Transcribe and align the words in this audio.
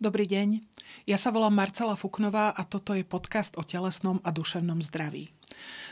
Dobrý 0.00 0.24
deň, 0.24 0.64
ja 1.04 1.20
sa 1.20 1.28
volám 1.28 1.52
Marcela 1.52 1.92
Fuknová 1.92 2.56
a 2.56 2.64
toto 2.64 2.96
je 2.96 3.04
podcast 3.04 3.52
o 3.60 3.62
telesnom 3.68 4.16
a 4.24 4.32
duševnom 4.32 4.80
zdraví. 4.80 5.28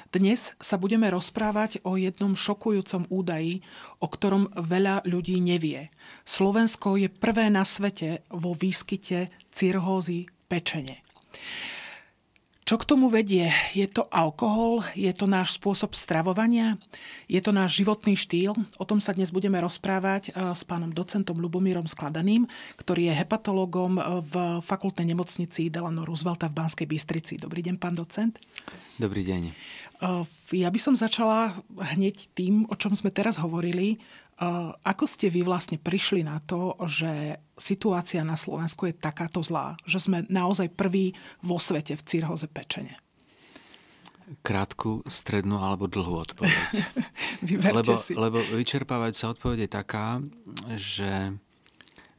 Dnes 0.08 0.57
sa 0.57 0.80
budeme 0.80 1.12
rozprávať 1.12 1.84
o 1.84 2.00
jednom 2.00 2.32
šokujúcom 2.32 3.04
údaji, 3.12 3.61
o 4.00 4.08
ktorom 4.08 4.48
veľa 4.57 5.04
ľudí 5.04 5.44
nevie. 5.44 5.93
Slovensko 6.25 6.96
je 6.96 7.12
prvé 7.12 7.52
na 7.52 7.68
svete 7.68 8.25
vo 8.32 8.57
výskyte 8.57 9.29
cirhózy 9.52 10.32
pečene. 10.48 11.04
Čo 12.69 12.77
k 12.77 12.85
tomu 12.85 13.09
vedie? 13.09 13.48
Je 13.73 13.89
to 13.89 14.05
alkohol? 14.13 14.85
Je 14.93 15.09
to 15.17 15.25
náš 15.25 15.57
spôsob 15.57 15.96
stravovania? 15.96 16.76
Je 17.25 17.40
to 17.40 17.49
náš 17.49 17.81
životný 17.81 18.13
štýl? 18.13 18.53
O 18.76 18.85
tom 18.85 19.00
sa 19.00 19.17
dnes 19.17 19.32
budeme 19.32 19.57
rozprávať 19.57 20.29
eh, 20.29 20.53
s 20.53 20.68
pánom 20.68 20.93
docentom 20.93 21.40
Lubomírom 21.40 21.89
Skladaným, 21.89 22.45
ktorý 22.76 23.09
je 23.09 23.25
hepatologom 23.25 23.96
eh, 23.96 24.04
v 24.21 24.35
fakultnej 24.61 25.09
nemocnici 25.09 25.73
Delano 25.73 26.04
Roosevelta 26.04 26.53
v 26.53 26.61
Banskej 26.61 26.85
Bystrici. 26.85 27.40
Dobrý 27.40 27.64
deň, 27.64 27.81
pán 27.81 27.96
docent. 27.96 28.36
Dobrý 29.00 29.25
deň. 29.25 29.43
Eh, 29.48 30.25
ja 30.53 30.68
by 30.68 30.76
som 30.76 30.93
začala 30.93 31.57
hneď 31.73 32.28
tým, 32.37 32.69
o 32.69 32.77
čom 32.77 32.92
sme 32.92 33.09
teraz 33.09 33.41
hovorili. 33.41 33.97
Ako 34.86 35.05
ste 35.10 35.27
vy 35.27 35.42
vlastne 35.42 35.83
prišli 35.83 36.22
na 36.22 36.38
to, 36.38 36.78
že 36.86 37.42
situácia 37.58 38.22
na 38.22 38.38
Slovensku 38.38 38.86
je 38.86 38.94
takáto 38.94 39.42
zlá? 39.42 39.74
Že 39.83 39.98
sme 39.98 40.19
naozaj 40.30 40.70
prví 40.78 41.11
vo 41.42 41.58
svete 41.58 41.98
v 41.98 42.06
cirhoze 42.06 42.47
pečene? 42.47 42.94
Krátku, 44.47 45.02
strednú 45.11 45.58
alebo 45.58 45.91
dlhú 45.91 46.22
odpoveď. 46.22 46.70
lebo, 47.78 47.98
si. 47.98 48.14
lebo 48.14 48.39
vyčerpávajúca 48.55 49.34
odpoveď 49.34 49.58
je 49.67 49.70
taká, 49.70 50.06
že 50.78 51.34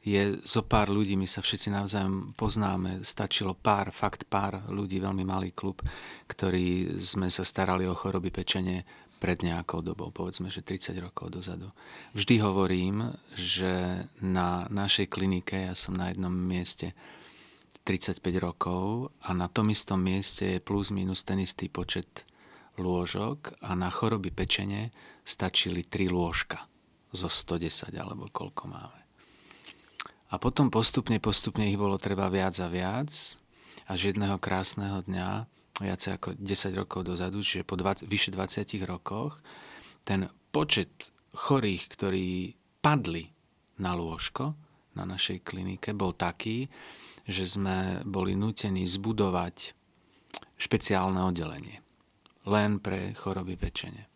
je 0.04 0.40
zo 0.42 0.66
pár 0.66 0.90
ľudí, 0.90 1.20
my 1.20 1.28
sa 1.28 1.44
všetci 1.44 1.70
navzájom 1.70 2.34
poznáme, 2.34 3.04
stačilo 3.06 3.54
pár, 3.54 3.92
fakt 3.92 4.26
pár 4.26 4.64
ľudí, 4.72 4.98
veľmi 4.98 5.24
malý 5.28 5.52
klub, 5.52 5.84
ktorí 6.26 6.98
sme 6.98 7.28
sa 7.28 7.44
starali 7.44 7.84
o 7.86 7.96
choroby 7.96 8.32
pečenie 8.32 8.84
pred 9.20 9.44
nejakou 9.44 9.84
dobou, 9.84 10.10
povedzme, 10.10 10.48
že 10.48 10.64
30 10.64 10.96
rokov 11.04 11.36
dozadu. 11.36 11.68
Vždy 12.16 12.40
hovorím, 12.40 13.12
že 13.36 14.08
na 14.24 14.66
našej 14.72 15.12
klinike, 15.12 15.70
ja 15.70 15.76
som 15.76 15.94
na 15.94 16.10
jednom 16.10 16.32
mieste 16.32 16.96
35 17.84 18.24
rokov 18.40 19.12
a 19.20 19.36
na 19.36 19.52
tom 19.52 19.68
istom 19.70 20.00
mieste 20.00 20.58
je 20.58 20.60
plus 20.64 20.90
minus 20.96 21.28
ten 21.28 21.38
istý 21.44 21.68
počet 21.68 22.24
lôžok 22.80 23.60
a 23.60 23.76
na 23.76 23.92
choroby 23.92 24.32
pečene 24.32 24.96
stačili 25.28 25.84
3 25.84 26.08
lôžka 26.08 26.64
zo 27.12 27.28
110 27.28 27.92
alebo 28.00 28.32
koľko 28.32 28.72
máme. 28.72 29.02
A 30.30 30.38
potom 30.38 30.70
postupne, 30.70 31.18
postupne 31.18 31.66
ich 31.66 31.78
bolo 31.82 31.98
treba 31.98 32.30
viac 32.30 32.54
a 32.62 32.70
viac 32.70 33.10
až 33.90 34.00
jedného 34.14 34.38
krásneho 34.38 35.02
dňa 35.02 35.50
viac 35.80 36.00
ako 36.04 36.36
10 36.36 36.76
rokov 36.76 37.08
dozadu, 37.08 37.40
čiže 37.40 37.64
po 37.64 37.80
20, 37.80 38.06
vyše 38.06 38.30
20 38.36 38.84
rokoch, 38.84 39.40
ten 40.04 40.28
počet 40.52 41.12
chorých, 41.36 41.84
ktorí 41.92 42.56
padli 42.84 43.28
na 43.80 43.96
lôžko 43.96 44.56
na 44.98 45.08
našej 45.08 45.46
klinike, 45.46 45.96
bol 45.96 46.12
taký, 46.12 46.68
že 47.24 47.46
sme 47.46 48.04
boli 48.04 48.36
nutení 48.36 48.84
zbudovať 48.84 49.78
špeciálne 50.60 51.22
oddelenie. 51.24 51.80
Len 52.50 52.84
pre 52.84 53.16
choroby 53.16 53.56
pečene. 53.56 54.10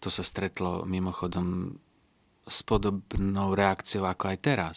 To 0.00 0.08
sa 0.08 0.24
stretlo 0.24 0.86
mimochodom 0.86 1.76
s 2.44 2.58
podobnou 2.66 3.54
reakciou 3.54 4.08
ako 4.08 4.24
aj 4.34 4.38
teraz 4.42 4.76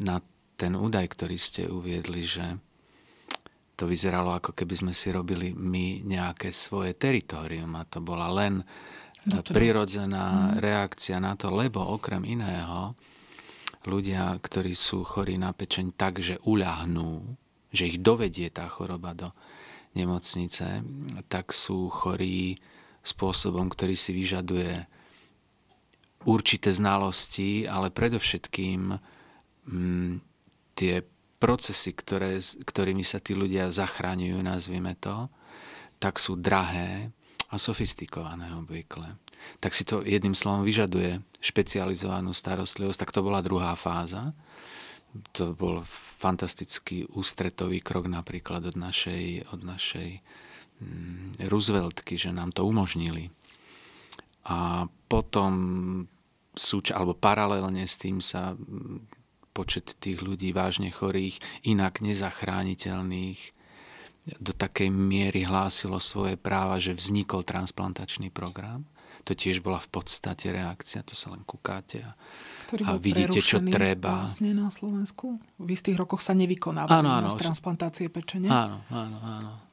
na 0.00 0.20
ten 0.56 0.72
údaj, 0.72 1.12
ktorý 1.12 1.36
ste 1.36 1.68
uviedli, 1.68 2.24
že 2.24 2.56
to 3.76 3.84
vyzeralo 3.84 4.32
ako 4.32 4.56
keby 4.56 4.74
sme 4.74 4.92
si 4.96 5.12
robili 5.12 5.52
my 5.52 6.00
nejaké 6.02 6.48
svoje 6.48 6.96
teritorium 6.96 7.76
a 7.76 7.84
to 7.84 8.00
bola 8.00 8.32
len 8.32 8.64
no, 9.28 9.44
prirodzená 9.44 10.56
mm. 10.56 10.64
reakcia 10.64 11.20
na 11.20 11.36
to, 11.36 11.52
lebo 11.52 11.84
okrem 11.84 12.24
iného 12.24 12.96
ľudia, 13.86 14.34
ktorí 14.40 14.74
sú 14.74 15.06
chorí 15.06 15.38
na 15.38 15.54
pečeň 15.54 15.94
tak, 15.94 16.18
že 16.18 16.40
uľahnú, 16.42 17.22
že 17.70 17.86
ich 17.86 18.02
dovedie 18.02 18.50
tá 18.50 18.66
choroba 18.66 19.14
do 19.14 19.30
nemocnice, 19.94 20.82
tak 21.30 21.54
sú 21.54 21.92
chorí 21.92 22.58
spôsobom, 23.06 23.70
ktorý 23.70 23.94
si 23.94 24.10
vyžaduje 24.10 24.74
určité 26.26 26.74
znalosti, 26.74 27.70
ale 27.70 27.94
predovšetkým 27.94 28.98
mm, 29.70 30.12
tie 30.74 31.06
procesy, 31.36 31.92
ktoré, 31.92 32.40
ktorými 32.40 33.04
sa 33.04 33.20
tí 33.20 33.36
ľudia 33.36 33.68
zachraňujú, 33.68 34.40
nazvime 34.40 34.96
to, 34.96 35.28
tak 36.00 36.20
sú 36.20 36.36
drahé 36.36 37.12
a 37.52 37.56
sofistikované 37.56 38.50
obvykle. 38.58 39.16
Tak 39.62 39.72
si 39.76 39.86
to 39.86 40.02
jedným 40.02 40.34
slovom 40.34 40.66
vyžaduje 40.66 41.22
špecializovanú 41.38 42.34
starostlivosť. 42.34 43.06
Tak 43.06 43.14
to 43.14 43.20
bola 43.22 43.44
druhá 43.44 43.76
fáza. 43.78 44.34
To 45.36 45.54
bol 45.54 45.80
fantastický 46.20 47.06
ústretový 47.14 47.80
krok 47.80 48.10
napríklad 48.10 48.66
od 48.66 48.76
našej, 48.76 49.48
od 49.54 49.60
našej 49.62 50.20
mm, 50.82 51.46
Rooseveltky, 51.46 52.18
že 52.18 52.34
nám 52.34 52.50
to 52.50 52.66
umožnili. 52.66 53.30
A 54.50 54.90
potom 55.06 55.52
súč, 56.56 56.90
alebo 56.90 57.14
paralelne 57.14 57.84
s 57.84 58.00
tým 58.00 58.18
sa 58.18 58.56
počet 59.56 59.96
tých 59.96 60.20
ľudí 60.20 60.52
vážne 60.52 60.92
chorých, 60.92 61.40
inak 61.64 62.04
nezachrániteľných, 62.04 63.56
do 64.42 64.52
takej 64.52 64.90
miery 64.90 65.46
hlásilo 65.46 66.02
svoje 66.02 66.36
práva, 66.36 66.82
že 66.82 66.92
vznikol 66.92 67.46
transplantačný 67.46 68.28
program. 68.34 68.84
To 69.26 69.34
tiež 69.34 69.58
bola 69.58 69.82
v 69.82 69.90
podstate 69.90 70.54
reakcia, 70.54 71.02
to 71.02 71.18
sa 71.18 71.34
len 71.34 71.42
kúkáte 71.42 71.98
a, 71.98 72.14
a 72.86 72.94
vidíte, 72.94 73.42
čo 73.42 73.58
treba. 73.58 74.22
Vlastne 74.22 74.54
na 74.54 74.70
Slovensku. 74.70 75.42
V 75.58 75.68
istých 75.70 75.98
rokoch 75.98 76.22
sa 76.22 76.30
nevykonávali 76.34 76.94
áno, 76.94 77.10
áno, 77.10 77.28
transplantácie 77.34 78.06
pečenia. 78.06 78.50
Áno, 78.50 78.86
áno, 78.86 79.18
áno. 79.18 79.65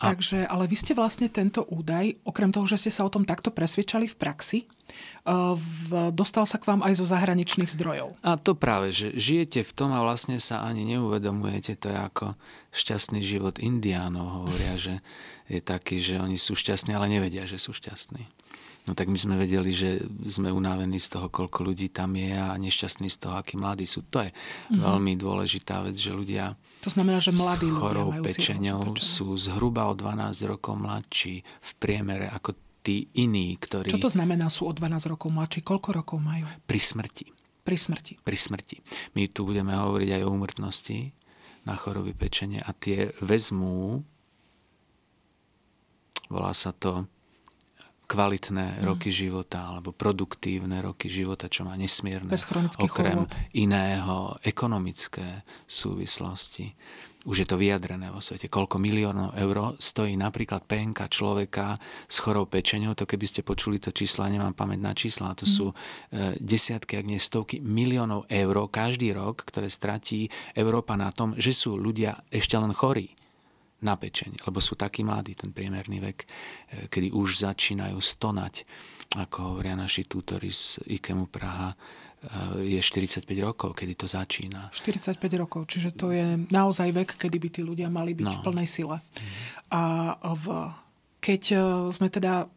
A... 0.00 0.16
Takže, 0.16 0.48
ale 0.48 0.64
vy 0.64 0.76
ste 0.80 0.96
vlastne 0.96 1.28
tento 1.28 1.68
údaj, 1.68 2.16
okrem 2.24 2.48
toho, 2.48 2.64
že 2.64 2.88
ste 2.88 2.90
sa 2.90 3.04
o 3.04 3.12
tom 3.12 3.28
takto 3.28 3.52
presvedčali 3.52 4.08
v 4.08 4.16
praxi, 4.16 4.58
uh, 5.28 5.52
v, 5.52 6.08
dostal 6.16 6.48
sa 6.48 6.56
k 6.56 6.72
vám 6.72 6.80
aj 6.80 6.96
zo 6.96 7.04
zahraničných 7.04 7.68
zdrojov. 7.68 8.16
A 8.24 8.40
to 8.40 8.56
práve, 8.56 8.96
že 8.96 9.12
žijete 9.12 9.60
v 9.60 9.72
tom 9.76 9.92
a 9.92 10.00
vlastne 10.00 10.40
sa 10.40 10.64
ani 10.64 10.88
neuvedomujete, 10.88 11.76
to 11.76 11.92
je 11.92 11.98
ako 12.00 12.26
šťastný 12.72 13.20
život 13.20 13.60
indiánov, 13.60 14.48
hovoria, 14.48 14.80
že 14.80 15.04
je 15.52 15.60
taký, 15.60 16.00
že 16.00 16.16
oni 16.16 16.40
sú 16.40 16.56
šťastní, 16.56 16.96
ale 16.96 17.12
nevedia, 17.12 17.44
že 17.44 17.60
sú 17.60 17.76
šťastní. 17.76 18.24
No 18.88 18.96
tak 18.96 19.12
my 19.12 19.18
sme 19.20 19.36
vedeli, 19.36 19.76
že 19.76 20.00
sme 20.24 20.48
unávení 20.48 20.96
z 20.96 21.18
toho, 21.18 21.28
koľko 21.28 21.68
ľudí 21.68 21.92
tam 21.92 22.16
je 22.16 22.32
a 22.32 22.56
nešťastní 22.56 23.12
z 23.12 23.16
toho, 23.28 23.34
akí 23.36 23.60
mladí 23.60 23.84
sú. 23.84 24.02
To 24.08 24.24
je 24.24 24.32
mm-hmm. 24.32 24.80
veľmi 24.80 25.12
dôležitá 25.20 25.84
vec, 25.84 25.94
že 26.00 26.16
ľudia 26.16 26.56
to 26.80 26.88
znamená, 26.88 27.20
že 27.20 27.36
mladí 27.36 27.68
s 27.68 27.76
chorou 27.76 28.08
pečeňou 28.24 28.96
sú 28.96 29.36
zhruba 29.36 29.84
o 29.92 29.92
12 29.92 30.32
rokov 30.48 30.80
mladší 30.80 31.44
v 31.44 31.70
priemere 31.76 32.24
ako 32.32 32.56
tí 32.80 33.12
iní, 33.20 33.52
ktorí... 33.60 33.92
Čo 33.92 34.08
to 34.08 34.12
znamená 34.16 34.48
sú 34.48 34.64
o 34.64 34.72
12 34.72 35.12
rokov 35.12 35.28
mladší? 35.28 35.60
Koľko 35.60 36.00
rokov 36.00 36.18
majú? 36.24 36.48
Pri 36.64 36.80
smrti. 36.80 37.28
Pri 37.60 37.76
smrti. 37.76 38.24
Pri 38.24 38.38
smrti. 38.40 38.80
My 39.12 39.28
tu 39.28 39.44
budeme 39.44 39.76
hovoriť 39.76 40.08
aj 40.16 40.22
o 40.24 40.32
úmrtnosti 40.32 41.12
na 41.68 41.76
choroby 41.76 42.16
pečenia 42.16 42.64
a 42.64 42.72
tie 42.72 43.12
vezmú, 43.20 44.00
volá 46.32 46.56
sa 46.56 46.72
to 46.72 47.04
kvalitné 48.10 48.82
mm. 48.82 48.90
roky 48.90 49.14
života 49.14 49.70
alebo 49.70 49.94
produktívne 49.94 50.82
roky 50.82 51.06
života, 51.06 51.46
čo 51.46 51.62
má 51.62 51.78
nesmierne 51.78 52.34
okrem 52.82 53.22
chorób. 53.22 53.30
iného 53.54 54.34
ekonomické 54.42 55.46
súvislosti. 55.70 56.74
Už 57.28 57.44
je 57.44 57.46
to 57.46 57.60
vyjadrené 57.60 58.08
vo 58.08 58.24
svete. 58.24 58.48
Koľko 58.48 58.80
miliónov 58.80 59.36
eur 59.36 59.76
stojí 59.76 60.16
napríklad 60.16 60.64
penka 60.64 61.04
človeka 61.04 61.76
s 62.08 62.16
chorou 62.16 62.48
pečenou, 62.48 62.96
to 62.96 63.04
keby 63.04 63.28
ste 63.28 63.44
počuli 63.44 63.76
to 63.76 63.92
čísla, 63.92 64.32
nemám 64.32 64.56
pamäť 64.56 64.80
na 64.80 64.96
čísla, 64.96 65.36
to 65.36 65.44
mm. 65.44 65.52
sú 65.52 65.66
e, 65.68 65.74
desiatky, 66.40 66.96
ak 66.96 67.06
nie 67.06 67.20
stovky 67.20 67.60
miliónov 67.60 68.24
eur 68.26 68.56
každý 68.72 69.12
rok, 69.12 69.44
ktoré 69.44 69.68
stratí 69.68 70.32
Európa 70.56 70.96
na 70.96 71.12
tom, 71.12 71.36
že 71.36 71.52
sú 71.52 71.76
ľudia 71.76 72.24
ešte 72.32 72.56
len 72.56 72.72
chorí 72.72 73.19
na 73.80 73.96
pečenie, 73.96 74.36
lebo 74.44 74.60
sú 74.60 74.76
takí 74.76 75.00
mladí, 75.00 75.32
ten 75.36 75.50
priemerný 75.50 75.98
vek, 76.04 76.18
e, 76.20 76.26
kedy 76.88 77.12
už 77.12 77.44
začínajú 77.44 77.96
stonať, 77.96 78.64
ako 79.16 79.54
hovoria 79.56 79.74
naši 79.74 80.06
tútori 80.06 80.52
z 80.52 80.84
IKEMu 80.86 81.32
Praha, 81.32 81.72
e, 81.72 81.76
je 82.76 82.80
45 82.80 83.24
rokov, 83.40 83.72
kedy 83.72 83.96
to 83.96 84.06
začína. 84.06 84.68
45 84.70 85.16
rokov, 85.40 85.66
čiže 85.72 85.96
to 85.96 86.12
je 86.12 86.36
naozaj 86.52 86.92
vek, 86.92 87.16
kedy 87.16 87.36
by 87.40 87.48
tí 87.48 87.60
ľudia 87.64 87.88
mali 87.88 88.12
byť 88.12 88.28
no. 88.28 88.34
v 88.36 88.40
plnej 88.44 88.68
sile. 88.68 88.96
Mm. 89.00 89.32
A 89.72 89.82
v, 90.36 90.44
keď 91.24 91.42
e, 91.52 91.58
sme 91.92 92.08
teda 92.12 92.48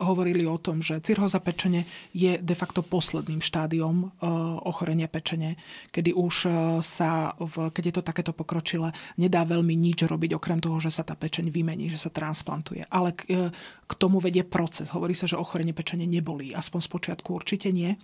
hovorili 0.00 0.48
o 0.48 0.56
tom, 0.56 0.80
že 0.80 1.04
cirhóza 1.04 1.38
pečene 1.38 1.84
je 2.16 2.40
de 2.40 2.56
facto 2.56 2.80
posledným 2.80 3.44
štádiom 3.44 4.24
ochorenia 4.64 5.06
pečene, 5.06 5.60
kedy 5.92 6.16
už 6.16 6.34
sa, 6.80 7.36
v, 7.36 7.68
keď 7.68 7.82
je 7.84 7.94
to 7.94 8.02
takéto 8.02 8.32
pokročilé, 8.32 8.96
nedá 9.20 9.44
veľmi 9.44 9.76
nič 9.76 10.08
robiť, 10.08 10.34
okrem 10.34 10.58
toho, 10.58 10.80
že 10.80 10.90
sa 10.90 11.04
tá 11.04 11.12
pečeň 11.12 11.52
vymení, 11.52 11.92
že 11.92 12.00
sa 12.00 12.10
transplantuje. 12.10 12.88
Ale 12.88 13.12
k, 13.12 13.52
k 13.86 13.92
tomu 14.00 14.18
vedie 14.18 14.42
proces. 14.42 14.88
Hovorí 14.90 15.12
sa, 15.12 15.28
že 15.28 15.36
ochorenie 15.36 15.76
pečene 15.76 16.08
nebolí, 16.08 16.56
aspoň 16.56 16.80
z 16.80 16.88
počiatku 16.88 17.28
určite 17.36 17.68
nie. 17.70 17.94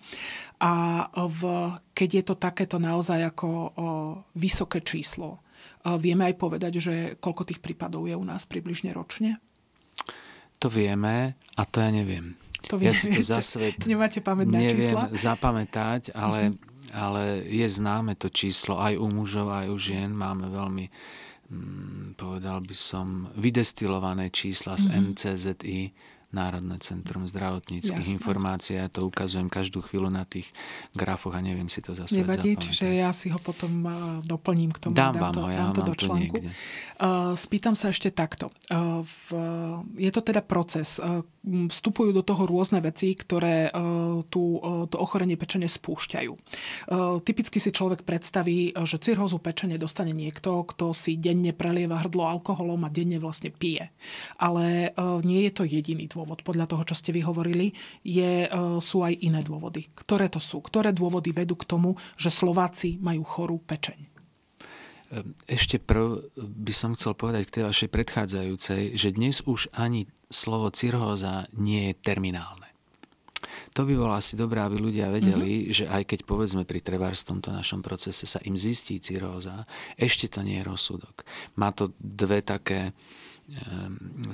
A 0.60 1.04
v, 1.12 1.40
keď 1.96 2.08
je 2.20 2.24
to 2.28 2.34
takéto 2.36 2.76
naozaj 2.76 3.32
ako 3.32 3.48
vysoké 4.36 4.84
číslo, 4.84 5.40
Vieme 5.86 6.26
aj 6.26 6.34
povedať, 6.34 6.82
že 6.82 6.94
koľko 7.22 7.46
tých 7.46 7.62
prípadov 7.62 8.10
je 8.10 8.18
u 8.18 8.24
nás 8.26 8.42
približne 8.42 8.90
ročne? 8.90 9.38
To 10.60 10.68
vieme 10.72 11.36
a 11.56 11.62
to 11.64 11.80
ja 11.80 11.90
neviem. 11.92 12.36
To 12.66 12.82
ja 12.82 12.90
si 12.90 13.14
to 13.14 13.22
za 13.22 13.38
svet 13.38 13.78
nemáte 13.86 14.18
pamätné 14.18 14.58
neviem 14.58 14.90
čísla? 14.90 15.06
zapamätať, 15.14 16.16
ale, 16.18 16.50
uh-huh. 16.50 16.98
ale 16.98 17.22
je 17.46 17.66
známe 17.70 18.18
to 18.18 18.26
číslo 18.26 18.82
aj 18.82 18.98
u 18.98 19.06
mužov, 19.06 19.54
aj 19.54 19.70
u 19.70 19.76
žien. 19.78 20.10
Máme 20.10 20.50
veľmi, 20.50 20.90
mm, 21.46 22.18
povedal 22.18 22.58
by 22.66 22.74
som, 22.74 23.30
vydestilované 23.38 24.34
čísla 24.34 24.74
z 24.74 24.90
uh-huh. 24.90 25.14
NCZI, 25.14 25.80
Národné 26.34 26.76
centrum 26.82 27.24
zdravotníckých 27.24 28.02
Jasne. 28.02 28.16
informácií. 28.18 28.74
Ja 28.76 28.90
to 28.90 29.06
ukazujem 29.06 29.46
každú 29.46 29.80
chvíľu 29.80 30.10
na 30.10 30.26
tých 30.26 30.50
grafoch 30.92 31.32
a 31.32 31.40
neviem 31.40 31.70
si 31.70 31.80
to 31.80 31.94
zase 31.94 32.18
Nevadí, 32.18 32.58
čiže 32.58 32.98
ja 32.98 33.14
si 33.14 33.30
ho 33.30 33.38
potom 33.38 33.86
doplním 34.26 34.74
k 34.74 34.78
tomu. 34.82 34.94
Dám, 34.98 35.14
dám 35.16 35.22
vám 35.22 35.34
to, 35.34 35.40
ho, 35.40 35.48
ja 35.48 35.58
dám 35.62 35.74
to 35.74 35.82
do 35.86 35.94
článku. 35.94 36.36
To 36.42 37.38
spýtam 37.38 37.78
sa 37.78 37.94
ešte 37.94 38.10
takto. 38.10 38.50
Je 39.96 40.10
to 40.10 40.20
teda 40.20 40.42
proces. 40.42 40.98
Vstupujú 41.46 42.10
do 42.10 42.26
toho 42.26 42.42
rôzne 42.42 42.82
veci, 42.82 43.14
ktoré 43.14 43.70
tú, 44.28 44.58
to 44.90 44.96
ochorenie 44.98 45.38
pečene 45.38 45.70
spúšťajú. 45.70 46.32
Typicky 47.22 47.62
si 47.62 47.70
človek 47.70 48.02
predstaví, 48.02 48.74
že 48.74 48.98
cirhózu 48.98 49.38
pečene 49.38 49.78
dostane 49.78 50.10
niekto, 50.10 50.66
kto 50.66 50.90
si 50.90 51.14
denne 51.14 51.54
prelieva 51.54 52.02
hrdlo 52.02 52.26
alkoholom 52.26 52.82
a 52.82 52.90
denne 52.90 53.22
vlastne 53.22 53.54
pije. 53.54 53.94
Ale 54.42 54.90
nie 55.22 55.46
je 55.46 55.52
to 55.54 55.62
jediný 55.62 56.10
dôvod 56.16 56.40
podľa 56.40 56.64
toho, 56.64 56.82
čo 56.88 56.96
ste 56.96 57.12
vyhovorili, 57.12 57.76
je, 58.00 58.48
e, 58.48 58.80
sú 58.80 59.04
aj 59.04 59.20
iné 59.20 59.44
dôvody. 59.44 59.84
Ktoré 59.92 60.32
to 60.32 60.40
sú? 60.40 60.64
Ktoré 60.64 60.96
dôvody 60.96 61.36
vedú 61.36 61.60
k 61.60 61.68
tomu, 61.68 62.00
že 62.16 62.32
Slováci 62.32 62.96
majú 63.04 63.20
chorú 63.28 63.60
pečeň? 63.60 64.00
E, 64.00 64.08
ešte 65.44 65.76
prv 65.76 66.32
by 66.40 66.72
som 66.72 66.96
chcel 66.96 67.12
povedať 67.12 67.42
k 67.46 67.54
tej 67.60 67.64
vašej 67.68 67.88
predchádzajúcej, 67.92 68.82
že 68.96 69.12
dnes 69.12 69.44
už 69.44 69.68
ani 69.76 70.08
slovo 70.32 70.72
cirhóza 70.72 71.44
nie 71.52 71.92
je 71.92 71.94
terminálne. 72.00 72.64
To 73.76 73.84
by 73.84 73.92
bolo 73.92 74.16
asi 74.16 74.40
dobré, 74.40 74.64
aby 74.64 74.80
ľudia 74.80 75.12
vedeli, 75.12 75.68
mm-hmm. 75.68 75.76
že 75.76 75.84
aj 75.84 76.02
keď 76.08 76.18
povedzme 76.24 76.64
pri 76.64 76.80
trebárs 76.80 77.28
tomto 77.28 77.52
našom 77.52 77.84
procese 77.84 78.24
sa 78.24 78.40
im 78.48 78.56
zistí 78.56 78.96
cirhóza, 78.96 79.68
ešte 80.00 80.32
to 80.32 80.40
nie 80.40 80.64
je 80.64 80.64
rozsudok. 80.64 81.28
Má 81.60 81.76
to 81.76 81.92
dve 82.00 82.40
také 82.40 82.96
Ehm, 82.96 83.35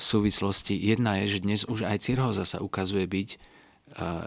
súvislosti. 0.01 0.77
Jedna 0.77 1.21
je, 1.25 1.39
že 1.39 1.45
dnes 1.45 1.61
už 1.69 1.85
aj 1.85 2.09
cirhóza 2.09 2.49
sa 2.49 2.65
ukazuje 2.65 3.05
byť 3.05 3.29
eh, 3.33 3.39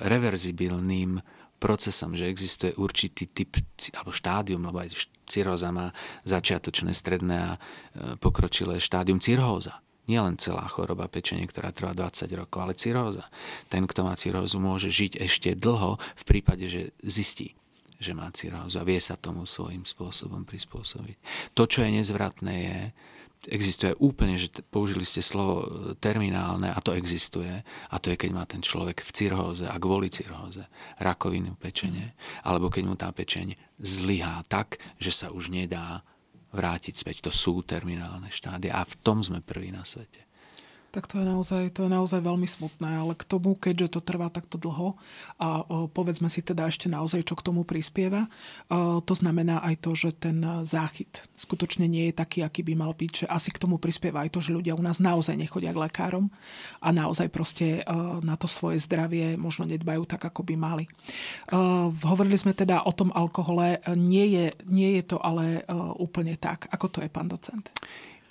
reverzibilným 0.06 1.22
procesom, 1.58 2.14
že 2.14 2.30
existuje 2.30 2.76
určitý 2.78 3.26
typ 3.26 3.58
alebo 3.98 4.12
štádium, 4.14 4.62
lebo 4.68 4.84
aj 4.84 4.94
cirhóza 5.26 5.72
má 5.74 5.90
začiatočné, 6.28 6.94
stredné 6.94 7.36
a 7.36 7.52
eh, 7.58 8.14
pokročilé 8.22 8.78
štádium 8.78 9.18
cirhóza. 9.18 9.82
Nie 10.06 10.22
len 10.22 10.38
celá 10.38 10.70
choroba 10.70 11.10
pečenie, 11.10 11.50
ktorá 11.50 11.74
trvá 11.74 11.98
20 11.98 12.30
rokov, 12.38 12.62
ale 12.62 12.78
cirhóza. 12.78 13.26
Ten, 13.74 13.90
kto 13.90 14.06
má 14.06 14.14
cirhózu, 14.14 14.62
môže 14.62 14.94
žiť 14.94 15.18
ešte 15.18 15.58
dlho 15.58 15.98
v 15.98 16.24
prípade, 16.30 16.70
že 16.70 16.94
zistí, 17.02 17.58
že 17.98 18.14
má 18.14 18.30
cirhózu 18.30 18.78
a 18.78 18.86
vie 18.86 19.02
sa 19.02 19.18
tomu 19.18 19.50
svojím 19.50 19.81
spôsobom 19.81 20.46
prispôsobiť. 20.46 21.18
To, 21.58 21.66
čo 21.66 21.81
je 21.81 21.90
nezvratné, 21.98 22.54
je, 22.54 22.78
existuje 23.50 23.94
úplne, 24.01 24.36
že 24.36 24.50
použili 24.69 25.06
ste 25.06 25.21
slovo 25.21 25.63
e, 25.63 25.68
terminálne 25.97 26.69
a 26.69 26.80
to 26.81 26.94
existuje. 26.94 27.63
A 27.89 27.95
to 28.01 28.13
je, 28.13 28.19
keď 28.19 28.31
má 28.33 28.44
ten 28.45 28.62
človek 28.62 29.01
v 29.01 29.12
cirhóze 29.13 29.65
a 29.65 29.75
kvôli 29.80 30.09
cirhóze 30.09 30.65
rakovinu 31.01 31.57
pečene 31.57 32.18
alebo 32.44 32.69
keď 32.69 32.83
mu 32.86 32.95
tá 32.97 33.09
pečeň 33.09 33.56
zlyhá 33.80 34.42
tak, 34.50 34.81
že 34.97 35.12
sa 35.13 35.27
už 35.31 35.53
nedá 35.53 36.01
vrátiť 36.56 36.95
späť. 36.95 37.27
To 37.27 37.31
sú 37.31 37.62
terminálne 37.62 38.31
štády 38.31 38.71
a 38.71 38.81
v 38.83 38.94
tom 39.03 39.21
sme 39.21 39.44
prví 39.44 39.74
na 39.74 39.83
svete 39.83 40.25
tak 40.95 41.12
to 41.12 41.19
je 41.19 41.27
naozaj, 41.27 41.75
to 41.75 41.83
je 41.83 41.92
naozaj 41.92 42.24
veľmi 42.24 42.47
smutné. 42.47 42.88
Ale 42.88 43.19
k 43.19 43.27
tomu, 43.27 43.59
keďže 43.59 44.00
to 44.00 44.00
trvá 44.00 44.31
takto 44.31 44.56
dlho 44.56 44.95
a 45.36 45.68
povedzme 45.92 46.31
si 46.31 46.39
teda 46.39 46.71
ešte 46.71 46.88
naozaj, 46.88 47.27
čo 47.27 47.36
k 47.36 47.44
tomu 47.44 47.68
prispieva, 47.68 48.31
to 49.03 49.12
znamená 49.12 49.59
aj 49.59 49.83
to, 49.83 49.92
že 49.92 50.15
ten 50.15 50.39
záchyt 50.63 51.27
skutočne 51.36 51.92
nie 51.92 52.07
je 52.07 52.15
taký, 52.15 52.47
aký 52.47 52.63
by 52.63 52.80
mal 52.80 52.95
byť, 52.95 53.12
že 53.12 53.25
asi 53.27 53.51
k 53.51 53.59
tomu 53.59 53.75
prispieva 53.75 54.24
aj 54.24 54.31
to, 54.31 54.39
že 54.39 54.56
ľudia 54.56 54.80
u 54.80 54.80
nás 54.80 55.03
naozaj 55.03 55.36
nechodia 55.36 55.75
k 55.75 55.83
lekárom 55.83 56.31
a 56.80 56.95
naozaj 56.95 57.27
proste 57.27 57.83
na 58.24 58.39
to 58.39 58.47
svoje 58.47 58.80
zdravie 58.80 59.36
možno 59.36 59.68
nedbajú 59.68 60.07
tak, 60.07 60.24
ako 60.24 60.47
by 60.47 60.56
mali. 60.56 60.88
Hovorili 62.07 62.39
sme 62.39 62.56
teda 62.56 62.88
o 62.88 62.95
tom 62.95 63.12
alkohole. 63.12 63.83
Nie 64.00 64.25
je, 64.31 64.45
nie 64.63 64.95
je 64.95 65.03
to 65.03 65.18
ale 65.19 65.68
úplne 66.00 66.39
tak. 66.39 66.71
Ako 66.71 66.88
to 66.88 67.03
je, 67.03 67.12
pán 67.12 67.27
docent? 67.27 67.68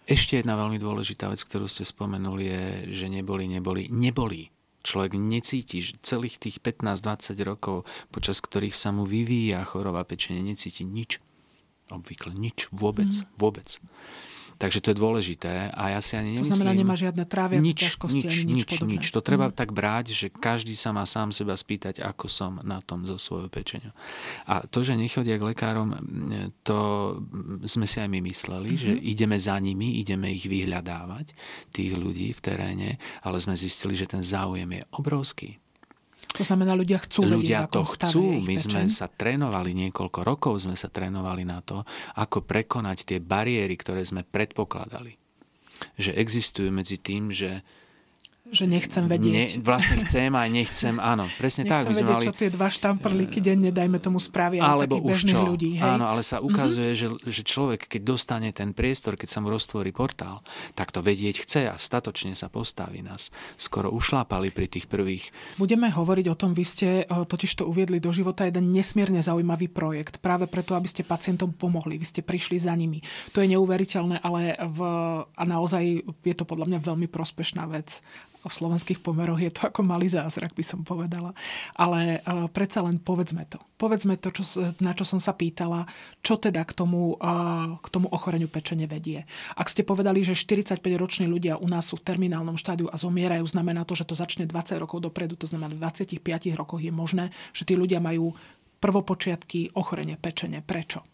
Ešte 0.04 0.36
jedna 0.36 0.60
veľmi 0.60 0.76
dôležitá 0.76 1.32
vec, 1.32 1.40
ktorú 1.40 1.64
ste 1.64 1.80
spomenuli, 1.80 2.44
je, 2.44 2.62
že 2.92 3.06
neboli, 3.08 3.48
neboli, 3.48 3.88
neboli. 3.88 4.52
Človek 4.84 5.16
necíti 5.16 5.80
celých 6.04 6.36
tých 6.36 6.60
15-20 6.60 7.40
rokov, 7.40 7.88
počas 8.12 8.44
ktorých 8.44 8.76
sa 8.76 8.92
mu 8.92 9.08
vyvíja 9.08 9.64
choroba 9.64 10.04
pečenie, 10.04 10.44
necíti 10.44 10.84
nič. 10.84 11.24
Obvykle 11.88 12.36
nič. 12.36 12.68
Vôbec. 12.68 13.08
Mm. 13.08 13.24
Vôbec. 13.40 13.68
Takže 14.54 14.78
to 14.78 14.88
je 14.94 14.96
dôležité 14.96 15.72
a 15.74 15.94
ja 15.94 16.00
si 16.00 16.14
ani 16.14 16.38
nemyslím... 16.38 16.50
To 16.50 16.58
znamená, 16.62 16.72
nemá 16.78 16.94
žiadne 16.94 17.24
trávia 17.26 17.58
nič, 17.58 17.90
ťažkosti 17.90 18.22
nič, 18.22 18.30
ani 18.30 18.42
nič, 18.46 18.56
nič 18.56 18.70
podobné. 18.70 18.92
nič. 18.94 19.04
To 19.10 19.20
treba 19.20 19.46
mm. 19.50 19.54
tak 19.54 19.70
brať, 19.74 20.06
že 20.14 20.26
každý 20.30 20.74
sa 20.78 20.94
má 20.94 21.02
sám 21.08 21.34
seba 21.34 21.58
spýtať, 21.58 22.04
ako 22.04 22.26
som 22.30 22.62
na 22.62 22.78
tom 22.78 23.02
so 23.08 23.18
svojou 23.18 23.50
pečeňou. 23.50 23.90
A 24.46 24.62
to, 24.68 24.86
že 24.86 24.94
nechodia 24.94 25.40
k 25.40 25.46
lekárom, 25.50 25.96
to 26.62 26.78
sme 27.66 27.86
si 27.88 27.98
aj 27.98 28.08
my 28.08 28.20
mysleli, 28.22 28.78
mm-hmm. 28.78 28.84
že 28.86 28.92
ideme 28.94 29.36
za 29.40 29.56
nimi, 29.58 29.98
ideme 29.98 30.30
ich 30.30 30.46
vyhľadávať, 30.46 31.34
tých 31.74 31.98
ľudí 31.98 32.30
v 32.30 32.40
teréne, 32.40 32.90
ale 33.26 33.42
sme 33.42 33.58
zistili, 33.58 33.98
že 33.98 34.06
ten 34.06 34.22
záujem 34.22 34.70
je 34.70 34.82
obrovský. 34.94 35.63
To 36.34 36.42
znamená, 36.42 36.74
ľudia 36.74 36.98
chcú 36.98 37.30
Ľudia 37.30 37.70
to 37.70 37.86
chcú. 37.86 38.42
My 38.42 38.58
pečen. 38.58 38.66
sme 38.66 38.84
sa 38.90 39.06
trénovali 39.06 39.70
niekoľko 39.70 40.20
rokov, 40.26 40.66
sme 40.66 40.74
sa 40.74 40.90
trénovali 40.90 41.46
na 41.46 41.62
to, 41.62 41.86
ako 42.18 42.42
prekonať 42.42 43.06
tie 43.06 43.18
bariéry, 43.22 43.78
ktoré 43.78 44.02
sme 44.02 44.26
predpokladali. 44.26 45.14
Že 45.94 46.18
existujú 46.18 46.74
medzi 46.74 46.98
tým, 46.98 47.30
že 47.30 47.62
že 48.52 48.68
nechcem 48.68 49.08
vedieť. 49.08 49.32
Ne, 49.32 49.46
vlastne 49.64 49.96
chcem 50.04 50.28
aj 50.28 50.48
nechcem, 50.52 50.94
áno, 51.00 51.24
presne 51.40 51.64
nechcem 51.64 51.72
tak. 51.72 51.82
Nechcem 51.88 51.96
vedieť, 52.04 52.16
mali... 52.20 52.26
čo 52.28 52.34
tie 52.36 52.50
dva 52.52 52.68
štamprlíky 52.68 53.38
denne, 53.40 53.72
dajme 53.72 53.96
tomu, 53.96 54.20
spravia 54.20 54.60
Alebo 54.60 55.00
takých 55.00 55.08
bežných 55.08 55.40
čo. 55.40 55.48
ľudí. 55.48 55.70
Hej? 55.80 55.88
Áno, 55.96 56.04
ale 56.04 56.20
sa 56.20 56.44
ukazuje, 56.44 56.92
mm-hmm. 56.92 57.24
že, 57.24 57.32
že 57.32 57.42
človek, 57.42 57.88
keď 57.88 58.02
dostane 58.04 58.52
ten 58.52 58.76
priestor, 58.76 59.16
keď 59.16 59.28
sa 59.32 59.38
mu 59.40 59.48
roztvorí 59.48 59.96
portál, 59.96 60.44
tak 60.76 60.92
to 60.92 61.00
vedieť 61.00 61.40
chce 61.40 61.72
a 61.72 61.74
statočne 61.80 62.36
sa 62.36 62.52
postaví 62.52 63.00
nás. 63.00 63.32
Skoro 63.56 63.88
ušlápali 63.88 64.52
pri 64.52 64.68
tých 64.68 64.92
prvých. 64.92 65.32
Budeme 65.56 65.88
hovoriť 65.88 66.26
o 66.28 66.36
tom, 66.36 66.52
vy 66.52 66.64
ste 66.68 66.88
totiž 67.08 67.64
to 67.64 67.64
uviedli 67.64 67.96
do 67.96 68.12
života 68.12 68.44
jeden 68.44 68.68
nesmierne 68.68 69.24
zaujímavý 69.24 69.72
projekt, 69.72 70.20
práve 70.20 70.44
preto, 70.44 70.76
aby 70.76 70.84
ste 70.84 71.00
pacientom 71.00 71.56
pomohli. 71.56 71.96
Vy 71.96 72.06
ste 72.12 72.20
prišli 72.20 72.60
za 72.60 72.76
nimi. 72.76 73.00
To 73.32 73.40
je 73.40 73.56
neuveriteľné, 73.56 74.20
ale 74.20 74.52
v, 74.60 74.80
a 75.24 75.42
naozaj 75.48 76.04
je 76.04 76.34
to 76.36 76.44
podľa 76.44 76.76
mňa 76.76 76.80
veľmi 76.84 77.08
prospešná 77.08 77.64
vec 77.72 78.04
v 78.48 78.58
slovenských 78.58 79.00
pomeroch 79.00 79.40
je 79.40 79.52
to 79.52 79.68
ako 79.68 79.80
malý 79.84 80.08
zázrak, 80.10 80.52
by 80.52 80.64
som 80.64 80.80
povedala. 80.82 81.32
Ale 81.76 82.20
uh, 82.24 82.46
predsa 82.50 82.84
len 82.84 83.00
povedzme 83.00 83.44
to. 83.48 83.60
Povedzme 83.80 84.16
to, 84.16 84.32
čo, 84.32 84.42
na 84.80 84.92
čo 84.92 85.04
som 85.06 85.22
sa 85.22 85.36
pýtala, 85.36 85.84
čo 86.24 86.40
teda 86.40 86.64
k 86.64 86.72
tomu, 86.72 87.16
uh, 87.20 87.78
k 87.78 87.86
tomu 87.88 88.10
ochoreniu 88.10 88.48
pečene 88.50 88.88
vedie. 88.90 89.24
Ak 89.54 89.70
ste 89.70 89.86
povedali, 89.86 90.24
že 90.26 90.36
45-roční 90.36 91.28
ľudia 91.30 91.60
u 91.60 91.66
nás 91.70 91.88
sú 91.88 92.00
v 92.00 92.06
terminálnom 92.06 92.56
štádiu 92.58 92.88
a 92.90 92.96
zomierajú, 92.96 93.44
znamená 93.46 93.86
to, 93.86 93.94
že 93.94 94.08
to 94.08 94.18
začne 94.18 94.48
20 94.48 94.82
rokov 94.82 95.04
dopredu, 95.04 95.36
to 95.38 95.46
znamená 95.46 95.70
v 95.70 95.80
25 95.80 96.20
rokoch 96.58 96.80
je 96.82 96.92
možné, 96.92 97.30
že 97.52 97.68
tí 97.68 97.78
ľudia 97.78 98.02
majú 98.02 98.34
prvopočiatky 98.82 99.72
ochorenie 99.80 100.20
pečene. 100.20 100.60
Prečo? 100.60 101.13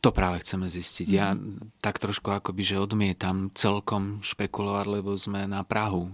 To 0.00 0.16
práve 0.16 0.40
chceme 0.40 0.64
zistiť. 0.64 1.06
Ja 1.12 1.36
mhm. 1.36 1.76
tak 1.84 2.00
trošku 2.00 2.32
akoby, 2.32 2.62
že 2.64 2.80
odmietam 2.80 3.52
celkom 3.52 4.24
špekulovať, 4.24 4.86
lebo 4.88 5.12
sme 5.16 5.44
na 5.44 5.60
Prahu 5.60 6.08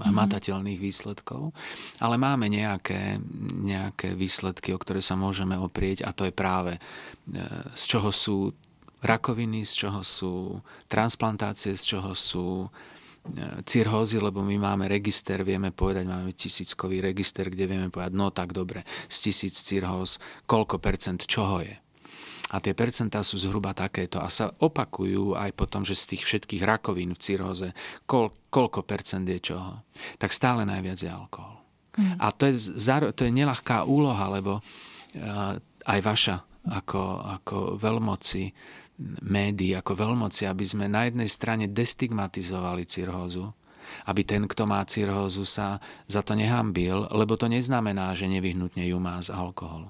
hmatateľných 0.00 0.80
mm. 0.80 0.86
výsledkov, 0.86 1.52
ale 2.00 2.16
máme 2.16 2.48
nejaké, 2.48 3.20
nejaké 3.60 4.16
výsledky, 4.16 4.72
o 4.72 4.80
ktoré 4.80 5.04
sa 5.04 5.16
môžeme 5.16 5.60
oprieť 5.60 6.08
a 6.08 6.16
to 6.16 6.24
je 6.24 6.32
práve 6.32 6.76
e, 6.76 6.80
z 7.76 7.82
čoho 7.84 8.08
sú 8.08 8.56
rakoviny, 9.04 9.64
z 9.64 9.72
čoho 9.86 10.00
sú 10.00 10.60
transplantácie, 10.88 11.76
z 11.76 11.84
čoho 11.96 12.12
sú 12.12 12.68
cirhózy, 13.64 14.16
lebo 14.16 14.40
my 14.40 14.56
máme 14.56 14.88
register, 14.88 15.44
vieme 15.44 15.70
povedať, 15.70 16.08
máme 16.08 16.32
tisíckový 16.32 17.04
register, 17.04 17.52
kde 17.52 17.68
vieme 17.68 17.88
povedať, 17.92 18.12
no 18.16 18.32
tak 18.32 18.56
dobre, 18.56 18.82
z 19.08 19.28
tisíc 19.28 19.60
cirhóz, 19.60 20.16
koľko 20.48 20.80
percent 20.80 21.20
čoho 21.28 21.60
je. 21.60 21.76
A 22.50 22.58
tie 22.58 22.74
percentá 22.74 23.22
sú 23.22 23.38
zhruba 23.38 23.70
takéto 23.70 24.18
a 24.18 24.26
sa 24.26 24.50
opakujú 24.50 25.38
aj 25.38 25.54
potom, 25.54 25.86
že 25.86 25.94
z 25.94 26.16
tých 26.16 26.22
všetkých 26.26 26.66
rakovín 26.66 27.14
v 27.14 27.22
cirhóze, 27.22 27.68
koľ, 28.10 28.34
koľko 28.50 28.82
percent 28.82 29.22
je 29.30 29.38
čoho. 29.38 29.86
Tak 30.18 30.34
stále 30.34 30.66
najviac 30.66 30.98
je 30.98 31.10
alkohol. 31.10 31.62
Mm. 31.94 32.18
A 32.18 32.26
to 32.34 32.50
je, 32.50 32.74
to 33.14 33.22
je 33.22 33.32
nelahká 33.32 33.86
úloha, 33.86 34.26
lebo 34.34 34.58
uh, 34.58 35.54
aj 35.86 36.00
vaša 36.02 36.36
ako, 36.66 37.02
ako 37.40 37.56
veľmoci 37.78 38.50
médií, 39.24 39.72
ako 39.72 39.96
veľmoci, 39.96 40.44
aby 40.44 40.64
sme 40.66 40.86
na 40.90 41.08
jednej 41.08 41.30
strane 41.30 41.64
destigmatizovali 41.70 42.84
cirhózu, 42.84 43.48
aby 44.06 44.22
ten, 44.22 44.44
kto 44.44 44.68
má 44.68 44.84
cirhózu, 44.84 45.48
sa 45.48 45.80
za 46.04 46.20
to 46.20 46.36
nehambil, 46.36 47.08
lebo 47.10 47.34
to 47.34 47.48
neznamená, 47.48 48.12
že 48.12 48.28
nevyhnutne 48.28 48.84
ju 48.84 48.98
má 49.00 49.16
z 49.24 49.32
alkoholu. 49.32 49.88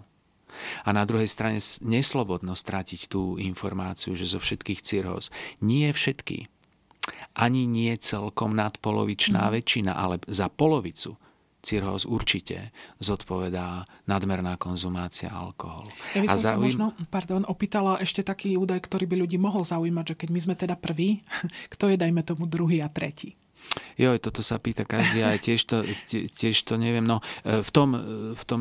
A 0.85 0.90
na 0.90 1.04
druhej 1.07 1.28
strane 1.28 1.59
neslobodno 1.80 2.54
stratiť 2.54 3.11
tú 3.11 3.37
informáciu, 3.40 4.14
že 4.14 4.28
zo 4.28 4.42
všetkých 4.42 4.80
cirhóz, 4.85 5.33
nie 5.62 5.90
všetky, 5.90 6.50
ani 7.35 7.64
nie 7.66 7.95
celkom 7.97 8.54
nadpolovičná 8.54 9.49
mm. 9.49 9.52
väčšina, 9.54 9.92
ale 9.95 10.19
za 10.26 10.50
polovicu 10.50 11.16
cirhóz 11.61 12.09
určite 12.09 12.73
zodpovedá 12.99 13.85
nadmerná 14.09 14.57
konzumácia 14.57 15.28
alkoholu. 15.28 15.92
Ja 16.16 16.25
by 16.25 16.28
som 16.28 16.33
a 16.33 16.40
zaujím... 16.40 16.57
sa 16.57 16.57
možno, 16.57 16.87
pardon, 17.12 17.45
opýtala 17.45 18.00
ešte 18.00 18.25
taký 18.25 18.57
údaj, 18.57 18.80
ktorý 18.88 19.04
by 19.04 19.16
ľudí 19.26 19.37
mohol 19.37 19.62
zaujímať, 19.62 20.16
že 20.16 20.19
keď 20.25 20.28
my 20.33 20.40
sme 20.40 20.54
teda 20.57 20.75
prví, 20.80 21.21
kto 21.73 21.92
je, 21.92 21.97
dajme 22.00 22.25
tomu, 22.25 22.49
druhý 22.49 22.80
a 22.80 22.88
tretí? 22.88 23.37
Joj, 24.00 24.16
toto 24.25 24.40
sa 24.40 24.57
pýta 24.57 24.88
každý, 24.88 25.21
aj 25.21 25.38
tiež 25.45 25.61
to, 25.69 25.85
tiež 26.09 26.57
to 26.64 26.80
neviem. 26.80 27.04
No, 27.04 27.21
e, 27.45 27.61
v 27.61 27.71
tom, 27.71 27.92
e, 27.92 28.00
v 28.33 28.45
tom 28.49 28.61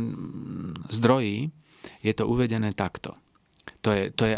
zdroji 0.91 1.55
je 2.01 2.13
to 2.15 2.27
uvedené 2.27 2.71
takto. 2.73 3.15
To 3.85 3.89
je, 3.93 4.11
to 4.11 4.23
je 4.27 4.35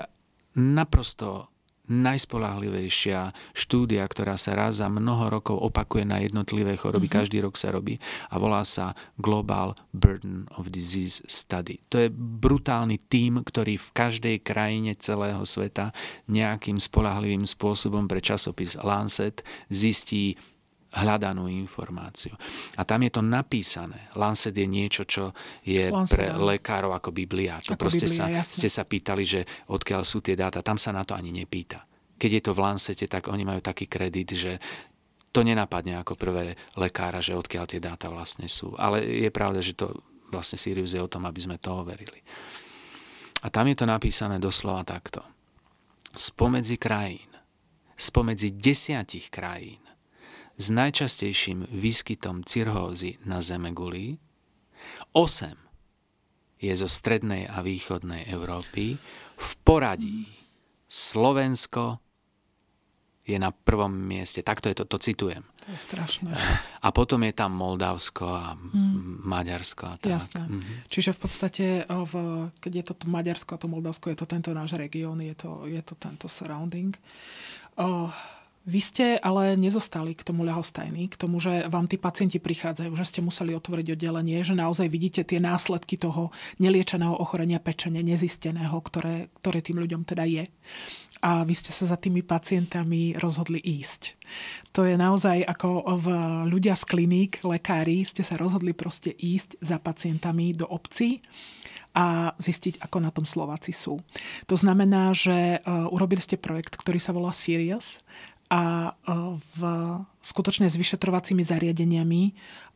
naprosto 0.58 1.52
najspolahlivejšia 1.92 3.36
štúdia, 3.52 4.08
ktorá 4.08 4.40
sa 4.40 4.56
raz 4.56 4.80
za 4.80 4.88
mnoho 4.88 5.28
rokov 5.28 5.60
opakuje 5.60 6.08
na 6.08 6.24
jednotlivé 6.24 6.80
choroby, 6.80 7.12
mm-hmm. 7.12 7.20
každý 7.20 7.44
rok 7.44 7.60
sa 7.60 7.76
robí 7.76 8.00
a 8.32 8.40
volá 8.40 8.64
sa 8.64 8.96
Global 9.20 9.76
Burden 9.92 10.48
of 10.56 10.72
Disease 10.72 11.20
Study. 11.28 11.84
To 11.92 12.00
je 12.00 12.08
brutálny 12.16 12.96
tím, 13.12 13.44
ktorý 13.44 13.76
v 13.76 13.90
každej 13.92 14.40
krajine 14.40 14.96
celého 14.96 15.44
sveta 15.44 15.92
nejakým 16.32 16.80
spolahlivým 16.80 17.44
spôsobom 17.44 18.08
pre 18.08 18.24
časopis 18.24 18.80
Lancet 18.80 19.44
zistí 19.68 20.40
hľadanú 20.92 21.48
informáciu. 21.48 22.36
A 22.76 22.84
tam 22.84 23.08
je 23.08 23.12
to 23.16 23.24
napísané. 23.24 24.12
Lancet 24.20 24.52
je 24.52 24.68
niečo, 24.68 25.08
čo 25.08 25.32
je 25.64 25.88
Lancet, 25.88 26.20
pre 26.20 26.26
lekárov 26.36 26.92
ako 26.92 27.16
Biblia. 27.16 27.64
To 27.64 27.80
ako 27.80 27.88
proste 27.88 28.12
Biblia, 28.12 28.44
sa, 28.44 28.44
ste 28.44 28.68
sa 28.68 28.84
pýtali, 28.84 29.24
že 29.24 29.42
odkiaľ 29.72 30.04
sú 30.04 30.20
tie 30.20 30.36
dáta. 30.36 30.60
Tam 30.60 30.76
sa 30.76 30.92
na 30.92 31.08
to 31.08 31.16
ani 31.16 31.32
nepýta. 31.32 31.88
Keď 32.20 32.32
je 32.32 32.42
to 32.44 32.52
v 32.52 32.60
Lancete, 32.60 33.06
tak 33.08 33.32
oni 33.32 33.48
majú 33.48 33.64
taký 33.64 33.88
kredit, 33.88 34.36
že 34.36 34.60
to 35.32 35.48
nenapadne 35.48 35.96
ako 35.96 36.20
prvé 36.20 36.60
lekára, 36.76 37.24
že 37.24 37.40
odkiaľ 37.40 37.66
tie 37.72 37.80
dáta 37.80 38.12
vlastne 38.12 38.52
sú. 38.52 38.76
Ale 38.76 39.00
je 39.00 39.32
pravda, 39.32 39.64
že 39.64 39.80
to 39.80 39.96
vlastne 40.28 40.60
Sirius 40.60 40.92
je 40.92 41.00
o 41.00 41.12
tom, 41.12 41.24
aby 41.24 41.40
sme 41.40 41.56
to 41.56 41.72
overili. 41.72 42.20
A 43.42 43.48
tam 43.50 43.68
je 43.72 43.80
to 43.80 43.88
napísané 43.88 44.38
doslova 44.38 44.84
takto. 44.84 45.24
Spomedzi 46.12 46.76
krajín, 46.76 47.32
spomedzi 47.96 48.60
desiatich 48.60 49.32
krajín, 49.32 49.80
s 50.62 50.70
najčastejším 50.70 51.66
výskytom 51.74 52.46
cirhózy 52.46 53.18
na 53.26 53.42
Zemeguli, 53.42 54.22
8 55.18 55.58
je 56.62 56.74
zo 56.78 56.86
strednej 56.86 57.50
a 57.50 57.66
východnej 57.66 58.30
Európy, 58.30 58.94
v 59.42 59.52
poradí 59.66 60.30
Slovensko 60.86 61.98
je 63.26 63.38
na 63.42 63.50
prvom 63.50 63.90
mieste. 63.90 64.46
Takto 64.46 64.70
je 64.70 64.78
to, 64.78 64.86
to 64.86 64.98
citujem. 65.02 65.42
To 65.66 65.68
je 65.74 65.80
strašné. 65.82 66.30
A 66.86 66.90
potom 66.94 67.22
je 67.26 67.34
tam 67.34 67.54
Moldavsko 67.54 68.26
a 68.26 68.54
mm. 68.54 69.26
Maďarsko 69.26 69.84
a 69.86 69.96
tak. 69.98 70.10
Jasné. 70.10 70.42
Mm-hmm. 70.46 70.78
Čiže 70.90 71.12
v 71.14 71.20
podstate, 71.22 71.66
v, 71.86 72.14
keď 72.58 72.72
je 72.82 72.84
to 72.86 72.94
Maďarsko 73.06 73.58
a 73.58 73.62
to 73.62 73.70
Moldavsko, 73.70 74.10
je 74.10 74.18
to 74.18 74.26
tento 74.30 74.50
náš 74.54 74.74
región, 74.78 75.22
je 75.22 75.34
to, 75.38 75.70
je 75.70 75.82
to 75.86 75.94
tento 75.98 76.26
surrounding. 76.26 76.98
Oh, 77.78 78.10
vy 78.62 78.80
ste 78.82 79.06
ale 79.18 79.58
nezostali 79.58 80.14
k 80.14 80.22
tomu 80.22 80.46
ľahostajní, 80.46 81.10
k 81.10 81.16
tomu, 81.18 81.42
že 81.42 81.66
vám 81.66 81.90
tí 81.90 81.98
pacienti 81.98 82.38
prichádzajú, 82.38 82.94
že 82.94 83.10
ste 83.10 83.26
museli 83.26 83.58
otvoriť 83.58 83.98
oddelenie, 83.98 84.46
že 84.46 84.54
naozaj 84.54 84.86
vidíte 84.86 85.26
tie 85.26 85.42
následky 85.42 85.98
toho 85.98 86.30
neliečeného 86.62 87.18
ochorenia 87.18 87.58
pečene, 87.58 88.06
nezisteného, 88.06 88.78
ktoré, 88.86 89.34
ktoré 89.42 89.66
tým 89.66 89.82
ľuďom 89.82 90.06
teda 90.06 90.30
je. 90.30 90.46
A 91.22 91.46
vy 91.46 91.54
ste 91.54 91.70
sa 91.70 91.86
za 91.86 91.98
tými 92.02 92.26
pacientami 92.26 93.14
rozhodli 93.14 93.62
ísť. 93.62 94.18
To 94.74 94.90
je 94.90 94.98
naozaj 94.98 95.46
ako 95.46 95.86
v 96.02 96.08
ľudia 96.50 96.74
z 96.74 96.84
kliník, 96.86 97.46
lekári, 97.46 98.02
ste 98.02 98.26
sa 98.26 98.42
rozhodli 98.42 98.74
proste 98.74 99.14
ísť 99.14 99.62
za 99.62 99.78
pacientami 99.78 100.54
do 100.58 100.66
obcí 100.66 101.22
a 101.92 102.32
zistiť, 102.40 102.80
ako 102.82 102.98
na 103.04 103.12
tom 103.12 103.28
Slováci 103.28 103.76
sú. 103.76 104.00
To 104.48 104.56
znamená, 104.56 105.12
že 105.12 105.60
uh, 105.60 105.92
urobili 105.92 106.24
ste 106.24 106.40
projekt, 106.40 106.80
ktorý 106.80 106.98
sa 107.04 107.12
volá 107.12 107.36
Sirius 107.36 108.00
a 108.52 108.92
e, 108.92 109.14
v, 109.56 109.62
skutočne 110.20 110.68
s 110.68 110.76
vyšetrovacími 110.76 111.40
zariadeniami 111.40 112.24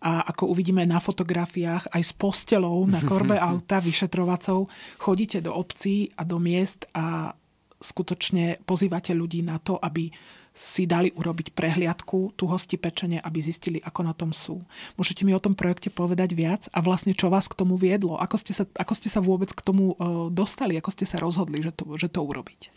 a 0.08 0.24
ako 0.32 0.56
uvidíme 0.56 0.88
na 0.88 1.04
fotografiách 1.04 1.92
aj 1.92 2.02
s 2.02 2.12
postelou 2.16 2.88
na 2.88 3.04
korbe 3.12 3.36
auta 3.36 3.84
vyšetrovacou 3.84 4.72
chodíte 4.96 5.44
do 5.44 5.52
obcí 5.52 6.16
a 6.16 6.24
do 6.24 6.40
miest 6.40 6.88
a 6.96 7.36
skutočne 7.84 8.64
pozývate 8.64 9.12
ľudí 9.12 9.44
na 9.44 9.60
to, 9.60 9.76
aby 9.76 10.08
si 10.56 10.88
dali 10.88 11.12
urobiť 11.12 11.52
prehliadku 11.52 12.40
tuhosti 12.40 12.80
pečenia, 12.80 13.20
aby 13.20 13.44
zistili, 13.44 13.84
ako 13.84 14.02
na 14.08 14.16
tom 14.16 14.32
sú. 14.32 14.64
Môžete 14.96 15.28
mi 15.28 15.36
o 15.36 15.44
tom 15.44 15.52
projekte 15.52 15.92
povedať 15.92 16.32
viac 16.32 16.72
a 16.72 16.80
vlastne 16.80 17.12
čo 17.12 17.28
vás 17.28 17.52
k 17.52 17.60
tomu 17.60 17.76
viedlo? 17.76 18.16
Ako 18.16 18.40
ste 18.40 18.56
sa, 18.56 18.64
ako 18.64 18.94
ste 18.96 19.12
sa 19.12 19.20
vôbec 19.20 19.52
k 19.52 19.60
tomu 19.60 19.92
e, 19.92 19.96
dostali? 20.32 20.80
Ako 20.80 20.96
ste 20.96 21.04
sa 21.04 21.20
rozhodli, 21.20 21.60
že 21.60 21.76
to, 21.76 22.00
že 22.00 22.08
to 22.08 22.24
urobiť? 22.24 22.72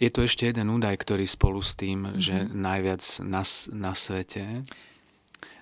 Je 0.00 0.08
tu 0.08 0.24
ešte 0.24 0.48
jeden 0.48 0.72
údaj, 0.72 0.96
ktorý 0.96 1.28
spolu 1.28 1.60
s 1.60 1.76
tým, 1.76 2.08
mm-hmm. 2.08 2.20
že 2.24 2.36
najviac 2.48 3.04
na, 3.28 3.44
na 3.76 3.92
svete. 3.92 4.64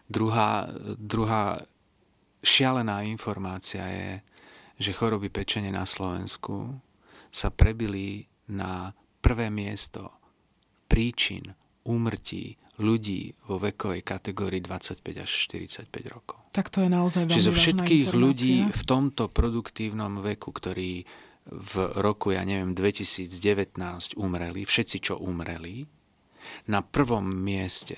Druhá, 0.07 0.71
druhá 0.95 1.59
šialená 2.41 3.03
informácia 3.03 3.83
je, 3.91 4.11
že 4.79 4.95
choroby 4.95 5.27
pečenie 5.29 5.75
na 5.75 5.83
Slovensku 5.83 6.79
sa 7.35 7.51
prebili 7.51 8.31
na 8.49 8.95
prvé 9.19 9.51
miesto 9.51 10.15
príčin 10.87 11.45
úmrtí 11.85 12.57
ľudí 12.79 13.35
vo 13.51 13.59
vekovej 13.59 14.07
kategórii 14.07 14.63
25 14.63 15.03
až 15.27 15.31
45 15.51 16.15
rokov. 16.15 16.39
Tak 16.55 16.71
to 16.71 16.87
je 16.87 16.89
naozaj 16.89 17.27
veľmi 17.27 17.35
Čiže 17.35 17.49
zo 17.51 17.55
všetkých 17.55 18.09
ľudí 18.15 18.57
v 18.71 18.83
tomto 18.87 19.27
produktívnom 19.29 20.23
veku, 20.23 20.55
ktorí 20.55 21.03
v 21.49 21.75
roku, 21.97 22.37
ja 22.37 22.45
neviem, 22.45 22.77
2019 22.77 23.81
umreli, 24.21 24.69
všetci, 24.69 24.97
čo 25.01 25.15
umreli, 25.17 25.89
na 26.69 26.85
prvom 26.85 27.25
mieste 27.25 27.97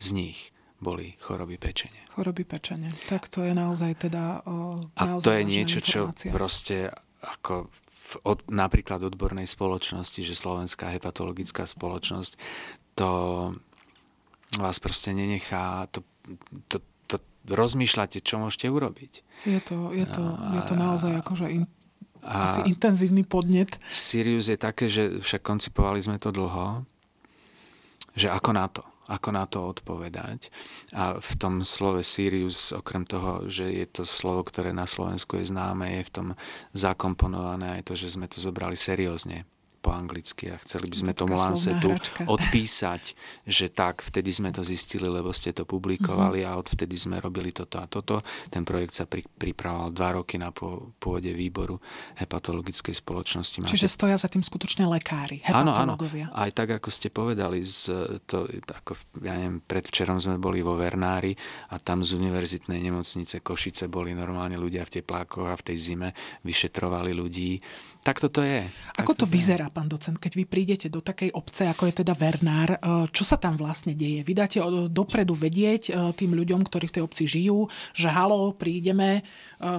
z 0.00 0.16
nich 0.16 0.38
boli 0.80 1.16
choroby 1.20 1.56
pečenia. 1.56 2.04
Choroby 2.12 2.44
pečenia. 2.44 2.92
Tak 3.08 3.28
to 3.32 3.44
je 3.44 3.56
naozaj 3.56 4.08
teda 4.08 4.44
o, 4.44 4.84
A 4.96 5.02
naozaj 5.08 5.24
to 5.24 5.30
je 5.32 5.42
niečo, 5.44 5.78
informácia. 5.80 6.28
čo 6.28 6.34
proste 6.36 6.76
ako 7.24 7.72
v, 7.88 8.12
od, 8.28 8.38
napríklad 8.52 9.00
odbornej 9.00 9.48
spoločnosti, 9.48 10.20
že 10.20 10.36
Slovenská 10.36 10.92
hepatologická 10.92 11.64
spoločnosť, 11.64 12.36
to 13.00 13.10
vás 14.60 14.76
proste 14.78 15.16
nenechá, 15.16 15.88
to, 15.88 16.04
to, 16.68 16.84
to 17.08 17.16
rozmýšľate, 17.48 18.20
čo 18.20 18.36
môžete 18.36 18.68
urobiť. 18.68 19.12
Je 19.48 19.60
to, 19.64 19.90
je 19.96 20.04
to, 20.04 20.24
je 20.52 20.62
to 20.68 20.74
naozaj 20.76 21.12
akože 21.24 21.46
in, 21.48 21.64
a 22.24 22.48
Asi 22.48 22.64
intenzívny 22.64 23.22
podnet. 23.22 23.76
Sirius 23.92 24.48
je 24.48 24.56
také, 24.56 24.88
že 24.88 25.20
však 25.20 25.44
koncipovali 25.44 26.00
sme 26.00 26.16
to 26.16 26.32
dlho, 26.32 26.88
že 28.16 28.32
ako 28.32 28.50
na 28.56 28.66
to, 28.66 28.82
ako 29.06 29.28
na 29.30 29.44
to 29.44 29.60
odpovedať. 29.60 30.48
A 30.96 31.20
v 31.20 31.32
tom 31.36 31.60
slove 31.60 32.00
Sirius, 32.00 32.72
okrem 32.72 33.04
toho, 33.04 33.44
že 33.52 33.68
je 33.68 33.84
to 33.84 34.02
slovo, 34.08 34.40
ktoré 34.48 34.72
na 34.72 34.88
Slovensku 34.88 35.36
je 35.36 35.52
známe, 35.52 36.00
je 36.00 36.08
v 36.08 36.12
tom 36.12 36.28
zakomponované 36.72 37.78
aj 37.80 37.92
to, 37.92 37.94
že 37.94 38.16
sme 38.16 38.24
to 38.24 38.40
zobrali 38.40 38.74
seriózne 38.74 39.44
po 39.84 39.92
anglicky 39.92 40.48
a 40.48 40.56
chceli 40.64 40.88
by 40.88 40.96
sme 40.96 41.12
tomu 41.12 41.36
Lancetu 41.36 41.92
odpísať, 42.24 43.12
že 43.44 43.68
tak, 43.68 44.00
vtedy 44.00 44.32
sme 44.32 44.48
to 44.48 44.64
zistili, 44.64 45.04
lebo 45.04 45.28
ste 45.36 45.52
to 45.52 45.68
publikovali 45.68 46.40
uh-huh. 46.40 46.56
a 46.56 46.60
odvtedy 46.64 46.96
sme 46.96 47.20
robili 47.20 47.52
toto 47.52 47.76
a 47.76 47.84
toto. 47.84 48.24
Ten 48.48 48.64
projekt 48.64 48.96
sa 48.96 49.04
pri, 49.04 49.20
pripravoval 49.28 49.92
dva 49.92 50.16
roky 50.16 50.40
na 50.40 50.48
pôde 50.96 51.36
výboru 51.36 51.76
hepatologickej 52.16 52.96
spoločnosti. 52.96 53.60
Máte... 53.60 53.76
Čiže 53.76 53.92
stoja 53.92 54.16
za 54.16 54.32
tým 54.32 54.40
skutočne 54.40 54.88
lekári, 54.88 55.44
hepatológovia. 55.44 56.32
Áno, 56.32 56.40
áno. 56.40 56.44
Aj 56.48 56.50
tak, 56.56 56.80
ako 56.80 56.88
ste 56.88 57.12
povedali, 57.12 57.60
z, 57.60 57.92
to, 58.24 58.48
ako, 58.48 58.96
ja 59.20 59.36
neviem, 59.36 59.60
predvčerom 59.60 60.16
sme 60.16 60.40
boli 60.40 60.64
vo 60.64 60.80
Vernári 60.80 61.36
a 61.74 61.76
tam 61.76 62.00
z 62.00 62.16
univerzitnej 62.16 62.80
nemocnice 62.80 63.44
Košice 63.44 63.92
boli 63.92 64.16
normálne 64.16 64.56
ľudia 64.56 64.88
v 64.88 65.02
teplákoch 65.02 65.52
a 65.52 65.58
v 65.60 65.66
tej 65.68 65.76
zime 65.76 66.08
vyšetrovali 66.46 67.12
ľudí 67.12 67.60
tak 68.04 68.20
toto 68.20 68.44
je. 68.44 68.68
Ako 69.00 69.16
tak 69.16 69.24
to 69.24 69.26
vyzerá, 69.32 69.72
pán 69.72 69.88
docent, 69.88 70.20
keď 70.20 70.32
vy 70.36 70.44
prídete 70.44 70.92
do 70.92 71.00
takej 71.00 71.32
obce, 71.32 71.64
ako 71.64 71.88
je 71.88 72.04
teda 72.04 72.12
Vernár, 72.12 72.76
e, 72.76 72.78
čo 73.08 73.24
sa 73.24 73.40
tam 73.40 73.56
vlastne 73.56 73.96
deje? 73.96 74.20
Vy 74.20 74.32
dáte 74.36 74.60
dopredu 74.92 75.32
vedieť 75.32 75.82
e, 75.88 75.92
tým 76.12 76.36
ľuďom, 76.36 76.68
ktorí 76.68 76.92
v 76.92 76.94
tej 77.00 77.02
obci 77.08 77.24
žijú, 77.24 77.64
že 77.96 78.12
halo, 78.12 78.52
prídeme 78.52 79.18
e, 79.18 79.22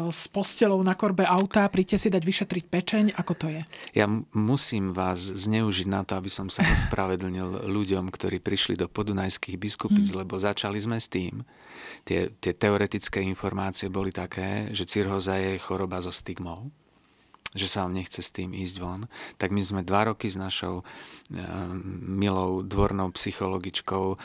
s 0.09 0.25
postelou 0.25 0.81
na 0.81 0.97
korbe 0.97 1.21
auta, 1.21 1.69
príďte 1.69 2.01
si 2.01 2.07
dať 2.09 2.25
vyšetriť 2.25 2.65
pečeň, 2.65 3.03
ako 3.13 3.33
to 3.37 3.47
je? 3.53 3.61
Ja 3.93 4.09
musím 4.33 4.97
vás 4.97 5.21
zneužiť 5.21 5.85
na 5.85 6.01
to, 6.01 6.17
aby 6.17 6.33
som 6.33 6.49
sa 6.49 6.65
ospravedlnil 6.65 7.61
ľuďom, 7.77 8.09
ktorí 8.09 8.41
prišli 8.41 8.73
do 8.73 8.89
podunajských 8.89 9.61
biskupic, 9.61 10.09
hmm. 10.09 10.25
lebo 10.25 10.41
začali 10.41 10.81
sme 10.81 10.97
s 10.97 11.13
tým. 11.13 11.45
Tie, 12.01 12.33
tie 12.41 12.57
teoretické 12.57 13.21
informácie 13.21 13.85
boli 13.93 14.09
také, 14.09 14.73
že 14.73 14.89
cirhoza 14.89 15.37
je 15.37 15.61
choroba 15.61 16.01
so 16.01 16.09
stigmou 16.09 16.73
že 17.55 17.71
sa 17.71 17.87
vám 17.87 17.95
nechce 17.95 18.19
s 18.19 18.35
tým 18.35 18.51
ísť 18.51 18.75
von, 18.83 19.07
tak 19.39 19.55
my 19.55 19.63
sme 19.63 19.81
dva 19.87 20.11
roky 20.11 20.27
s 20.27 20.35
našou 20.35 20.83
e, 20.83 20.83
milou 22.03 22.59
dvornou 22.67 23.15
psychologičkou 23.15 24.05
e, 24.11 24.17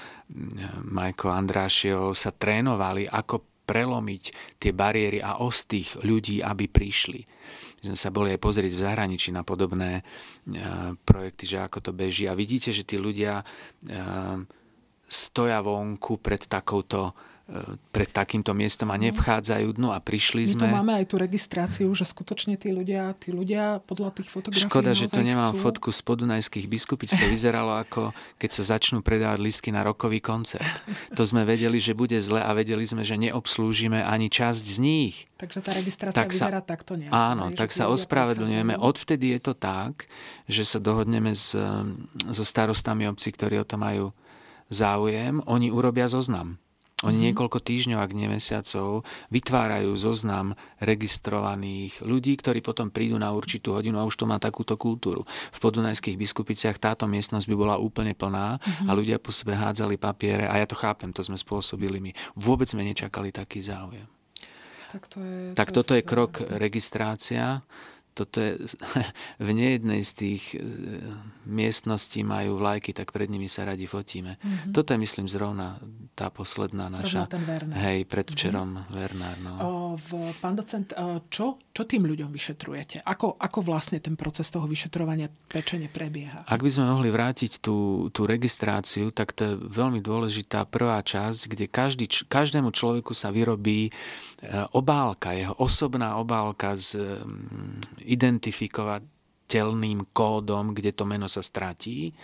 Majko 0.83 1.31
Andrášiovou 1.31 2.13
sa 2.19 2.35
trénovali, 2.35 3.07
ako 3.07 3.47
prelomiť 3.71 4.59
tie 4.59 4.75
bariéry 4.75 5.23
a 5.23 5.39
ostých 5.47 6.03
ľudí, 6.03 6.43
aby 6.43 6.67
prišli. 6.67 7.23
My 7.81 7.95
sme 7.95 7.99
sa 8.03 8.11
boli 8.11 8.35
aj 8.35 8.43
pozrieť 8.43 8.75
v 8.75 8.83
zahraničí 8.83 9.31
na 9.31 9.47
podobné 9.47 10.03
e, 10.03 10.03
projekty, 11.07 11.47
že 11.47 11.63
ako 11.63 11.79
to 11.79 11.93
beží. 11.95 12.27
A 12.27 12.35
vidíte, 12.35 12.75
že 12.75 12.83
tí 12.83 12.99
ľudia 12.99 13.47
stoja 15.11 15.59
vonku 15.59 16.23
pred 16.23 16.43
takouto 16.47 17.15
pred 17.91 18.07
takýmto 18.07 18.55
miestom 18.55 18.95
a 18.95 18.97
nevchádzajú 18.97 19.75
dnu 19.75 19.91
a 19.91 19.99
prišli 19.99 20.47
My 20.47 20.53
sme... 20.55 20.63
My 20.63 20.71
tu 20.71 20.79
máme 20.79 20.93
aj 21.03 21.07
tú 21.11 21.17
registráciu, 21.19 21.89
že 21.91 22.07
skutočne 22.07 22.55
tí 22.55 22.71
ľudia, 22.71 23.11
tí 23.19 23.35
ľudia 23.35 23.83
podľa 23.83 24.15
tých 24.15 24.31
fotografií 24.31 24.71
Škoda, 24.71 24.95
že 24.95 25.11
tu 25.11 25.19
nemám 25.19 25.51
chcú... 25.59 25.63
fotku 25.67 25.91
z 25.91 26.01
podunajských 26.07 26.71
biskupic. 26.71 27.11
To 27.11 27.27
vyzeralo 27.27 27.75
ako 27.83 28.15
keď 28.39 28.51
sa 28.55 28.79
začnú 28.79 29.03
predávať 29.03 29.43
lístky 29.43 29.75
na 29.75 29.83
rokový 29.83 30.23
koncert. 30.23 30.65
To 31.19 31.27
sme 31.27 31.43
vedeli, 31.43 31.83
že 31.83 31.99
bude 31.99 32.17
zle 32.23 32.39
a 32.39 32.55
vedeli 32.55 32.87
sme, 32.87 33.03
že 33.03 33.19
neobslúžime 33.19 33.99
ani 34.07 34.31
časť 34.31 34.65
z 34.65 34.79
nich. 34.79 35.15
Takže 35.35 35.59
tá 35.59 35.71
registrácia 35.75 36.15
tak 36.15 36.31
sa, 36.31 36.47
vyzerá 36.47 36.63
takto 36.63 36.95
nejak. 36.95 37.11
Áno, 37.11 37.51
tak 37.59 37.75
sa 37.75 37.91
ospravedlňujeme. 37.91 38.79
Odvtedy 38.79 39.35
je 39.35 39.41
to 39.43 39.53
tak, 39.59 40.07
že 40.47 40.63
sa 40.63 40.79
dohodneme 40.79 41.35
s, 41.35 41.59
so 42.31 42.45
starostami 42.47 43.11
obci, 43.11 43.35
ktorí 43.35 43.59
o 43.59 43.67
to 43.67 43.75
majú 43.75 44.15
záujem. 44.71 45.43
Oni 45.51 45.75
urobia 45.75 46.07
zoznam 46.07 46.61
oni 47.01 47.17
mm-hmm. 47.17 47.27
niekoľko 47.33 47.59
týždňov, 47.65 47.99
ak 48.01 48.13
nie 48.13 48.29
mesiacov, 48.29 49.09
vytvárajú 49.33 49.89
zoznam 49.97 50.53
registrovaných 50.85 52.05
ľudí, 52.05 52.37
ktorí 52.37 52.61
potom 52.61 52.93
prídu 52.93 53.17
na 53.17 53.33
určitú 53.33 53.73
hodinu 53.73 53.97
a 53.97 54.05
už 54.05 54.21
to 54.21 54.29
má 54.29 54.37
takúto 54.37 54.77
kultúru. 54.77 55.25
V 55.53 55.59
podunajských 55.65 56.21
biskupiciach 56.21 56.77
táto 56.77 57.09
miestnosť 57.09 57.49
by 57.49 57.57
bola 57.57 57.81
úplne 57.81 58.13
plná 58.13 58.61
mm-hmm. 58.61 58.89
a 58.89 58.91
ľudia 58.93 59.17
po 59.17 59.33
sebe 59.33 59.57
hádzali 59.57 59.97
papiere 59.97 60.45
a 60.45 60.61
ja 60.61 60.69
to 60.69 60.77
chápem, 60.77 61.09
to 61.17 61.25
sme 61.25 61.41
spôsobili 61.41 62.05
my. 62.05 62.13
Vôbec 62.37 62.69
sme 62.69 62.85
nečakali 62.85 63.33
taký 63.33 63.65
záujem. 63.65 64.05
Tak, 64.91 65.07
to 65.07 65.23
je, 65.23 65.55
tak 65.57 65.71
to 65.71 65.81
toto 65.81 65.95
je 65.95 66.03
krok 66.03 66.43
registrácia 66.59 67.63
toto 68.11 68.43
je, 68.43 68.59
v 69.47 69.49
nejednej 69.55 70.03
z 70.03 70.13
tých 70.13 70.43
e, 70.53 70.61
miestností 71.47 72.27
majú 72.27 72.59
vlajky, 72.59 72.93
tak 72.93 73.15
pred 73.15 73.31
nimi 73.31 73.47
sa 73.47 73.65
radi 73.65 73.87
fotíme. 73.87 74.37
Mm-hmm. 74.37 74.73
Toto 74.75 74.93
je, 74.93 74.99
myslím, 75.01 75.27
zrovna 75.31 75.79
tá 76.15 76.29
posledná 76.29 76.93
naša... 76.93 77.25
Hej, 77.81 78.05
predvčerom 78.05 78.69
mm-hmm. 78.69 78.93
Vernár. 78.93 79.37
No. 79.41 79.53
O, 79.61 79.69
v, 79.97 80.31
pán 80.43 80.59
docent, 80.59 80.93
čo, 81.33 81.57
čo 81.73 81.83
tým 81.89 82.05
ľuďom 82.05 82.29
vyšetrujete? 82.29 83.01
Ako, 83.07 83.41
ako 83.41 83.59
vlastne 83.65 84.03
ten 84.03 84.19
proces 84.19 84.49
toho 84.53 84.69
vyšetrovania 84.69 85.33
pečene 85.49 85.89
prebieha? 85.89 86.45
Ak 86.45 86.61
by 86.61 86.71
sme 86.71 86.93
mohli 86.93 87.09
vrátiť 87.09 87.63
tú, 87.63 88.09
tú 88.13 88.29
registráciu, 88.29 89.15
tak 89.15 89.33
to 89.33 89.43
je 89.45 89.55
veľmi 89.57 90.05
dôležitá 90.05 90.69
prvá 90.69 91.01
časť, 91.01 91.41
kde 91.51 91.65
každý, 91.71 92.07
každému 92.09 92.75
človeku 92.75 93.17
sa 93.17 93.33
vyrobí 93.33 93.89
e, 93.89 93.91
obálka, 94.77 95.33
jeho 95.33 95.57
osobná 95.57 96.21
obálka 96.21 96.77
s 96.77 96.99
identifikovateľným 99.51 100.15
kódom, 100.15 100.71
kde 100.71 100.95
to 100.95 101.03
meno 101.03 101.27
sa 101.27 101.43
stratí, 101.43 102.15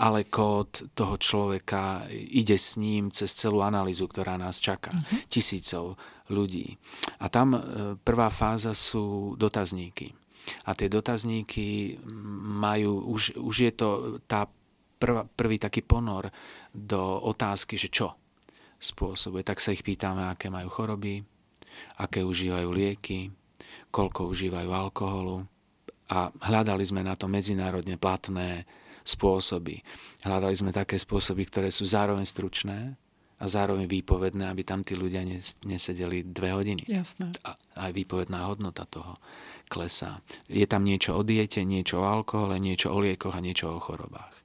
ale 0.00 0.24
kód 0.24 0.96
toho 0.96 1.20
človeka 1.20 2.08
ide 2.08 2.56
s 2.56 2.80
ním 2.80 3.12
cez 3.12 3.36
celú 3.36 3.60
analýzu, 3.60 4.08
ktorá 4.08 4.40
nás 4.40 4.56
čaká. 4.64 4.96
Uh-huh. 4.96 5.20
Tisícov 5.28 6.00
ľudí. 6.32 6.80
A 7.20 7.28
tam 7.28 7.52
e, 7.52 7.60
prvá 8.00 8.32
fáza 8.32 8.72
sú 8.72 9.36
dotazníky. 9.36 10.16
A 10.64 10.72
tie 10.72 10.88
dotazníky 10.88 12.00
majú, 12.56 13.12
už, 13.12 13.36
už 13.36 13.56
je 13.60 13.72
to 13.76 13.88
tá 14.24 14.48
prv, 14.96 15.28
prvý 15.36 15.60
taký 15.60 15.84
ponor 15.84 16.32
do 16.72 17.20
otázky, 17.28 17.76
že 17.76 17.92
čo 17.92 18.16
spôsobuje. 18.80 19.44
Tak 19.44 19.60
sa 19.60 19.76
ich 19.76 19.84
pýtame, 19.84 20.24
aké 20.32 20.48
majú 20.48 20.72
choroby, 20.72 21.20
aké 22.00 22.24
užívajú 22.24 22.68
lieky, 22.72 23.28
koľko 23.92 24.32
užívajú 24.32 24.70
alkoholu 24.72 25.44
a 26.10 26.28
hľadali 26.42 26.82
sme 26.82 27.06
na 27.06 27.14
to 27.14 27.30
medzinárodne 27.30 27.94
platné 27.94 28.66
spôsoby. 29.06 29.80
Hľadali 30.26 30.54
sme 30.58 30.74
také 30.74 30.98
spôsoby, 30.98 31.46
ktoré 31.46 31.68
sú 31.70 31.86
zároveň 31.86 32.26
stručné 32.26 32.98
a 33.40 33.44
zároveň 33.48 33.88
výpovedné, 33.88 34.50
aby 34.50 34.66
tam 34.66 34.84
tí 34.84 34.98
ľudia 34.98 35.24
nesedeli 35.64 36.26
dve 36.26 36.52
hodiny. 36.52 36.84
Jasné. 36.84 37.32
A 37.46 37.56
aj 37.88 37.96
výpovedná 37.96 38.44
hodnota 38.44 38.84
toho 38.84 39.16
klesá. 39.70 40.20
Je 40.50 40.66
tam 40.66 40.84
niečo 40.84 41.16
o 41.16 41.22
diete, 41.22 41.62
niečo 41.62 42.02
o 42.02 42.10
alkohole, 42.10 42.58
niečo 42.58 42.90
o 42.90 42.98
liekoch 43.00 43.32
a 43.32 43.40
niečo 43.40 43.70
o 43.70 43.78
chorobách. 43.80 44.39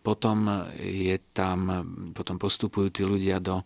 Potom, 0.00 0.68
je 0.80 1.16
tam, 1.36 1.58
potom 2.12 2.36
postupujú 2.36 2.88
tí 2.90 3.02
ľudia 3.06 3.38
do 3.38 3.62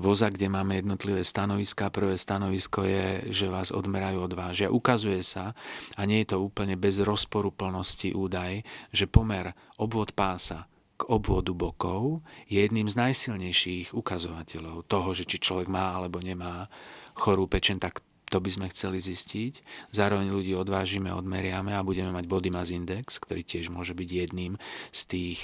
voza, 0.00 0.32
kde 0.32 0.48
máme 0.48 0.80
jednotlivé 0.80 1.20
stanoviská. 1.22 1.92
Prvé 1.92 2.16
stanovisko 2.16 2.88
je, 2.88 3.28
že 3.28 3.52
vás 3.52 3.68
odmerajú, 3.68 4.24
odvážia. 4.24 4.72
Ukazuje 4.72 5.20
sa, 5.20 5.52
a 5.94 6.00
nie 6.08 6.24
je 6.24 6.34
to 6.34 6.42
úplne 6.42 6.74
bez 6.80 6.98
rozporu 7.04 7.52
plnosti 7.52 8.16
údaj, 8.16 8.64
že 8.90 9.04
pomer 9.04 9.52
obvod 9.76 10.16
pása 10.16 10.66
k 11.00 11.08
obvodu 11.08 11.56
bokov 11.56 12.20
je 12.44 12.60
jedným 12.60 12.84
z 12.84 13.08
najsilnejších 13.08 13.96
ukazovateľov 13.96 14.84
toho, 14.84 15.16
že 15.16 15.24
či 15.24 15.40
človek 15.40 15.72
má 15.72 15.96
alebo 15.96 16.20
nemá 16.20 16.68
chorú 17.16 17.48
pečen, 17.48 17.80
tak 17.80 18.04
to 18.30 18.38
by 18.38 18.50
sme 18.50 18.66
chceli 18.70 19.02
zistiť. 19.02 19.66
Zároveň 19.90 20.30
ľudí 20.30 20.54
odvážime, 20.54 21.10
odmeriame 21.10 21.74
a 21.74 21.82
budeme 21.82 22.14
mať 22.14 22.30
body 22.30 22.50
mass 22.54 22.70
index, 22.70 23.18
ktorý 23.18 23.42
tiež 23.42 23.74
môže 23.74 23.92
byť 23.92 24.08
jedným 24.08 24.54
z 24.94 25.00
tých 25.10 25.38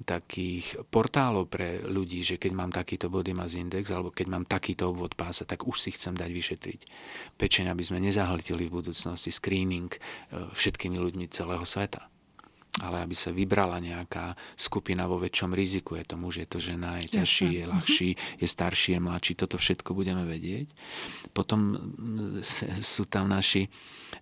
takých 0.00 0.80
portálov 0.88 1.52
pre 1.52 1.84
ľudí, 1.84 2.24
že 2.24 2.40
keď 2.40 2.52
mám 2.56 2.72
takýto 2.72 3.12
body 3.12 3.36
mass 3.36 3.52
index 3.52 3.92
alebo 3.92 4.08
keď 4.08 4.26
mám 4.32 4.44
takýto 4.48 4.96
obvod 4.96 5.12
pása, 5.12 5.44
tak 5.44 5.68
už 5.68 5.76
si 5.76 5.90
chcem 5.92 6.16
dať 6.16 6.30
vyšetriť 6.32 6.80
pečeň, 7.36 7.68
aby 7.68 7.82
sme 7.84 8.00
nezahltili 8.00 8.64
v 8.70 8.80
budúcnosti 8.80 9.28
screening 9.28 9.92
e, 9.92 9.98
všetkými 10.56 10.96
ľuďmi 10.96 11.28
celého 11.28 11.64
sveta 11.68 12.08
ale 12.78 13.02
aby 13.02 13.16
sa 13.18 13.34
vybrala 13.34 13.82
nejaká 13.82 14.38
skupina 14.54 15.10
vo 15.10 15.18
väčšom 15.18 15.50
riziku. 15.50 15.98
Je 15.98 16.06
to 16.06 16.14
muž, 16.14 16.46
je 16.46 16.48
to 16.48 16.62
žena, 16.62 17.02
je 17.02 17.18
ťažší, 17.18 17.48
je 17.58 17.64
ľahší, 17.66 18.10
je 18.38 18.46
starší, 18.46 18.94
je 18.94 19.00
mladší. 19.02 19.32
Toto 19.34 19.58
všetko 19.58 19.90
budeme 19.90 20.22
vedieť. 20.22 20.70
Potom 21.34 21.74
sú 22.78 23.10
tam 23.10 23.26
naši 23.26 23.66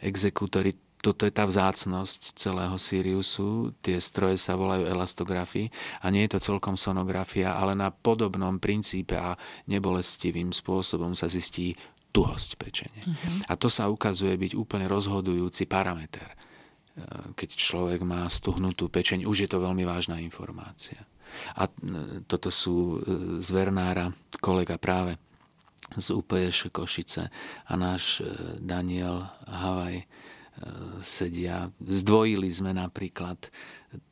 exekútory 0.00 0.72
toto 0.98 1.22
je 1.22 1.30
tá 1.30 1.46
vzácnosť 1.46 2.34
celého 2.34 2.74
Siriusu. 2.74 3.70
Tie 3.78 4.02
stroje 4.02 4.34
sa 4.34 4.58
volajú 4.58 4.82
elastografy 4.82 5.70
a 6.02 6.10
nie 6.10 6.26
je 6.26 6.34
to 6.34 6.50
celkom 6.50 6.74
sonografia, 6.74 7.54
ale 7.54 7.78
na 7.78 7.94
podobnom 7.94 8.58
princípe 8.58 9.14
a 9.14 9.38
nebolestivým 9.70 10.50
spôsobom 10.50 11.14
sa 11.14 11.30
zistí 11.30 11.78
tuhosť 12.10 12.50
pečene. 12.58 13.02
Uh-huh. 13.06 13.46
A 13.46 13.54
to 13.54 13.70
sa 13.70 13.86
ukazuje 13.86 14.34
byť 14.34 14.52
úplne 14.58 14.90
rozhodujúci 14.90 15.70
parameter. 15.70 16.34
E, 16.98 17.32
keď 17.34 17.50
človek 17.54 18.00
má 18.02 18.26
stuhnutú 18.26 18.90
pečeň, 18.90 19.24
už 19.24 19.46
je 19.46 19.48
to 19.48 19.62
veľmi 19.62 19.86
vážna 19.86 20.18
informácia. 20.18 20.98
A 21.54 21.70
e, 21.70 21.70
toto 22.26 22.50
sú 22.50 22.98
e, 22.98 23.14
z 23.38 23.48
Vernára 23.54 24.10
kolega 24.42 24.76
práve 24.76 25.14
z 25.94 26.12
UPŠ 26.12 26.68
Košice 26.68 27.32
a 27.64 27.72
náš 27.72 28.20
Daniel 28.60 29.24
Havaj 29.48 30.04
sedia. 31.00 31.72
Zdvojili 31.80 32.50
sme 32.52 32.76
napríklad 32.76 33.40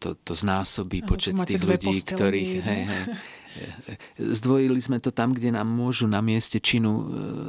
to, 0.00 0.16
to 0.16 0.32
znásobí 0.32 1.04
počet 1.04 1.36
tých 1.44 1.60
ľudí, 1.60 2.00
ktorých... 2.00 2.52
Hej, 2.64 2.82
hej, 2.86 3.04
zdvojili 4.18 4.80
sme 4.80 4.98
to 4.98 5.10
tam, 5.10 5.32
kde 5.32 5.54
nám 5.54 5.68
môžu 5.68 6.08
na 6.08 6.20
mieste 6.24 6.56
činu 6.58 7.06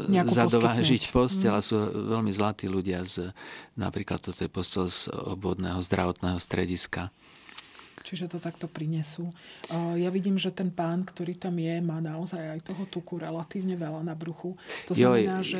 e, 0.07 0.15
Nejakú 0.19 0.33
zadovážiť 0.33 1.11
postel 1.11 1.53
a 1.53 1.61
mm. 1.61 1.65
sú 1.65 1.75
veľmi 2.15 2.31
zlatí 2.33 2.67
ľudia 2.67 3.03
z, 3.07 3.31
napríklad 3.75 4.21
toto 4.21 4.43
je 4.43 4.49
postel 4.51 4.87
z 4.91 5.11
obvodného 5.11 5.79
zdravotného 5.79 6.39
strediska 6.41 7.13
čiže 8.07 8.31
to 8.31 8.39
takto 8.39 8.71
prinesú. 8.71 9.35
Ja 9.99 10.07
vidím, 10.07 10.39
že 10.39 10.55
ten 10.55 10.71
pán, 10.71 11.03
ktorý 11.03 11.35
tam 11.35 11.59
je, 11.59 11.83
má 11.83 11.99
naozaj 11.99 12.39
aj 12.39 12.59
toho 12.63 12.87
tuku 12.87 13.19
relatívne 13.19 13.75
veľa 13.75 13.99
na 14.07 14.15
bruchu. 14.15 14.55
To 14.87 14.95
znamená, 14.95 15.43
jo, 15.43 15.59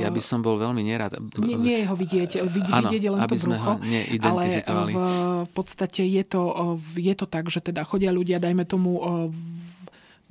Ja 0.00 0.08
by 0.08 0.22
som 0.24 0.40
bol 0.40 0.56
veľmi 0.56 0.80
nerad. 0.80 1.12
Nie, 1.36 1.60
nie 1.60 1.76
je 1.84 1.86
ho 1.92 1.92
vidieť. 1.92 2.40
Vidieť, 2.48 2.72
ano, 2.72 2.88
vidieť 2.88 3.04
len 3.12 3.20
aby 3.20 3.36
to 3.36 3.44
sme 3.44 3.56
brucho, 3.60 3.72
ho 3.76 4.24
ale 4.24 4.44
v 5.44 5.50
podstate 5.52 6.00
je 6.08 6.24
to, 6.24 6.42
je 6.96 7.12
to 7.12 7.26
tak, 7.28 7.52
že 7.52 7.60
teda 7.60 7.84
chodia 7.84 8.08
ľudia, 8.08 8.40
dajme 8.40 8.64
tomu 8.64 8.96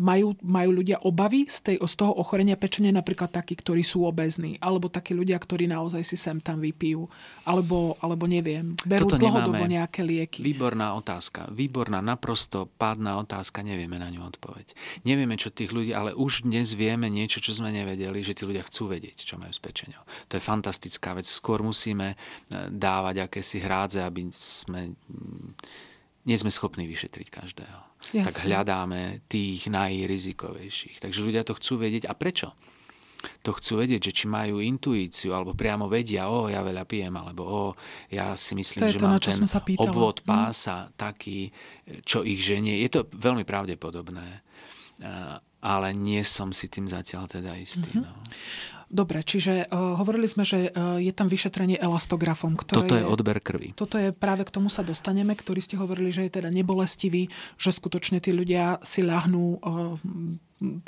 majú, 0.02 0.34
majú 0.42 0.82
ľudia 0.82 0.98
obavy 1.06 1.46
z, 1.46 1.58
tej, 1.62 1.78
z 1.78 1.94
toho 1.94 2.18
ochorenia 2.18 2.58
pečenia, 2.58 2.90
napríklad 2.90 3.30
takí, 3.30 3.54
ktorí 3.54 3.86
sú 3.86 4.10
obezní, 4.10 4.58
alebo 4.58 4.90
takí 4.90 5.14
ľudia, 5.14 5.38
ktorí 5.38 5.70
naozaj 5.70 6.02
si 6.02 6.18
sem 6.18 6.42
tam 6.42 6.58
vypijú, 6.58 7.06
alebo, 7.46 7.94
alebo 8.02 8.26
neviem, 8.26 8.74
berú 8.82 9.06
Toto 9.06 9.22
dlhodobo 9.22 9.62
nemáme. 9.62 9.78
nejaké 9.78 10.02
lieky. 10.02 10.42
Výborná 10.42 10.98
otázka, 10.98 11.54
výborná, 11.54 12.02
naprosto 12.02 12.66
pádna 12.82 13.22
otázka, 13.22 13.62
nevieme 13.62 14.02
na 14.02 14.10
ňu 14.10 14.26
odpoveď. 14.26 14.74
Nevieme, 15.06 15.38
čo 15.38 15.54
tých 15.54 15.70
ľudí, 15.70 15.94
ale 15.94 16.18
už 16.18 16.50
dnes 16.50 16.74
vieme 16.74 17.06
niečo, 17.06 17.38
čo 17.38 17.54
sme 17.54 17.70
nevedeli, 17.70 18.26
že 18.26 18.34
tí 18.34 18.50
ľudia 18.50 18.66
chcú 18.66 18.90
vedieť, 18.90 19.22
čo 19.22 19.38
majú 19.38 19.54
s 19.54 19.62
pečenou. 19.62 20.02
To 20.34 20.34
je 20.36 20.42
fantastická 20.42 21.14
vec. 21.14 21.30
Skôr 21.30 21.62
musíme 21.62 22.18
eh, 22.18 22.68
dávať 22.74 23.30
akési 23.30 23.62
hrádze, 23.62 24.02
aby 24.02 24.34
sme 24.34 24.98
nie 26.26 26.38
sme 26.38 26.54
schopní 26.54 26.86
vyšetriť 26.86 27.28
každého. 27.28 27.80
Jasne. 28.14 28.28
Tak 28.30 28.46
hľadáme 28.46 29.26
tých 29.26 29.70
najrizikovejších. 29.70 31.02
Takže 31.02 31.20
ľudia 31.26 31.42
to 31.42 31.58
chcú 31.58 31.82
vedieť. 31.82 32.06
A 32.10 32.14
prečo? 32.14 32.54
To 33.46 33.54
chcú 33.54 33.86
vedieť, 33.86 34.10
že 34.10 34.16
či 34.18 34.26
majú 34.26 34.58
intuíciu, 34.58 35.38
alebo 35.38 35.54
priamo 35.54 35.86
vedia, 35.86 36.26
o, 36.30 36.50
ja 36.50 36.66
veľa 36.66 36.90
pijem, 36.90 37.14
alebo 37.14 37.42
o, 37.46 37.64
ja 38.10 38.34
si 38.34 38.58
myslím, 38.58 38.90
že 38.90 38.98
to, 38.98 39.06
mám 39.06 39.22
ten 39.22 39.38
obvod 39.78 40.22
mhm. 40.22 40.26
pása 40.26 40.78
hm. 40.86 40.98
taký, 40.98 41.40
čo 42.02 42.26
ich 42.26 42.42
ženie. 42.42 42.82
Je 42.82 42.90
to 42.90 43.06
veľmi 43.14 43.46
pravdepodobné, 43.46 44.42
ale 45.62 45.88
nie 45.94 46.22
som 46.26 46.50
si 46.50 46.70
tým 46.70 46.90
zatiaľ 46.90 47.30
teda 47.30 47.54
istý. 47.58 47.90
Mm-hmm. 47.94 48.06
No. 48.06 48.14
Dobre, 48.92 49.24
čiže 49.24 49.72
uh, 49.72 49.96
hovorili 49.96 50.28
sme, 50.28 50.44
že 50.44 50.68
uh, 50.68 51.00
je 51.00 51.16
tam 51.16 51.32
vyšetrenie 51.32 51.80
elastografom. 51.80 52.60
Ktoré 52.60 52.84
toto 52.84 52.96
je, 53.00 53.02
je 53.02 53.08
odber 53.08 53.40
krvi. 53.40 53.72
Toto 53.72 53.96
je 53.96 54.12
práve 54.12 54.44
k 54.44 54.52
tomu 54.52 54.68
sa 54.68 54.84
dostaneme, 54.84 55.32
ktorý 55.32 55.64
ste 55.64 55.80
hovorili, 55.80 56.12
že 56.12 56.28
je 56.28 56.44
teda 56.44 56.52
nebolestivý, 56.52 57.32
že 57.56 57.72
skutočne 57.72 58.20
tí 58.20 58.36
ľudia 58.36 58.84
si 58.84 59.00
ľahnú 59.00 59.64
uh, 59.64 59.96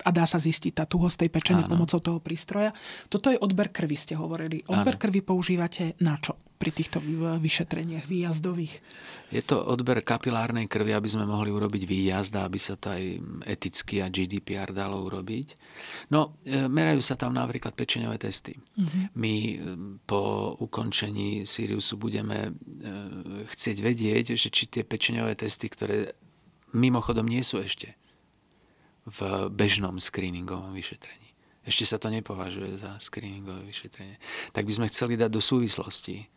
a 0.05 0.09
dá 0.13 0.25
sa 0.29 0.37
zistiť 0.37 0.77
tá 0.77 0.85
tuhosť 0.85 1.25
tej 1.25 1.29
pečene 1.33 1.65
pomocou 1.65 1.97
toho 1.97 2.19
prístroja. 2.21 2.69
Toto 3.09 3.33
je 3.33 3.41
odber 3.41 3.73
krvi, 3.73 3.97
ste 3.97 4.13
hovorili. 4.13 4.61
Odber 4.69 4.95
Áno. 4.95 5.01
krvi 5.01 5.25
používate 5.25 5.97
na 6.05 6.17
čo? 6.21 6.37
pri 6.63 6.71
týchto 6.71 7.03
vyšetreniach 7.43 8.07
výjazdových? 8.07 8.79
Je 9.35 9.43
to 9.43 9.59
odber 9.59 9.99
kapilárnej 9.99 10.71
krvi, 10.71 10.95
aby 10.95 11.11
sme 11.11 11.27
mohli 11.27 11.51
urobiť 11.51 11.83
výjazd 11.83 12.39
aby 12.39 12.55
sa 12.55 12.79
to 12.79 12.95
aj 12.95 13.03
eticky 13.51 13.99
a 13.99 14.07
GDPR 14.07 14.71
dalo 14.71 15.03
urobiť. 15.03 15.59
No, 16.15 16.39
e, 16.47 16.71
merajú 16.71 17.03
sa 17.03 17.19
tam 17.19 17.35
napríklad 17.35 17.75
pečeňové 17.75 18.15
testy. 18.15 18.55
Uh-huh. 18.55 19.11
My 19.19 19.33
e, 19.35 19.55
po 20.07 20.55
ukončení 20.55 21.43
Siriusu 21.43 21.99
budeme 21.99 22.47
e, 22.47 22.51
chcieť 23.43 23.77
vedieť, 23.83 24.25
že 24.39 24.47
či 24.47 24.71
tie 24.71 24.87
pečeňové 24.87 25.35
testy, 25.35 25.67
ktoré 25.67 26.15
mimochodom 26.71 27.27
nie 27.27 27.43
sú 27.43 27.59
ešte 27.59 27.99
v 29.03 29.19
bežnom 29.51 29.99
screeningovom 29.99 30.71
vyšetrení. 30.71 31.33
Ešte 31.63 31.87
sa 31.87 31.97
to 31.99 32.11
nepovažuje 32.11 32.75
za 32.75 32.99
screeningové 32.99 33.63
vyšetrenie. 33.63 34.19
Tak 34.51 34.67
by 34.67 34.73
sme 34.75 34.91
chceli 34.91 35.15
dať 35.15 35.31
do 35.31 35.39
súvislosti 35.39 36.27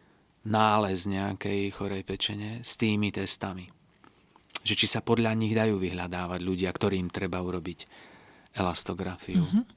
nález 0.46 1.10
nejakej 1.10 1.74
chorej 1.74 2.06
pečene 2.06 2.62
s 2.62 2.78
tými 2.78 3.10
testami. 3.10 3.66
Že 4.62 4.74
či 4.78 4.86
sa 4.86 5.02
podľa 5.02 5.34
nich 5.34 5.54
dajú 5.54 5.82
vyhľadávať 5.82 6.40
ľudia, 6.42 6.70
ktorým 6.70 7.10
treba 7.10 7.42
urobiť 7.42 7.86
elastografiu. 8.54 9.42
Mm-hmm. 9.42 9.75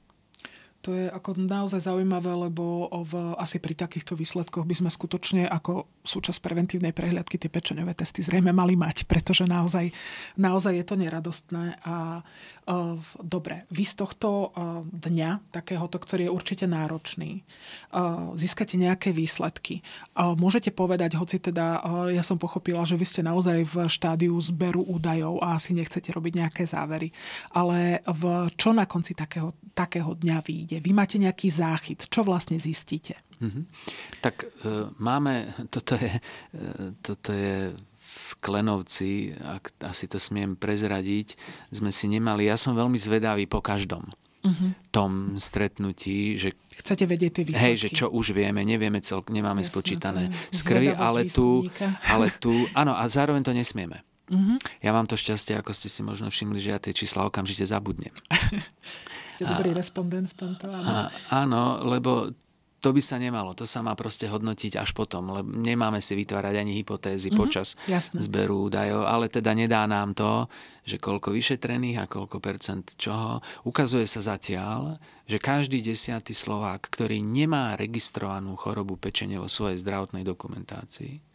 To 0.80 0.96
je 0.96 1.12
ako 1.12 1.36
naozaj 1.36 1.84
zaujímavé, 1.84 2.32
lebo 2.48 2.88
v, 3.04 3.36
asi 3.36 3.60
pri 3.60 3.76
takýchto 3.76 4.16
výsledkoch 4.16 4.64
by 4.64 4.74
sme 4.80 4.88
skutočne 4.88 5.44
ako 5.44 5.84
súčasť 6.00 6.40
preventívnej 6.40 6.96
prehliadky 6.96 7.36
tie 7.36 7.52
pečeňové 7.52 7.92
testy 7.92 8.24
zrejme 8.24 8.48
mali 8.56 8.80
mať, 8.80 9.04
pretože 9.04 9.44
naozaj, 9.44 9.92
naozaj 10.40 10.80
je 10.80 10.84
to 10.88 10.96
neradostné. 10.96 11.76
A 11.84 12.24
uh, 12.24 12.96
dobre, 13.20 13.68
vy 13.68 13.84
z 13.84 13.92
tohto 14.00 14.28
uh, 14.56 14.80
dňa, 14.88 15.52
takéhoto, 15.52 16.00
ktorý 16.00 16.32
je 16.32 16.32
určite 16.32 16.64
náročný, 16.64 17.44
uh, 17.92 18.32
získate 18.32 18.80
nejaké 18.80 19.12
výsledky. 19.12 19.84
Uh, 20.16 20.32
môžete 20.32 20.72
povedať, 20.72 21.20
hoci 21.20 21.44
teda 21.44 21.84
uh, 21.84 22.08
ja 22.08 22.24
som 22.24 22.40
pochopila, 22.40 22.88
že 22.88 22.96
vy 22.96 23.04
ste 23.04 23.20
naozaj 23.20 23.68
v 23.68 23.76
štádiu 23.84 24.32
zberu 24.40 24.80
údajov 24.88 25.44
a 25.44 25.60
asi 25.60 25.76
nechcete 25.76 26.08
robiť 26.08 26.40
nejaké 26.40 26.64
závery, 26.64 27.12
ale 27.52 28.00
v, 28.08 28.48
čo 28.56 28.72
na 28.72 28.88
konci 28.88 29.12
takého, 29.12 29.52
takého 29.76 30.16
dňa 30.16 30.38
vyjde? 30.40 30.69
Ide? 30.70 30.78
Vy 30.78 30.92
máte 30.94 31.18
nejaký 31.18 31.50
záchyt. 31.50 32.06
Čo 32.06 32.22
vlastne 32.22 32.56
zistíte? 32.56 33.18
Mm-hmm. 33.40 33.64
Tak 34.22 34.34
e, 34.44 34.46
máme, 35.00 35.50
toto 35.72 35.96
je, 35.96 36.12
e, 36.12 36.60
toto 37.00 37.32
je 37.32 37.72
v 37.98 38.30
Klenovci, 38.38 39.34
ak 39.42 39.74
asi 39.90 40.06
to 40.06 40.22
smiem 40.22 40.54
prezradiť, 40.54 41.34
sme 41.74 41.90
si 41.90 42.06
nemali, 42.06 42.46
ja 42.46 42.54
som 42.54 42.78
veľmi 42.78 43.00
zvedavý 43.00 43.48
po 43.50 43.64
každom 43.64 44.12
mm-hmm. 44.44 44.70
tom 44.92 45.36
stretnutí, 45.40 46.36
že 46.36 46.52
Chcete 46.80 47.04
vedieť 47.04 47.32
tie 47.36 47.44
výsledky. 47.44 47.64
Hej, 47.64 47.76
že 47.76 47.88
čo 47.92 48.06
už 48.08 48.32
vieme, 48.32 48.64
nevieme 48.64 49.04
celk, 49.04 49.28
nemáme 49.28 49.60
Jasne, 49.60 49.72
spočítané 49.72 50.22
z 50.48 50.60
krvi, 50.64 50.88
ale 50.96 51.28
tu, 51.28 51.60
ale 52.12 52.32
tu, 52.32 52.52
áno, 52.72 52.96
a 52.96 53.04
zároveň 53.04 53.44
to 53.44 53.52
nesmieme. 53.52 54.00
Mm-hmm. 54.30 54.56
Ja 54.86 54.94
mám 54.94 55.04
to 55.04 55.18
šťastie, 55.18 55.58
ako 55.58 55.74
ste 55.74 55.90
si 55.90 56.00
možno 56.06 56.30
všimli, 56.30 56.56
že 56.62 56.72
ja 56.72 56.78
tie 56.78 56.94
čísla 56.94 57.26
okamžite 57.26 57.66
zabudnem. 57.66 58.14
ste 59.40 59.48
dobrý 59.48 59.72
a, 59.72 59.76
respondent 59.80 60.28
v 60.28 60.36
tomto. 60.36 60.68
Áno. 60.68 60.84
A, 60.84 60.96
áno, 61.32 61.80
lebo 61.88 62.28
to 62.80 62.96
by 62.96 63.00
sa 63.04 63.20
nemalo, 63.20 63.52
to 63.52 63.68
sa 63.68 63.84
má 63.84 63.92
proste 63.92 64.24
hodnotiť 64.24 64.80
až 64.80 64.96
potom, 64.96 65.36
lebo 65.36 65.48
nemáme 65.52 66.00
si 66.00 66.16
vytvárať 66.16 66.60
ani 66.60 66.80
hypotézy 66.80 67.28
mm-hmm, 67.28 67.40
počas 67.40 67.76
jasné. 67.84 68.24
zberu 68.24 68.68
údajov, 68.72 69.04
ale 69.04 69.28
teda 69.28 69.52
nedá 69.52 69.84
nám 69.84 70.16
to, 70.16 70.48
že 70.88 70.96
koľko 70.96 71.36
vyšetrených 71.36 72.04
a 72.04 72.08
koľko 72.08 72.40
percent 72.40 72.96
čoho. 72.96 73.44
Ukazuje 73.68 74.08
sa 74.08 74.24
zatiaľ, 74.24 74.96
že 75.28 75.36
každý 75.36 75.84
desiatý 75.84 76.32
Slovák, 76.32 76.88
ktorý 76.88 77.20
nemá 77.20 77.76
registrovanú 77.76 78.56
chorobu 78.56 78.96
pečene 78.96 79.36
vo 79.36 79.48
svojej 79.48 79.76
zdravotnej 79.76 80.24
dokumentácii, 80.24 81.29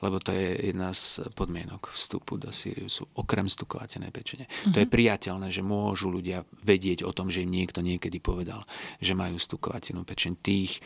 lebo 0.00 0.18
to 0.20 0.30
je 0.32 0.72
jedna 0.72 0.90
z 0.92 1.26
podmienok 1.34 1.90
vstupu 1.90 2.36
do 2.36 2.50
Siriusu, 2.50 3.06
okrem 3.18 3.46
stukovateľnej 3.48 4.12
pečene. 4.14 4.44
Mm-hmm. 4.46 4.72
To 4.74 4.78
je 4.82 4.86
mhm. 4.88 4.92
priateľné, 4.92 5.48
že 5.50 5.62
môžu 5.64 6.10
ľudia 6.10 6.46
vedieť 6.64 7.06
o 7.06 7.12
tom, 7.12 7.28
že 7.28 7.44
im 7.44 7.52
niekto 7.52 7.80
niekedy 7.84 8.18
povedal, 8.18 8.62
že 9.00 9.16
majú 9.16 9.36
stukovateľnú 9.36 10.02
pečeň. 10.06 10.32
Tých 10.44 10.80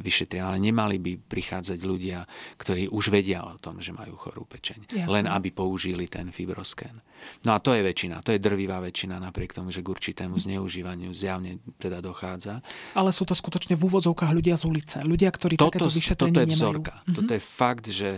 vyšetria, 0.00 0.46
ale 0.46 0.62
nemali 0.62 1.00
by 1.02 1.12
prichádzať 1.26 1.78
ľudia, 1.82 2.24
ktorí 2.60 2.90
už 2.90 3.10
vedia 3.10 3.42
o 3.42 3.56
tom, 3.58 3.82
že 3.82 3.90
majú 3.90 4.14
chorú 4.14 4.46
pečeň. 4.46 4.86
Jasne. 4.90 5.10
Len 5.10 5.26
aby 5.26 5.50
použili 5.50 6.06
ten 6.06 6.30
fibrosken. 6.30 7.02
No 7.44 7.52
a 7.52 7.60
to 7.60 7.76
je 7.76 7.84
väčšina, 7.84 8.24
to 8.24 8.32
je 8.32 8.40
drvivá 8.40 8.80
väčšina, 8.80 9.20
napriek 9.20 9.52
tomu, 9.52 9.68
že 9.68 9.84
k 9.84 9.92
určitému 9.92 10.40
zneužívaniu 10.40 11.12
zjavne 11.12 11.60
teda 11.76 12.00
dochádza. 12.00 12.64
Ale 12.96 13.12
sú 13.12 13.28
to 13.28 13.36
skutočne 13.36 13.76
v 13.76 13.82
úvodzovkách 13.86 14.32
ľudia 14.32 14.56
z 14.56 14.64
ulice. 14.64 14.96
Ľudia, 15.04 15.28
ktorí 15.28 15.54
toto, 15.60 15.76
takéto 15.76 15.88
vyšetrenie 15.92 16.32
toto 16.32 16.40
je 16.40 16.48
vzorka. 16.48 16.94
Nemajú. 17.04 17.16
Toto 17.20 17.32
je 17.36 17.42
fakt, 17.42 17.86
že 17.92 18.08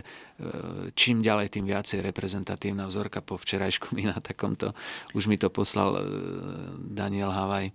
čím 0.97 1.21
ďalej, 1.21 1.53
tým 1.53 1.65
viacej 1.69 2.01
reprezentatívna 2.01 2.89
vzorka. 2.89 3.21
Po 3.21 3.37
včerajšku 3.37 3.93
mi 3.93 4.09
na 4.09 4.17
takomto, 4.17 4.73
už 5.13 5.29
mi 5.29 5.37
to 5.37 5.53
poslal 5.53 5.97
e, 5.97 6.01
Daniel 6.89 7.29
Havaj, 7.29 7.69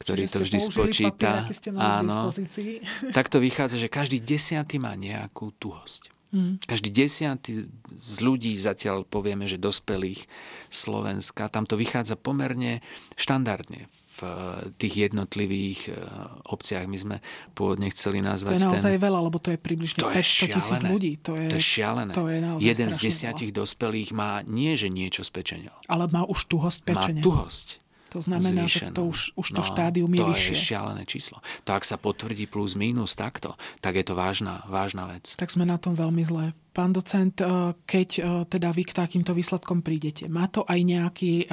ktorý 0.00 0.24
Čiže 0.24 0.32
to 0.32 0.38
vždy 0.40 0.58
spočíta. 0.58 1.30
Papier, 1.44 1.76
Áno. 1.76 2.32
Tak 3.16 3.28
to 3.28 3.38
vychádza, 3.38 3.76
že 3.76 3.92
každý 3.92 4.18
desiatý 4.18 4.80
má 4.80 4.96
nejakú 4.96 5.52
tuhosť. 5.60 6.08
Mm. 6.30 6.62
Každý 6.62 6.88
desiatý 6.94 7.66
z 7.90 8.14
ľudí, 8.22 8.54
zatiaľ 8.54 9.02
povieme, 9.02 9.50
že 9.50 9.58
dospelých 9.58 10.30
Slovenska, 10.70 11.50
tam 11.50 11.66
to 11.66 11.74
vychádza 11.74 12.14
pomerne 12.14 12.80
štandardne 13.18 13.90
v 13.90 14.09
eh, 14.22 14.30
tých 14.76 15.10
jednotlivých 15.10 15.80
eh, 15.88 15.94
obciach. 16.50 16.84
My 16.86 16.98
sme 16.98 17.16
pôvodne 17.52 17.88
chceli 17.90 18.20
nazvať 18.20 18.56
To 18.56 18.58
je 18.60 18.66
naozaj 18.68 18.94
ten... 18.96 19.02
veľa, 19.02 19.18
lebo 19.24 19.38
to 19.40 19.50
je 19.52 19.58
približne 19.58 20.00
500 20.00 20.56
tisíc 20.56 20.82
ľudí. 20.86 21.12
To 21.24 21.36
je, 21.36 21.46
to 21.52 21.56
je 21.58 21.64
šialené. 21.64 22.12
To 22.14 22.26
je 22.28 22.38
Jeden 22.60 22.88
z 22.88 22.96
desiatich 23.00 23.50
veľa. 23.52 23.60
dospelých 23.64 24.10
má 24.16 24.40
nie, 24.46 24.72
že 24.76 24.92
niečo 24.92 25.24
s 25.24 25.30
pečenou. 25.32 25.74
Ale 25.88 26.06
má 26.08 26.24
už 26.28 26.46
tuhosť 26.48 26.80
pečenia. 26.84 27.20
Má 27.20 27.26
tuhosť. 27.26 27.80
To 28.10 28.18
znamená, 28.18 28.66
zvýšená. 28.66 28.90
že 28.90 28.96
to 28.98 29.02
už, 29.06 29.18
už 29.38 29.48
to 29.54 29.62
no, 29.62 29.66
štádium 29.66 30.10
je 30.10 30.18
to 30.18 30.26
vyššie. 30.34 30.50
To 30.50 30.58
je 30.58 30.66
šialené 30.66 31.02
číslo. 31.06 31.38
To 31.62 31.70
ak 31.78 31.86
sa 31.86 31.94
potvrdí 31.94 32.50
plus 32.50 32.74
minus 32.74 33.14
takto, 33.14 33.54
tak 33.78 33.94
je 33.94 34.04
to 34.04 34.18
vážna, 34.18 34.66
vážna 34.66 35.06
vec. 35.06 35.38
Tak 35.38 35.54
sme 35.54 35.62
na 35.62 35.78
tom 35.78 35.94
veľmi 35.94 36.22
zlé. 36.26 36.50
Pán 36.70 36.94
docent, 36.94 37.34
eh, 37.42 37.74
keď 37.82 38.08
eh, 38.18 38.24
teda 38.46 38.70
vy 38.70 38.86
k 38.86 38.94
takýmto 38.94 39.34
výsledkom 39.34 39.82
prídete, 39.82 40.30
má 40.30 40.46
to 40.46 40.62
aj 40.62 40.78
nejaký 40.78 41.32
eh, 41.42 41.46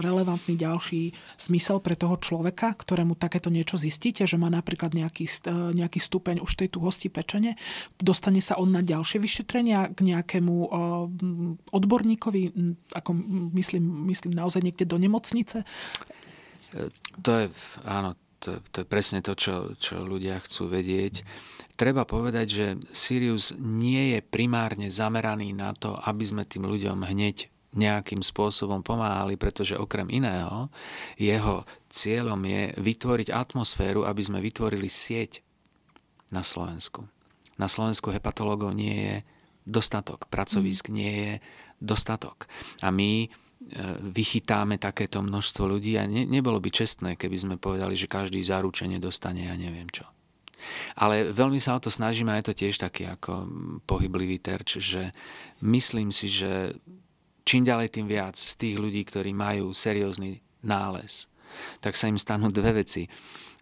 relevantný 0.00 0.56
ďalší 0.56 1.12
zmysel 1.36 1.84
pre 1.84 1.92
toho 1.92 2.16
človeka, 2.16 2.72
ktorému 2.80 3.20
takéto 3.20 3.52
niečo 3.52 3.76
zistíte, 3.76 4.24
že 4.24 4.40
má 4.40 4.48
napríklad 4.48 4.96
nejaký, 4.96 5.28
nejaký 5.76 6.00
stupeň 6.00 6.40
už 6.40 6.56
tej 6.56 6.72
tuhosti 6.72 7.12
pečene? 7.12 7.60
Dostane 8.00 8.40
sa 8.40 8.56
on 8.56 8.72
na 8.72 8.80
ďalšie 8.80 9.20
vyšetrenia 9.20 9.92
k 9.92 9.98
nejakému 10.08 10.54
odborníkovi, 11.68 12.42
ako 12.96 13.10
myslím, 13.52 14.08
myslím 14.08 14.32
naozaj 14.32 14.64
niekde 14.64 14.88
do 14.88 14.96
nemocnice? 14.96 15.68
To 17.20 17.30
je, 17.36 17.52
áno, 17.84 18.16
to, 18.42 18.58
to 18.74 18.82
je 18.82 18.86
presne 18.90 19.22
to, 19.22 19.38
čo, 19.38 19.78
čo 19.78 20.02
ľudia 20.02 20.42
chcú 20.42 20.66
vedieť. 20.66 21.22
Treba 21.78 22.02
povedať, 22.02 22.46
že 22.50 22.66
Sirius 22.90 23.54
nie 23.56 24.18
je 24.18 24.20
primárne 24.20 24.90
zameraný 24.90 25.54
na 25.54 25.72
to, 25.72 25.94
aby 25.94 26.26
sme 26.26 26.42
tým 26.42 26.66
ľuďom 26.66 27.06
hneď 27.06 27.48
nejakým 27.72 28.20
spôsobom 28.20 28.84
pomáhali, 28.84 29.40
pretože 29.40 29.80
okrem 29.80 30.04
iného 30.12 30.68
jeho 31.16 31.64
cieľom 31.88 32.36
je 32.44 32.76
vytvoriť 32.76 33.32
atmosféru, 33.32 34.04
aby 34.04 34.20
sme 34.20 34.44
vytvorili 34.44 34.92
sieť 34.92 35.40
na 36.28 36.44
Slovensku. 36.44 37.08
Na 37.56 37.72
Slovensku 37.72 38.12
hepatológov 38.12 38.76
nie 38.76 38.96
je 38.96 39.16
dostatok, 39.64 40.28
pracovisk 40.28 40.90
mm. 40.90 40.92
nie 40.92 41.12
je 41.12 41.32
dostatok. 41.80 42.44
A 42.84 42.92
my 42.92 43.28
vychytáme 44.02 44.76
takéto 44.76 45.22
množstvo 45.24 45.64
ľudí 45.64 45.96
a 45.96 46.04
ne, 46.04 46.26
nebolo 46.28 46.60
by 46.60 46.68
čestné, 46.68 47.16
keby 47.16 47.36
sme 47.36 47.54
povedali, 47.56 47.96
že 47.96 48.10
každý 48.10 48.42
zaručenie 48.42 48.98
dostane 48.98 49.48
ja 49.48 49.56
neviem 49.56 49.88
čo. 49.88 50.04
Ale 50.94 51.34
veľmi 51.34 51.58
sa 51.58 51.74
o 51.74 51.82
to 51.82 51.90
snažíme 51.90 52.30
a 52.30 52.38
je 52.38 52.52
to 52.52 52.58
tiež 52.58 52.78
taký 52.78 53.10
ako 53.10 53.46
pohyblivý 53.82 54.38
terč, 54.38 54.78
že 54.78 55.10
myslím 55.62 56.14
si, 56.14 56.30
že 56.30 56.78
čím 57.42 57.66
ďalej 57.66 57.98
tým 57.98 58.06
viac 58.06 58.38
z 58.38 58.54
tých 58.54 58.76
ľudí, 58.78 59.02
ktorí 59.02 59.34
majú 59.34 59.74
seriózny 59.74 60.38
nález, 60.62 61.26
tak 61.82 61.98
sa 61.98 62.06
im 62.06 62.18
stanú 62.18 62.48
dve 62.48 62.86
veci. 62.86 63.10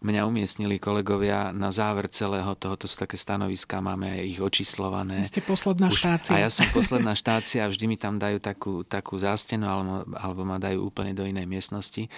Mňa 0.00 0.24
umiestnili 0.24 0.80
kolegovia 0.80 1.52
na 1.52 1.68
záver 1.68 2.08
celého 2.08 2.56
toho, 2.56 2.72
to 2.80 2.88
sú 2.88 3.04
také 3.04 3.20
stanoviská, 3.20 3.84
máme 3.84 4.24
ich 4.24 4.40
očíslované. 4.40 5.20
Ste 5.28 5.44
posledná 5.44 5.92
Už, 5.92 6.00
štácia. 6.00 6.32
A 6.32 6.40
ja 6.40 6.48
som 6.48 6.64
posledná 6.72 7.12
štácia 7.12 7.68
a 7.68 7.70
vždy 7.70 7.84
mi 7.84 8.00
tam 8.00 8.16
dajú 8.16 8.40
takú, 8.40 8.80
takú 8.80 9.20
zástenu 9.20 9.68
alebo, 9.68 10.08
alebo 10.16 10.40
ma 10.48 10.56
dajú 10.56 10.88
úplne 10.88 11.12
do 11.12 11.28
inej 11.28 11.44
miestnosti 11.44 12.08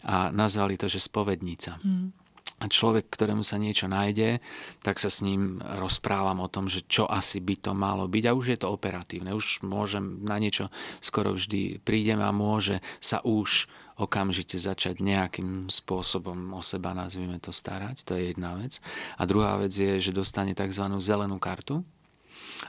a 0.00 0.32
nazvali 0.32 0.80
to, 0.80 0.88
že 0.88 1.04
spovednica. 1.04 1.76
Hmm 1.84 2.26
a 2.56 2.72
človek, 2.72 3.12
ktorému 3.12 3.44
sa 3.44 3.60
niečo 3.60 3.84
nájde, 3.84 4.40
tak 4.80 4.96
sa 4.96 5.12
s 5.12 5.20
ním 5.20 5.60
rozprávam 5.60 6.40
o 6.40 6.48
tom, 6.48 6.72
že 6.72 6.88
čo 6.88 7.04
asi 7.04 7.44
by 7.44 7.60
to 7.60 7.76
malo 7.76 8.08
byť 8.08 8.24
a 8.24 8.36
už 8.36 8.56
je 8.56 8.58
to 8.64 8.72
operatívne. 8.72 9.36
Už 9.36 9.60
môžem 9.60 10.24
na 10.24 10.40
niečo 10.40 10.72
skoro 11.04 11.36
vždy 11.36 11.84
prídem 11.84 12.16
a 12.24 12.32
môže 12.32 12.80
sa 12.96 13.20
už 13.20 13.68
okamžite 13.96 14.60
začať 14.60 15.00
nejakým 15.00 15.72
spôsobom 15.72 16.52
o 16.52 16.60
seba, 16.60 16.92
nazvime 16.92 17.40
to, 17.40 17.52
starať. 17.52 18.04
To 18.04 18.12
je 18.16 18.36
jedna 18.36 18.56
vec. 18.60 18.78
A 19.16 19.24
druhá 19.24 19.56
vec 19.56 19.72
je, 19.72 19.96
že 20.00 20.12
dostane 20.12 20.52
tzv. 20.52 20.84
zelenú 21.00 21.40
kartu, 21.40 21.80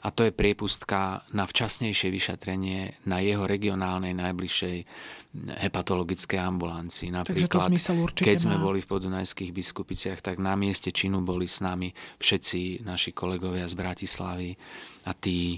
a 0.04 0.12
to 0.12 0.28
je 0.28 0.36
priepustka 0.36 1.24
na 1.32 1.48
včasnejšie 1.48 2.12
vyšetrenie 2.12 3.08
na 3.08 3.24
jeho 3.24 3.48
regionálnej 3.48 4.12
najbližšej 4.13 4.78
hepatologickej 5.63 6.40
ambulancii. 6.40 7.10
Napríklad, 7.13 7.72
keď 8.16 8.38
sme 8.38 8.58
má. 8.58 8.63
boli 8.63 8.84
v 8.84 8.90
podunajských 8.90 9.52
biskupiciach, 9.54 10.20
tak 10.20 10.44
na 10.44 10.60
mieste 10.60 10.92
činu 10.92 11.24
boli 11.24 11.48
s 11.48 11.63
nami 11.63 11.94
všetci 12.20 12.84
naši 12.84 13.16
kolegovia 13.16 13.66
z 13.70 13.76
Bratislavy 13.78 14.52
a 15.08 15.12
tí 15.16 15.56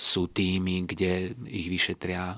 sú 0.00 0.32
týmy, 0.32 0.88
kde 0.88 1.36
ich 1.52 1.68
vyšetria 1.68 2.32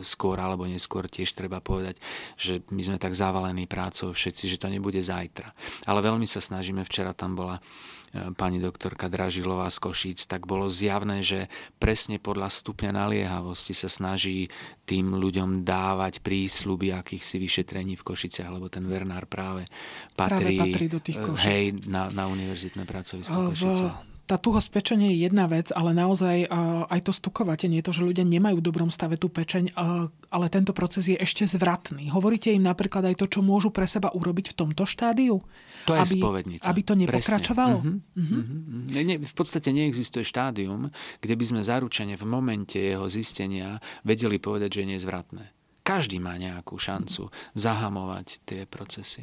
skôr 0.00 0.36
alebo 0.40 0.64
neskôr 0.68 1.06
tiež 1.06 1.32
treba 1.32 1.60
povedať, 1.60 2.00
že 2.36 2.64
my 2.72 2.82
sme 2.82 2.98
tak 3.00 3.16
zavalení 3.16 3.68
prácou 3.68 4.12
všetci, 4.12 4.56
že 4.56 4.60
to 4.60 4.72
nebude 4.72 4.98
zajtra. 5.00 5.52
Ale 5.86 6.00
veľmi 6.04 6.24
sa 6.24 6.40
snažíme, 6.42 6.82
včera 6.84 7.16
tam 7.16 7.36
bola 7.38 7.60
pani 8.36 8.58
doktorka 8.62 9.10
Dražilová 9.10 9.68
z 9.68 9.78
Košíc, 9.82 10.24
tak 10.24 10.48
bolo 10.48 10.70
zjavné, 10.70 11.20
že 11.20 11.50
presne 11.76 12.16
podľa 12.16 12.48
stupňa 12.48 12.90
naliehavosti 12.94 13.76
sa 13.76 13.90
snaží 13.90 14.48
tým 14.88 15.16
ľuďom 15.18 15.66
dávať 15.66 16.24
prísľuby 16.24 16.96
akýchsi 16.96 17.36
vyšetrení 17.36 17.98
v 17.98 18.06
Košiciach, 18.06 18.48
lebo 18.48 18.72
ten 18.72 18.86
Vernár 18.86 19.28
práve 19.28 19.68
patrí, 20.16 20.56
práve 20.56 20.72
patrí 20.72 20.86
do 20.88 21.00
tých 21.02 21.18
Košic. 21.20 21.44
hej, 21.44 21.64
na, 21.90 22.08
na 22.14 22.30
univerzitné 22.30 22.88
pracovisko 22.88 23.52
Košice 23.52 24.15
tá 24.26 24.36
tuhosť 24.42 24.68
pečenie 24.74 25.14
je 25.14 25.30
jedna 25.30 25.46
vec, 25.46 25.70
ale 25.70 25.94
naozaj 25.94 26.50
aj 26.90 27.00
to 27.06 27.14
stukovatenie, 27.14 27.78
to, 27.78 27.94
že 27.94 28.02
ľudia 28.02 28.26
nemajú 28.26 28.58
v 28.58 28.66
dobrom 28.66 28.90
stave 28.90 29.14
tú 29.14 29.30
pečeň, 29.30 29.78
ale 30.28 30.46
tento 30.50 30.74
proces 30.74 31.06
je 31.06 31.14
ešte 31.14 31.46
zvratný. 31.46 32.10
Hovoríte 32.10 32.50
im 32.50 32.66
napríklad 32.66 33.06
aj 33.06 33.22
to, 33.22 33.30
čo 33.30 33.40
môžu 33.46 33.70
pre 33.70 33.86
seba 33.86 34.10
urobiť 34.10 34.50
v 34.50 34.54
tomto 34.58 34.82
štádiu? 34.82 35.38
To 35.86 35.94
je 35.94 36.02
aby, 36.02 36.18
spovednica. 36.18 36.66
Aby 36.66 36.80
to 36.82 36.94
nepokračovalo? 36.98 37.78
Uh-huh, 37.78 38.02
uh-huh. 38.02 38.42
Uh-huh. 38.42 38.90
Ne, 38.90 39.22
v 39.22 39.34
podstate 39.38 39.70
neexistuje 39.70 40.26
štádium, 40.26 40.90
kde 41.22 41.34
by 41.38 41.44
sme 41.46 41.62
zaručene 41.62 42.18
v 42.18 42.24
momente 42.26 42.82
jeho 42.82 43.06
zistenia 43.06 43.78
vedeli 44.02 44.42
povedať, 44.42 44.68
že 44.74 44.80
je 44.82 44.88
nezvratné. 44.98 45.44
Každý 45.86 46.18
má 46.18 46.34
nejakú 46.34 46.74
šancu 46.74 47.30
zahamovať 47.54 48.42
tie 48.42 48.66
procesy. 48.66 49.22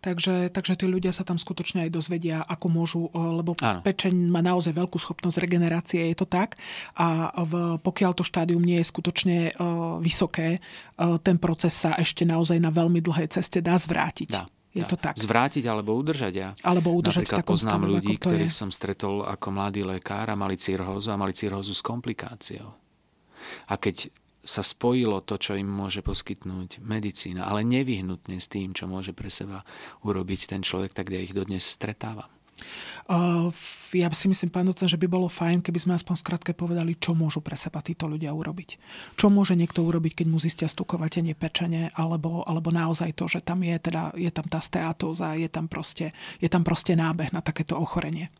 Takže, 0.00 0.48
takže 0.48 0.80
tí 0.80 0.88
ľudia 0.88 1.12
sa 1.12 1.28
tam 1.28 1.36
skutočne 1.36 1.84
aj 1.84 1.90
dozvedia, 1.92 2.40
ako 2.48 2.66
môžu, 2.72 3.02
lebo 3.12 3.52
Áno. 3.60 3.84
pečeň 3.84 4.32
má 4.32 4.40
naozaj 4.40 4.72
veľkú 4.72 4.96
schopnosť 4.96 5.36
regenerácie, 5.36 6.08
je 6.08 6.16
to 6.16 6.24
tak. 6.24 6.56
A 6.96 7.28
v, 7.44 7.76
pokiaľ 7.76 8.16
to 8.16 8.24
štádium 8.24 8.64
nie 8.64 8.80
je 8.80 8.88
skutočne 8.88 9.36
uh, 9.52 10.00
vysoké, 10.00 10.56
uh, 10.56 11.20
ten 11.20 11.36
proces 11.36 11.76
sa 11.76 11.92
ešte 12.00 12.24
naozaj 12.24 12.56
na 12.56 12.72
veľmi 12.72 13.04
dlhej 13.04 13.28
ceste 13.28 13.60
dá 13.60 13.76
zvrátiť. 13.76 14.32
Dá. 14.32 14.48
Je 14.70 14.86
to 14.86 14.94
tak. 14.94 15.18
Zvrátiť 15.18 15.66
alebo 15.66 15.98
udržať. 15.98 16.32
Ja 16.32 16.54
alebo 16.62 16.94
udržať 16.94 17.26
Napríklad 17.26 17.42
poznám 17.42 17.82
stave, 17.82 17.92
ľudí, 17.98 18.14
ktorých 18.22 18.54
je. 18.54 18.60
som 18.62 18.70
stretol 18.70 19.26
ako 19.26 19.46
mladý 19.50 19.82
lekár 19.82 20.30
a 20.30 20.38
mali 20.38 20.54
cirhózu 20.54 21.10
a 21.10 21.18
mali 21.18 21.34
cirhózu 21.34 21.74
s 21.74 21.82
komplikáciou. 21.82 22.70
A 23.66 23.74
keď 23.74 24.14
sa 24.40 24.64
spojilo 24.64 25.20
to, 25.20 25.36
čo 25.36 25.56
im 25.56 25.68
môže 25.68 26.00
poskytnúť 26.00 26.80
medicína, 26.80 27.44
ale 27.44 27.60
nevyhnutne 27.64 28.40
s 28.40 28.48
tým, 28.48 28.72
čo 28.72 28.88
môže 28.88 29.12
pre 29.12 29.28
seba 29.28 29.60
urobiť 30.04 30.56
ten 30.56 30.64
človek, 30.64 30.96
tak 30.96 31.12
ja 31.12 31.20
ich 31.20 31.36
dodnes 31.36 31.62
stretávam. 31.64 32.28
Ja 33.90 34.06
si 34.14 34.28
myslím, 34.30 34.52
pán 34.52 34.68
docen, 34.68 34.86
že 34.86 35.00
by 35.00 35.08
bolo 35.10 35.26
fajn, 35.26 35.64
keby 35.64 35.80
sme 35.80 35.96
aspoň 35.96 36.14
skratke 36.20 36.52
povedali, 36.54 36.94
čo 36.94 37.16
môžu 37.16 37.42
pre 37.42 37.56
seba 37.58 37.82
títo 37.82 38.06
ľudia 38.06 38.30
urobiť. 38.30 38.78
Čo 39.16 39.32
môže 39.32 39.58
niekto 39.58 39.82
urobiť, 39.82 40.22
keď 40.22 40.26
mu 40.30 40.38
zistia 40.38 40.68
stukovatenie 40.70 41.34
pečenie, 41.34 41.90
alebo, 41.98 42.46
alebo 42.46 42.70
naozaj 42.70 43.16
to, 43.16 43.26
že 43.26 43.42
tam 43.42 43.66
je, 43.66 43.74
teda, 43.80 44.14
je 44.14 44.30
tam 44.30 44.46
tá 44.46 44.62
steatóza, 44.62 45.34
je 45.34 45.48
tam, 45.50 45.66
proste, 45.66 46.14
je 46.38 46.46
tam 46.46 46.62
proste 46.62 46.94
nábeh 46.94 47.34
na 47.34 47.42
takéto 47.42 47.74
ochorenie. 47.80 48.30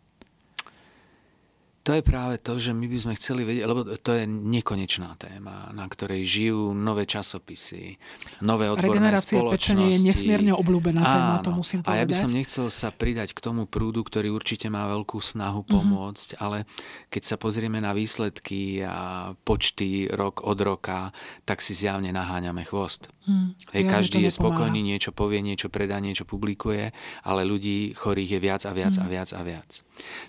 To 1.80 1.96
je 1.96 2.04
práve 2.04 2.36
to, 2.44 2.60
že 2.60 2.76
my 2.76 2.84
by 2.84 2.98
sme 3.00 3.14
chceli 3.16 3.40
vedieť, 3.40 3.64
lebo 3.64 3.80
to 3.88 4.12
je 4.12 4.28
nekonečná 4.28 5.16
téma, 5.16 5.72
na 5.72 5.88
ktorej 5.88 6.28
žijú 6.28 6.76
nové 6.76 7.08
časopisy, 7.08 7.96
nové 8.44 8.68
odborné 8.68 9.00
Regenerácia 9.00 9.40
spoločnosti. 9.40 9.88
je 9.88 9.96
nesmierne 10.04 10.52
obľúbená 10.52 11.00
Áno. 11.00 11.08
téma, 11.16 11.34
to 11.40 11.50
musím 11.56 11.80
povedať. 11.80 11.96
A 11.96 12.00
ja 12.04 12.04
by 12.04 12.12
som 12.12 12.30
nechcel 12.36 12.68
sa 12.68 12.92
pridať 12.92 13.32
k 13.32 13.40
tomu 13.40 13.64
prúdu, 13.64 14.04
ktorý 14.04 14.28
určite 14.28 14.68
má 14.68 14.92
veľkú 14.92 15.24
snahu 15.24 15.64
mhm. 15.64 15.68
pomôcť, 15.72 16.28
mm-hmm. 16.36 16.44
ale 16.44 16.68
keď 17.08 17.22
sa 17.24 17.36
pozrieme 17.40 17.80
na 17.80 17.96
výsledky 17.96 18.84
a 18.84 19.32
počty 19.40 20.04
rok 20.12 20.44
od 20.44 20.60
roka, 20.60 21.16
tak 21.48 21.64
si 21.64 21.72
zjavne 21.72 22.12
naháňame 22.12 22.60
chvost. 22.68 23.08
Mm, 23.28 23.52
Hej, 23.76 23.84
každý 23.84 24.24
je 24.24 24.32
spokojný, 24.32 24.80
niečo 24.80 25.12
povie, 25.12 25.44
niečo 25.44 25.68
predá, 25.68 26.00
niečo 26.00 26.24
publikuje, 26.24 26.88
ale 27.20 27.44
ľudí 27.44 27.92
chorých 27.92 28.36
je 28.36 28.40
viac 28.40 28.62
a 28.64 28.72
viac 28.72 28.96
mm. 28.96 29.02
a 29.04 29.06
viac 29.12 29.30
a 29.36 29.40
viac. 29.44 29.70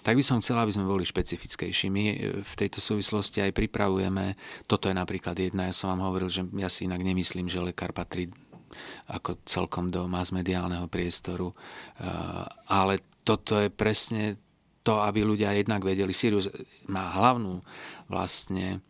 Tak 0.04 0.20
by 0.20 0.24
som 0.24 0.44
chcel, 0.44 0.60
aby 0.60 0.76
sme 0.76 0.92
boli 0.92 1.08
špecifickejší. 1.08 1.88
My 1.88 2.04
e, 2.12 2.16
v 2.44 2.54
tejto 2.60 2.84
súvislosti 2.84 3.40
aj 3.40 3.56
pripravujeme, 3.56 4.36
toto 4.68 4.92
je 4.92 4.96
napríklad 4.96 5.40
jedna, 5.40 5.72
ja 5.72 5.76
som 5.76 5.96
vám 5.96 6.04
hovoril, 6.12 6.28
že 6.28 6.44
ja 6.60 6.68
si 6.68 6.84
inak 6.84 7.00
nemyslím, 7.00 7.48
že 7.48 7.64
lekár 7.64 7.96
patrí 7.96 8.28
ako 9.08 9.40
celkom 9.48 9.88
do 9.88 10.08
mass-mediálneho 10.12 10.92
priestoru, 10.92 11.52
e, 11.52 11.56
ale 12.68 13.00
toto 13.24 13.56
je 13.56 13.72
presne 13.72 14.36
to, 14.84 15.00
aby 15.00 15.24
ľudia 15.24 15.54
jednak 15.56 15.86
vedeli. 15.86 16.12
Sirius 16.12 16.50
má 16.90 17.14
hlavnú 17.14 17.62
vlastne 18.10 18.82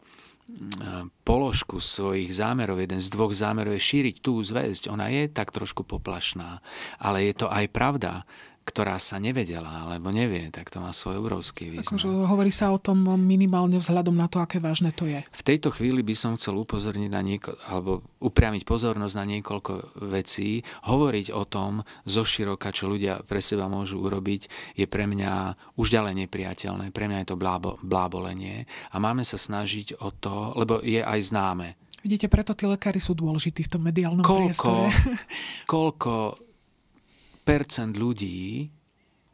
položku 1.23 1.79
svojich 1.79 2.31
zámerov, 2.33 2.81
jeden 2.81 2.99
z 2.99 3.09
dvoch 3.13 3.31
zámerov 3.31 3.77
je 3.77 3.87
šíriť 3.87 4.15
tú 4.19 4.41
zväzť. 4.41 4.91
Ona 4.91 5.07
je 5.09 5.31
tak 5.31 5.53
trošku 5.53 5.87
poplašná, 5.87 6.59
ale 6.99 7.29
je 7.29 7.33
to 7.33 7.47
aj 7.47 7.65
pravda, 7.71 8.27
ktorá 8.61 9.01
sa 9.01 9.17
nevedela 9.17 9.83
alebo 9.83 10.13
nevie, 10.13 10.53
tak 10.53 10.69
to 10.69 10.77
má 10.77 10.93
svoj 10.93 11.17
obrovský 11.17 11.73
význam. 11.73 11.97
Akože 11.97 12.07
hovorí 12.29 12.53
sa 12.53 12.69
o 12.69 12.77
tom 12.77 13.03
minimálne 13.17 13.81
vzhľadom 13.81 14.13
na 14.13 14.29
to, 14.29 14.37
aké 14.37 14.61
vážne 14.61 14.93
to 14.93 15.09
je. 15.09 15.25
V 15.25 15.43
tejto 15.43 15.73
chvíli 15.73 16.05
by 16.05 16.13
som 16.13 16.37
chcel 16.37 16.55
upozorniť 16.61 17.09
na 17.09 17.21
nieko- 17.25 17.57
alebo 17.65 18.05
upriamiť 18.21 18.63
pozornosť 18.63 19.15
na 19.17 19.25
niekoľko 19.25 20.01
vecí. 20.05 20.61
Hovoriť 20.85 21.33
o 21.33 21.43
tom 21.49 21.81
zo 22.05 22.21
široka, 22.21 22.69
čo 22.69 22.85
ľudia 22.85 23.25
pre 23.25 23.41
seba 23.41 23.65
môžu 23.65 23.97
urobiť, 23.97 24.75
je 24.77 24.85
pre 24.85 25.09
mňa 25.09 25.57
už 25.81 25.87
ďalej 25.89 26.25
nepriateľné. 26.25 26.93
Pre 26.93 27.05
mňa 27.09 27.25
je 27.25 27.27
to 27.33 27.41
blábo- 27.41 27.81
blábolenie 27.81 28.69
a 28.93 28.95
máme 29.01 29.25
sa 29.25 29.41
snažiť 29.41 29.99
o 30.05 30.13
to, 30.13 30.53
lebo 30.53 30.79
je 30.85 31.01
aj 31.01 31.19
známe. 31.33 31.81
Vidíte, 32.01 32.33
preto 32.33 32.57
tí 32.57 32.65
lekári 32.65 32.97
sú 32.97 33.13
dôležití 33.13 33.61
v 33.61 33.71
tom 33.77 33.81
mediálnom 33.85 34.25
koľko, 34.25 34.89
priestore. 34.89 35.21
koľko 35.73 36.13
ľudí 37.97 38.71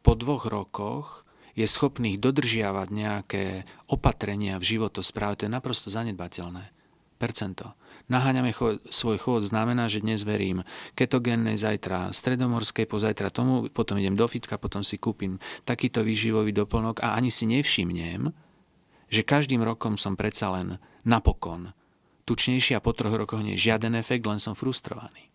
po 0.02 0.12
dvoch 0.16 0.48
rokoch 0.48 1.28
je 1.58 1.66
schopných 1.66 2.22
dodržiavať 2.22 2.88
nejaké 2.94 3.44
opatrenia 3.90 4.62
v 4.62 4.78
životospráve, 4.78 5.42
to 5.42 5.44
je 5.46 5.52
naprosto 5.52 5.90
zanedbateľné. 5.90 6.70
Percento. 7.18 7.74
Naháňame 8.06 8.54
cho- 8.54 8.78
svoj 8.86 9.18
chod, 9.18 9.42
znamená, 9.42 9.90
že 9.90 9.98
dnes 9.98 10.22
verím 10.22 10.62
ketogénnej 10.94 11.58
zajtra, 11.58 12.14
stredomorskej 12.14 12.86
pozajtra 12.86 13.34
tomu, 13.34 13.66
potom 13.74 13.98
idem 13.98 14.14
do 14.14 14.22
fitka, 14.30 14.54
potom 14.54 14.86
si 14.86 15.02
kúpim 15.02 15.42
takýto 15.66 16.06
výživový 16.06 16.54
doplnok 16.54 17.02
a 17.02 17.18
ani 17.18 17.34
si 17.34 17.50
nevšimnem, 17.50 18.30
že 19.10 19.26
každým 19.26 19.66
rokom 19.66 19.98
som 19.98 20.14
predsa 20.14 20.54
len 20.54 20.78
napokon 21.02 21.74
tučnejší 22.28 22.76
a 22.76 22.84
po 22.84 22.92
troch 22.92 23.16
rokoch 23.16 23.40
nie 23.40 23.56
žiaden 23.56 23.96
efekt, 23.96 24.28
len 24.28 24.36
som 24.36 24.52
frustrovaný. 24.52 25.32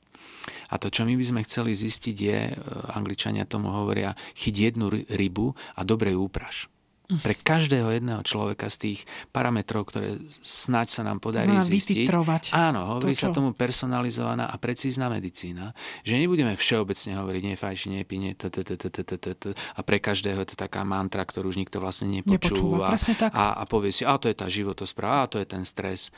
A 0.71 0.75
to, 0.81 0.91
čo 0.91 1.07
my 1.07 1.15
by 1.15 1.25
sme 1.25 1.41
chceli 1.47 1.71
zistiť, 1.73 2.17
je, 2.17 2.39
e, 2.51 2.55
angličania 2.95 3.47
tomu 3.47 3.71
hovoria, 3.71 4.17
chyť 4.35 4.55
jednu 4.73 4.91
rybu 4.91 5.55
a 5.77 5.81
dobre 5.87 6.11
ju 6.15 6.27
upraž. 6.27 6.67
Pre 7.03 7.35
každého 7.35 7.91
jedného 7.93 8.23
človeka 8.23 8.71
z 8.71 8.77
tých 8.79 8.99
parametrov, 9.35 9.85
ktoré 9.91 10.15
snáď 10.41 10.87
sa 10.87 11.01
nám 11.03 11.19
podarí 11.19 11.51
zistiť. 11.59 12.07
Áno, 12.55 12.95
hovorí 12.97 13.11
to, 13.11 13.27
sa 13.27 13.35
tomu 13.35 13.51
personalizovaná 13.51 14.47
a 14.47 14.55
precízna 14.55 15.11
medicína, 15.11 15.75
že 16.07 16.15
nebudeme 16.15 16.55
všeobecne 16.55 17.19
hovoriť 17.19 17.43
nefajči, 17.53 17.87
nepine, 17.91 18.33
a 18.33 19.81
pre 19.83 19.97
každého 19.99 20.41
je 20.41 20.55
to 20.55 20.57
taká 20.57 20.87
mantra, 20.87 21.27
ktorú 21.27 21.51
už 21.51 21.59
nikto 21.59 21.83
vlastne 21.83 22.07
nepočúva. 22.07 22.95
A, 23.35 23.61
povie 23.67 23.91
si, 23.91 24.07
a 24.07 24.15
to 24.15 24.31
je 24.31 24.35
tá 24.39 24.47
životospráva, 24.47 25.27
a 25.27 25.29
to 25.29 25.37
je 25.43 25.45
ten 25.45 25.67
stres. 25.67 26.09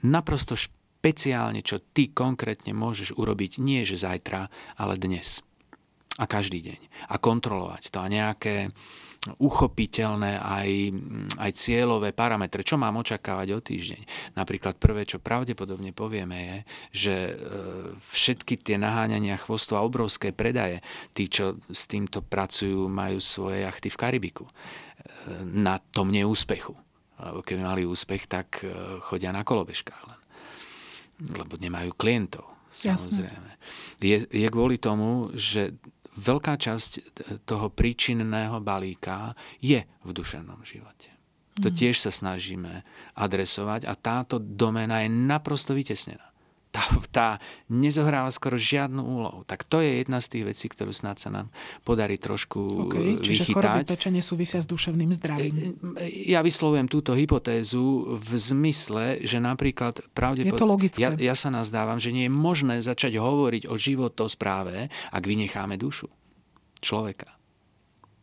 Naprosto 0.00 0.56
špatný 0.56 0.79
špeciálne, 1.00 1.64
čo 1.64 1.80
ty 1.80 2.12
konkrétne 2.12 2.76
môžeš 2.76 3.16
urobiť, 3.16 3.56
nie 3.64 3.88
že 3.88 3.96
zajtra, 3.96 4.52
ale 4.76 5.00
dnes. 5.00 5.40
A 6.20 6.28
každý 6.28 6.60
deň. 6.60 6.80
A 7.08 7.16
kontrolovať 7.16 7.88
to. 7.88 8.04
A 8.04 8.12
nejaké 8.12 8.68
uchopiteľné 9.40 10.36
aj, 10.44 10.68
aj 11.40 11.50
cieľové 11.56 12.12
parametre. 12.12 12.60
Čo 12.60 12.76
mám 12.76 13.00
očakávať 13.00 13.48
o 13.56 13.60
týždeň? 13.64 14.32
Napríklad 14.36 14.76
prvé, 14.76 15.08
čo 15.08 15.24
pravdepodobne 15.24 15.96
povieme 15.96 16.36
je, 16.36 16.58
že 16.92 17.16
e, 17.16 17.34
všetky 17.96 18.60
tie 18.60 18.76
naháňania 18.76 19.40
chvostov 19.40 19.80
a 19.80 19.84
obrovské 19.88 20.36
predaje, 20.36 20.84
tí, 21.16 21.32
čo 21.32 21.60
s 21.72 21.88
týmto 21.88 22.20
pracujú, 22.20 22.92
majú 22.92 23.20
svoje 23.24 23.64
jachty 23.64 23.88
v 23.88 24.00
Karibiku 24.00 24.44
e, 24.44 24.52
na 25.48 25.80
tom 25.80 26.12
neúspechu. 26.12 26.76
Lebo 27.20 27.40
keby 27.44 27.60
mali 27.60 27.82
úspech, 27.88 28.24
tak 28.24 28.64
e, 28.64 28.72
chodia 29.04 29.32
na 29.32 29.44
kolobežkách 29.44 30.02
len. 30.08 30.19
Lebo 31.20 31.60
nemajú 31.60 31.92
klientov, 32.00 32.48
samozrejme. 32.72 33.60
Je, 34.00 34.24
je 34.24 34.48
kvôli 34.48 34.80
tomu, 34.80 35.28
že 35.36 35.76
veľká 36.16 36.56
časť 36.56 36.90
toho 37.44 37.68
príčinného 37.68 38.58
balíka 38.64 39.36
je 39.60 39.84
v 39.84 40.10
duševnom 40.10 40.64
živote. 40.64 41.12
To 41.60 41.68
tiež 41.68 42.00
sa 42.00 42.08
snažíme 42.08 42.86
adresovať 43.20 43.84
a 43.84 43.92
táto 43.92 44.40
doména 44.40 45.04
je 45.04 45.12
naprosto 45.12 45.76
vytesnená. 45.76 46.29
Tá, 46.70 46.86
tá 47.10 47.28
nezohráva 47.66 48.30
skoro 48.30 48.54
žiadnu 48.54 49.02
úlohu. 49.02 49.42
Tak 49.42 49.66
to 49.66 49.82
je 49.82 50.06
jedna 50.06 50.22
z 50.22 50.26
tých 50.30 50.44
vecí, 50.54 50.66
ktorú 50.70 50.94
snad 50.94 51.18
sa 51.18 51.26
nám 51.34 51.50
podarí 51.82 52.14
trošku 52.14 52.86
Okay, 52.86 53.18
čiže 53.18 53.50
choroby 53.50 53.82
vychytať. 53.82 54.22
súvisia 54.22 54.62
s 54.62 54.70
duševným 54.70 55.10
zdravím. 55.18 55.74
Ja 56.30 56.46
vyslovujem 56.46 56.86
túto 56.86 57.18
hypotézu 57.18 58.14
v 58.14 58.30
zmysle, 58.38 59.18
že 59.26 59.42
napríklad 59.42 59.98
pravdepodobne... 60.14 60.54
Je 60.54 60.62
to 60.62 60.70
logické. 60.70 61.02
Ja, 61.02 61.10
ja 61.18 61.34
sa 61.34 61.50
nazdávam, 61.50 61.98
že 61.98 62.14
nie 62.14 62.30
je 62.30 62.32
možné 62.32 62.78
začať 62.78 63.18
hovoriť 63.18 63.66
o 63.66 63.74
životospráve, 63.74 64.94
ak 65.10 65.22
vynecháme 65.26 65.74
dušu 65.74 66.06
človeka. 66.78 67.34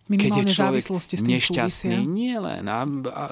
Minimálne 0.07 0.47
človek 0.47 0.87
závislosti 0.87 1.15
s 1.19 1.21
tým 1.21 1.35
nešťastný, 1.35 1.97
nie 2.07 2.39
len. 2.39 2.63
A, 2.71 2.87
a, 3.11 3.23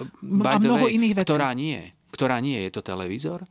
A 0.43 0.59
mnoho 0.59 0.91
way, 0.91 0.99
iných 0.99 1.23
vecí. 1.23 1.27
Ktorá 1.31 1.55
nie? 1.55 1.95
Ktorá 2.11 2.43
nie? 2.43 2.59
Je 2.67 2.71
to 2.75 2.83
televízor? 2.83 3.47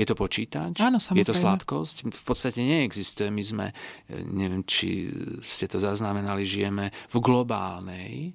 Je 0.00 0.08
to 0.08 0.16
počítač? 0.16 0.80
Áno, 0.80 0.96
Je 0.96 1.28
to 1.28 1.36
samozrejme. 1.36 1.60
sladkosť? 1.60 1.96
V 2.08 2.22
podstate 2.24 2.64
neexistuje. 2.64 3.28
My 3.28 3.44
sme, 3.44 3.66
e, 4.08 4.24
neviem, 4.24 4.64
či 4.64 5.12
ste 5.44 5.68
to 5.68 5.76
zaznamenali, 5.76 6.48
žijeme 6.48 6.88
v 6.88 7.16
globálnej 7.20 8.32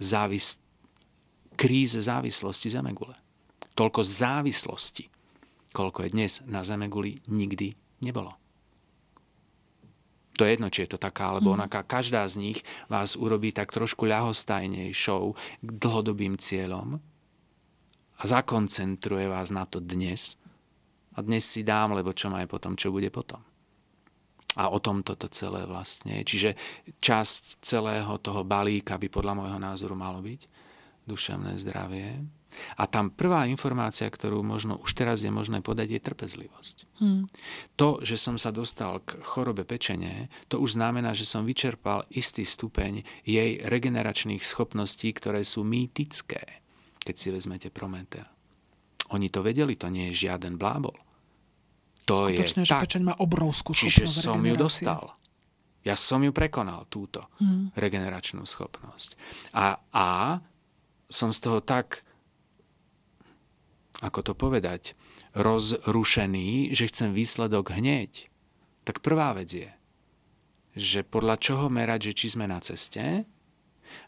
závis- 0.00 0.56
kríze 1.60 2.00
závislosti 2.00 2.72
Zemegule. 2.72 3.20
Toľko 3.76 4.00
závislosti, 4.00 5.04
koľko 5.76 6.08
je 6.08 6.10
dnes 6.16 6.32
na 6.48 6.64
Zemeguli, 6.64 7.20
nikdy 7.28 7.76
nebolo. 8.00 8.32
To 10.36 10.44
je 10.44 10.52
jedno, 10.56 10.68
či 10.68 10.84
je 10.84 10.96
to 10.96 11.00
taká 11.00 11.32
alebo 11.32 11.52
onaká. 11.56 11.84
Každá 11.84 12.24
z 12.28 12.36
nich 12.40 12.58
vás 12.92 13.16
urobí 13.16 13.52
tak 13.56 13.72
trošku 13.72 14.04
ľahostajnejšou 14.04 15.22
k 15.64 15.68
dlhodobým 15.68 16.36
cieľom 16.36 17.00
a 18.16 18.22
zakoncentruje 18.24 19.28
vás 19.32 19.48
na 19.48 19.64
to 19.64 19.80
dnes. 19.80 20.36
A 21.16 21.24
dnes 21.24 21.48
si 21.48 21.64
dám, 21.64 21.96
lebo 21.96 22.12
čo 22.12 22.28
má 22.28 22.44
je 22.44 22.48
potom, 22.48 22.76
čo 22.76 22.92
bude 22.92 23.08
potom. 23.08 23.40
A 24.56 24.72
o 24.72 24.80
tom 24.80 25.04
toto 25.04 25.28
celé 25.28 25.68
vlastne 25.68 26.20
je. 26.20 26.28
Čiže 26.28 26.50
časť 27.00 27.60
celého 27.60 28.16
toho 28.20 28.40
balíka 28.44 28.96
by 28.96 29.08
podľa 29.12 29.32
môjho 29.36 29.58
názoru 29.60 29.92
malo 29.92 30.24
byť 30.24 30.40
duševné 31.04 31.60
zdravie. 31.60 32.24
A 32.80 32.88
tam 32.88 33.12
prvá 33.12 33.44
informácia, 33.52 34.08
ktorú 34.08 34.40
možno 34.40 34.80
už 34.80 34.96
teraz 34.96 35.20
je 35.20 35.28
možné 35.28 35.60
podať, 35.60 35.88
je 35.92 36.00
trpezlivosť. 36.00 36.76
Hmm. 37.04 37.28
To, 37.76 38.00
že 38.00 38.16
som 38.16 38.40
sa 38.40 38.48
dostal 38.48 39.04
k 39.04 39.20
chorobe 39.20 39.68
pečene, 39.68 40.32
to 40.48 40.56
už 40.56 40.80
znamená, 40.80 41.12
že 41.12 41.28
som 41.28 41.44
vyčerpal 41.44 42.08
istý 42.08 42.48
stupeň 42.48 43.04
jej 43.28 43.60
regeneračných 43.60 44.40
schopností, 44.40 45.12
ktoré 45.12 45.44
sú 45.44 45.68
mýtické, 45.68 46.64
keď 47.04 47.14
si 47.14 47.28
vezmete 47.28 47.68
Prometea. 47.68 48.24
Oni 49.12 49.28
to 49.28 49.44
vedeli, 49.44 49.76
to 49.76 49.92
nie 49.92 50.10
je 50.10 50.26
žiaden 50.26 50.56
blábol. 50.56 51.05
To 52.06 52.30
Skutočne, 52.30 52.62
je 52.62 52.68
že 52.70 52.74
tak. 52.74 52.82
pečeň 52.86 53.02
má 53.02 53.14
obrovskú 53.18 53.74
Čiže 53.74 54.06
som 54.06 54.38
ju 54.38 54.54
dostal. 54.54 55.18
Ja 55.82 55.94
som 55.94 56.22
ju 56.22 56.30
prekonal, 56.34 56.86
túto 56.86 57.26
Hmm. 57.38 57.70
regeneračnú 57.74 58.42
schopnosť. 58.42 59.14
A, 59.54 59.78
a 59.94 60.08
som 61.06 61.30
z 61.30 61.38
toho 61.42 61.58
tak, 61.62 62.02
ako 64.02 64.22
to 64.22 64.32
povedať, 64.34 64.98
rozrušený, 65.34 66.74
že 66.74 66.90
chcem 66.90 67.14
výsledok 67.14 67.74
hneď. 67.74 68.30
Tak 68.82 69.02
prvá 69.02 69.34
vec 69.34 69.50
je, 69.50 69.70
že 70.74 71.06
podľa 71.06 71.38
čoho 71.38 71.66
merať, 71.70 72.10
že 72.10 72.16
či 72.18 72.26
sme 72.34 72.46
na 72.46 72.58
ceste, 72.58 73.26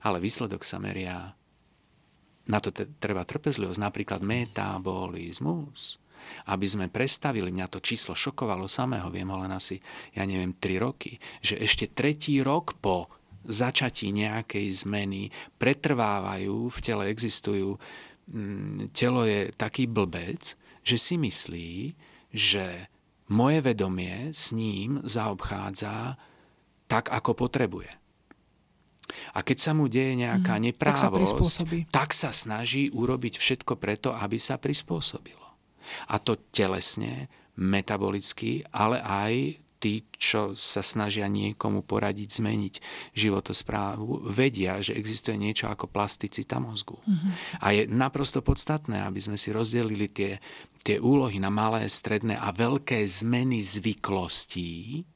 ale 0.02 0.18
výsledok 0.18 0.62
sa 0.66 0.78
meria 0.78 1.34
na 2.48 2.58
to 2.58 2.72
te- 2.72 2.88
treba 2.98 3.22
trpezlivosť, 3.22 3.80
napríklad 3.80 4.20
metabolizmus. 4.24 6.00
Aby 6.50 6.66
sme 6.66 6.86
prestavili, 6.92 7.50
mňa 7.50 7.66
to 7.68 7.78
číslo 7.82 8.16
šokovalo 8.16 8.66
samého, 8.70 9.08
viem 9.12 9.28
ho 9.28 9.38
len 9.40 9.52
asi, 9.52 9.78
ja 10.14 10.22
neviem, 10.24 10.54
3 10.56 10.84
roky, 10.84 11.16
že 11.42 11.58
ešte 11.58 11.90
tretí 11.90 12.40
rok 12.40 12.76
po 12.78 13.10
začatí 13.48 14.12
nejakej 14.12 14.66
zmeny 14.84 15.32
pretrvávajú, 15.56 16.68
v 16.68 16.78
tele 16.84 17.08
existujú, 17.08 17.80
mm, 18.28 18.92
telo 18.92 19.24
je 19.24 19.48
taký 19.56 19.88
blbec, 19.88 20.54
že 20.84 20.96
si 21.00 21.16
myslí, 21.16 21.96
že 22.32 22.88
moje 23.28 23.60
vedomie 23.60 24.32
s 24.32 24.52
ním 24.52 25.00
zaobchádza 25.04 26.16
tak, 26.88 27.12
ako 27.12 27.36
potrebuje. 27.48 27.92
A 29.32 29.40
keď 29.40 29.58
sa 29.60 29.72
mu 29.72 29.88
deje 29.88 30.16
nejaká 30.20 30.60
Mhm, 30.60 30.76
tak 30.76 30.96
sa 31.00 31.08
neprávosť, 31.08 31.88
tak 31.88 32.12
sa 32.12 32.28
snaží 32.32 32.92
urobiť 32.92 33.40
všetko 33.40 33.80
preto, 33.80 34.12
aby 34.12 34.36
sa 34.36 34.60
prispôsobilo. 34.60 35.47
A 36.08 36.18
to 36.18 36.36
telesne, 36.50 37.28
metabolicky, 37.58 38.62
ale 38.70 39.02
aj 39.02 39.34
tí, 39.78 40.02
čo 40.10 40.58
sa 40.58 40.82
snažia 40.82 41.30
niekomu 41.30 41.86
poradiť, 41.86 42.42
zmeniť 42.42 42.74
životosprávu, 43.14 44.26
vedia, 44.26 44.82
že 44.82 44.98
existuje 44.98 45.38
niečo 45.38 45.70
ako 45.70 45.86
plasticita 45.86 46.58
mozgu. 46.58 46.98
Mhm. 47.06 47.28
A 47.62 47.66
je 47.74 47.82
naprosto 47.86 48.42
podstatné, 48.42 49.06
aby 49.06 49.22
sme 49.22 49.38
si 49.38 49.54
rozdelili 49.54 50.10
tie, 50.10 50.42
tie 50.82 50.98
úlohy 50.98 51.38
na 51.38 51.50
malé, 51.50 51.86
stredné 51.86 52.34
a 52.34 52.50
veľké 52.50 52.98
zmeny 53.06 53.62
zvyklostí, 53.62 55.06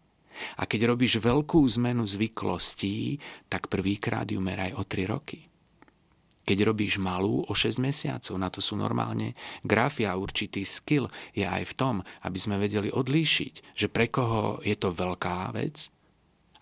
A 0.57 0.65
keď 0.65 0.97
robíš 0.97 1.21
veľkú 1.21 1.61
zmenu 1.77 2.09
zvyklostí, 2.09 3.21
tak 3.53 3.69
prvýkrát 3.69 4.25
ju 4.25 4.41
meraj 4.41 4.73
o 4.75 4.83
3 4.83 5.05
roky. 5.05 5.52
Keď 6.43 6.59
robíš 6.67 6.99
malú 6.99 7.47
o 7.47 7.53
6 7.55 7.79
mesiacov, 7.79 8.35
na 8.35 8.51
to 8.51 8.59
sú 8.59 8.75
normálne 8.75 9.39
grafy 9.63 10.07
a 10.07 10.19
určitý 10.19 10.67
skill 10.67 11.07
je 11.33 11.47
aj 11.47 11.71
v 11.71 11.77
tom, 11.79 11.95
aby 12.27 12.39
sme 12.39 12.59
vedeli 12.59 12.91
odlíšiť, 12.91 13.79
že 13.79 13.87
pre 13.87 14.11
koho 14.11 14.59
je 14.67 14.75
to 14.75 14.91
veľká 14.91 15.55
vec 15.55 15.93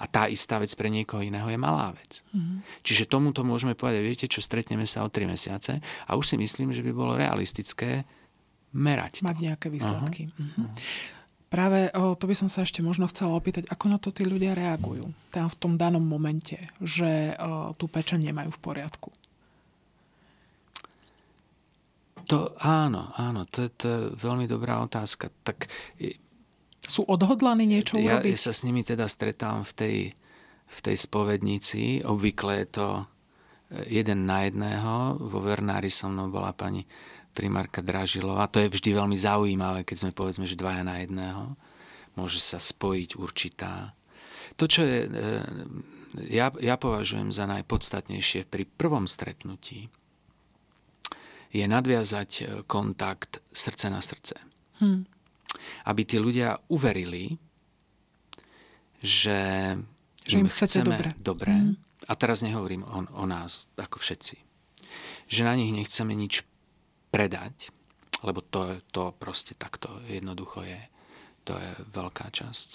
a 0.01 0.05
tá 0.09 0.25
istá 0.33 0.57
vec 0.57 0.73
pre 0.73 0.89
niekoho 0.89 1.21
iného 1.21 1.45
je 1.53 1.61
malá 1.61 1.93
vec. 1.93 2.25
Mm-hmm. 2.33 2.81
Čiže 2.81 3.05
tomuto 3.13 3.45
môžeme 3.45 3.77
povedať, 3.77 4.01
viete 4.01 4.27
čo, 4.33 4.41
stretneme 4.41 4.89
sa 4.89 5.05
o 5.05 5.13
3 5.13 5.29
mesiace 5.29 5.85
a 6.09 6.17
už 6.17 6.35
si 6.35 6.37
myslím, 6.41 6.73
že 6.73 6.81
by 6.81 6.93
bolo 6.97 7.21
realistické 7.21 8.09
merať 8.73 9.21
Mať 9.21 9.37
to. 9.37 9.45
nejaké 9.45 9.67
výsledky. 9.69 10.33
Uh-huh. 10.33 10.41
Mm-hmm. 10.41 10.69
Práve 11.51 11.91
o, 11.99 12.15
to 12.15 12.31
by 12.31 12.35
som 12.39 12.47
sa 12.47 12.63
ešte 12.63 12.79
možno 12.79 13.11
chcela 13.11 13.35
opýtať, 13.35 13.67
ako 13.69 13.85
na 13.91 13.99
to 13.99 14.15
tí 14.15 14.23
ľudia 14.23 14.55
reagujú 14.55 15.11
tam 15.35 15.51
v 15.51 15.59
tom 15.59 15.75
danom 15.75 16.01
momente, 16.01 16.57
že 16.79 17.35
o, 17.37 17.75
tú 17.75 17.91
pečeň 17.91 18.31
nemajú 18.31 18.55
v 18.55 18.61
poriadku. 18.63 19.11
To 22.31 22.55
áno, 22.63 23.11
áno, 23.19 23.43
to 23.51 23.67
je, 23.67 23.71
to 23.75 23.85
je 23.91 24.01
veľmi 24.23 24.47
dobrá 24.47 24.79
otázka. 24.87 25.35
Tak, 25.43 25.67
Sú 26.87 27.03
odhodlaní 27.11 27.67
niečo 27.67 27.99
ja, 27.99 28.23
urobiť? 28.23 28.39
Ja 28.39 28.45
sa 28.47 28.53
s 28.55 28.63
nimi 28.63 28.87
teda 28.87 29.11
stretám 29.11 29.67
v 29.67 29.73
tej, 29.75 29.97
v 30.71 30.79
tej 30.79 30.97
spovednici. 30.97 32.07
Obvykle 32.07 32.63
je 32.63 32.67
to 32.71 32.89
e, 32.95 33.05
jeden 33.99 34.31
na 34.31 34.47
jedného. 34.47 35.19
Vo 35.19 35.43
Vernári 35.43 35.91
so 35.91 36.07
mnou 36.07 36.31
bola 36.31 36.55
pani 36.55 36.87
primárka 37.35 37.83
Dražilová. 37.83 38.47
To 38.55 38.63
je 38.63 38.71
vždy 38.71 38.95
veľmi 38.95 39.19
zaujímavé, 39.19 39.83
keď 39.83 40.07
sme 40.07 40.13
povedzme, 40.15 40.47
že 40.47 40.55
dvaja 40.55 40.87
na 40.87 41.03
jedného. 41.03 41.59
Môže 42.15 42.39
sa 42.39 42.63
spojiť 42.63 43.19
určitá. 43.19 43.99
To, 44.55 44.71
čo 44.71 44.87
je, 44.87 44.99
e, 45.03 45.31
ja, 46.31 46.55
ja 46.63 46.79
považujem 46.79 47.35
za 47.35 47.51
najpodstatnejšie 47.51 48.47
pri 48.47 48.71
prvom 48.71 49.11
stretnutí, 49.11 49.91
je 51.51 51.67
nadviazať 51.67 52.31
e, 52.31 52.43
kontakt 52.65 53.43
srdce 53.51 53.91
na 53.91 53.99
srdce. 53.99 54.39
Hmm. 54.79 55.05
Aby 55.85 56.07
tí 56.07 56.17
ľudia 56.23 56.57
uverili, 56.71 57.37
že, 59.03 59.75
že 60.23 60.35
im 60.39 60.47
chceme 60.47 60.95
dobre. 60.95 61.11
dobre. 61.19 61.53
Hmm. 61.53 61.75
A 62.07 62.13
teraz 62.17 62.47
nehovorím 62.47 62.87
o, 62.87 63.07
o 63.19 63.25
nás, 63.27 63.69
ako 63.77 63.99
všetci. 63.99 64.39
Že 65.31 65.41
na 65.47 65.55
nich 65.59 65.75
nechceme 65.75 66.15
nič 66.15 66.47
predať, 67.11 67.75
lebo 68.23 68.41
to, 68.41 68.79
to 68.95 69.11
proste 69.19 69.59
takto 69.59 69.91
jednoducho 70.07 70.63
je. 70.63 70.81
To 71.49 71.59
je 71.59 71.71
veľká 71.91 72.31
časť. 72.31 72.69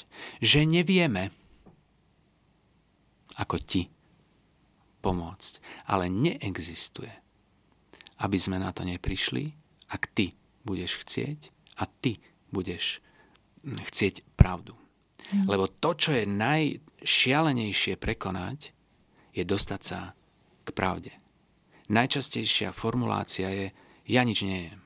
Že 0.43 0.59
nevieme, 0.67 1.32
ako 3.39 3.55
ti 3.61 3.88
pomôcť. 4.99 5.53
Ale 5.88 6.09
neexistuje 6.09 7.24
aby 8.22 8.38
sme 8.39 8.61
na 8.61 8.72
to 8.72 8.88
neprišli, 8.88 9.51
ak 9.91 10.07
ty 10.16 10.32
budeš 10.63 11.03
chcieť 11.03 11.51
a 11.80 11.84
ty 11.88 12.20
budeš 12.53 13.03
chcieť 13.66 14.24
pravdu. 14.38 14.78
Mm. 15.34 15.49
Lebo 15.49 15.66
to, 15.68 15.97
čo 15.97 16.13
je 16.13 16.30
najšialenejšie 16.30 17.97
prekonať, 17.97 18.72
je 19.36 19.43
dostať 19.43 19.82
sa 19.82 20.16
k 20.63 20.70
pravde. 20.72 21.11
Najčastejšia 21.91 22.72
formulácia 22.72 23.51
je 23.51 23.68
ja 24.05 24.22
nič 24.22 24.45
nejem. 24.45 24.80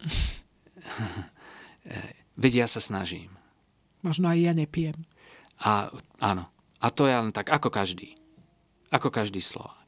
Veď 2.42 2.64
ja 2.64 2.66
sa 2.70 2.80
snažím. 2.80 3.30
Možno 4.02 4.30
aj 4.30 4.38
ja 4.40 4.52
nepijem. 4.54 5.06
A 5.62 5.90
áno. 6.18 6.50
A 6.82 6.86
to 6.90 7.08
je 7.08 7.14
len 7.14 7.32
tak, 7.32 7.50
ako 7.50 7.70
každý. 7.70 8.18
Ako 8.90 9.08
každý 9.08 9.40
Slovák. 9.40 9.83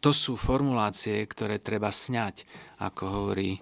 To 0.00 0.10
sú 0.14 0.38
formulácie, 0.38 1.22
ktoré 1.26 1.58
treba 1.58 1.88
sňať, 1.90 2.46
ako 2.82 3.02
hovorí, 3.06 3.58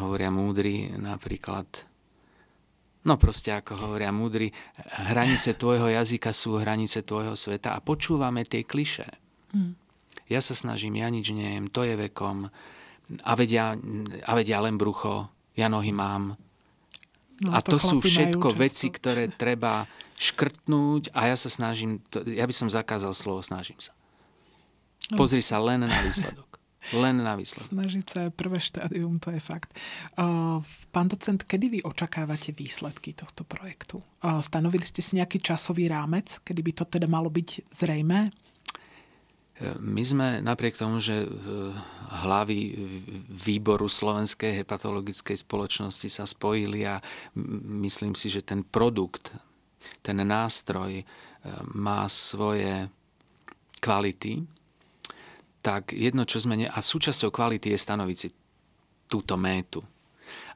hovoria 0.00 0.30
múdri 0.32 0.92
napríklad 0.96 1.66
No 3.06 3.14
proste, 3.14 3.54
ako 3.54 3.86
hovoria 3.86 4.10
múdri, 4.10 4.50
hranice 5.14 5.54
tvojho 5.54 5.94
jazyka 5.94 6.34
sú 6.34 6.58
hranice 6.58 7.06
tvojho 7.06 7.38
sveta 7.38 7.78
a 7.78 7.78
počúvame 7.78 8.42
tie 8.42 8.66
kliše. 8.66 9.06
Hmm. 9.54 9.78
Ja 10.26 10.42
sa 10.42 10.58
snažím, 10.58 10.98
ja 10.98 11.06
nič 11.06 11.30
nejem, 11.30 11.70
to 11.70 11.86
je 11.86 11.94
vekom, 11.94 12.50
a 13.22 13.32
vedia, 13.38 13.78
a 14.26 14.32
vedia 14.34 14.58
len 14.58 14.74
brucho, 14.74 15.30
ja 15.54 15.70
nohy 15.70 15.94
mám. 15.94 16.34
No, 17.46 17.50
a 17.54 17.62
to, 17.62 17.78
to 17.78 17.94
sú 17.94 17.96
všetko 18.02 18.50
veci, 18.58 18.90
ktoré 18.90 19.30
treba 19.30 19.86
škrtnúť 20.18 21.14
a 21.14 21.30
ja 21.30 21.36
sa 21.38 21.46
snažím, 21.46 22.02
to, 22.10 22.26
ja 22.26 22.42
by 22.42 22.54
som 22.56 22.66
zakázal 22.66 23.14
slovo 23.14 23.38
snažím 23.46 23.78
sa. 23.78 23.94
Pozri 25.14 25.44
sa 25.44 25.60
len 25.62 25.84
na 25.86 25.98
výsledok. 26.02 26.58
Len 26.94 27.18
na 27.18 27.34
výsledok. 27.34 27.74
Snažiť 27.74 28.06
sa 28.06 28.18
je 28.26 28.30
prvé 28.30 28.62
štádium, 28.62 29.18
to 29.18 29.34
je 29.34 29.42
fakt. 29.42 29.74
Pán 30.94 31.06
docent, 31.10 31.42
kedy 31.42 31.66
vy 31.66 31.78
očakávate 31.82 32.54
výsledky 32.54 33.10
tohto 33.10 33.42
projektu? 33.42 34.06
Stanovili 34.22 34.86
ste 34.86 35.02
si 35.02 35.18
nejaký 35.18 35.42
časový 35.42 35.90
rámec, 35.90 36.38
kedy 36.46 36.60
by 36.62 36.72
to 36.78 36.84
teda 36.86 37.10
malo 37.10 37.26
byť 37.26 37.74
zrejmé? 37.74 38.30
My 39.82 40.02
sme 40.04 40.44
napriek 40.44 40.78
tomu, 40.78 41.02
že 41.02 41.26
hlavy 42.22 42.76
výboru 43.34 43.90
Slovenskej 43.90 44.62
hepatologickej 44.62 45.42
spoločnosti 45.42 46.06
sa 46.06 46.22
spojili 46.22 46.86
a 46.86 47.02
myslím 47.82 48.14
si, 48.14 48.30
že 48.30 48.46
ten 48.46 48.62
produkt, 48.62 49.34
ten 50.06 50.22
nástroj 50.22 51.02
má 51.74 52.06
svoje 52.06 52.86
kvality, 53.82 54.54
tak 55.66 55.90
jedno, 55.90 56.22
čo 56.22 56.38
sme... 56.38 56.54
Ne... 56.54 56.70
A 56.70 56.78
súčasťou 56.78 57.34
kvality 57.34 57.74
je 57.74 57.82
stanoviť 57.82 58.16
si 58.16 58.28
túto 59.10 59.34
métu. 59.34 59.82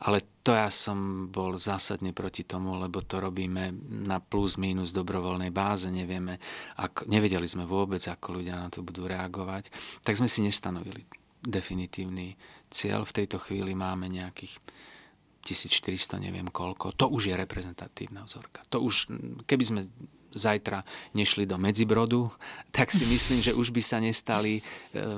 Ale 0.07 0.23
to 0.43 0.55
ja 0.55 0.71
som 0.71 1.31
bol 1.31 1.59
zásadne 1.59 2.15
proti 2.15 2.47
tomu, 2.47 2.79
lebo 2.79 3.03
to 3.03 3.19
robíme 3.19 3.75
na 4.07 4.23
plus 4.23 4.55
minus 4.59 4.95
dobrovoľnej 4.95 5.51
báze, 5.51 5.91
nevieme, 5.91 6.39
ako, 6.79 7.07
nevedeli 7.07 7.47
sme 7.47 7.67
vôbec, 7.67 8.03
ako 8.03 8.39
ľudia 8.39 8.59
na 8.59 8.71
to 8.71 8.83
budú 8.83 9.07
reagovať, 9.07 9.71
tak 10.03 10.19
sme 10.19 10.27
si 10.27 10.43
nestanovili 10.43 11.07
definitívny 11.43 12.35
cieľ. 12.67 13.07
V 13.07 13.23
tejto 13.23 13.39
chvíli 13.39 13.75
máme 13.75 14.11
nejakých 14.11 14.59
1400, 15.43 16.19
neviem 16.23 16.51
koľko. 16.51 16.95
To 16.99 17.11
už 17.11 17.31
je 17.31 17.35
reprezentatívna 17.35 18.27
vzorka. 18.27 18.63
To 18.75 18.83
už, 18.83 19.11
keby 19.47 19.65
sme 19.65 19.81
zajtra 20.31 20.87
nešli 21.15 21.47
do 21.47 21.59
Medzibrodu, 21.59 22.31
tak 22.77 22.91
si 22.95 23.07
myslím, 23.07 23.43
že 23.43 23.53
už 23.55 23.75
by 23.75 23.83
sa 23.83 23.99
nestali 23.99 24.59
e, 24.59 24.63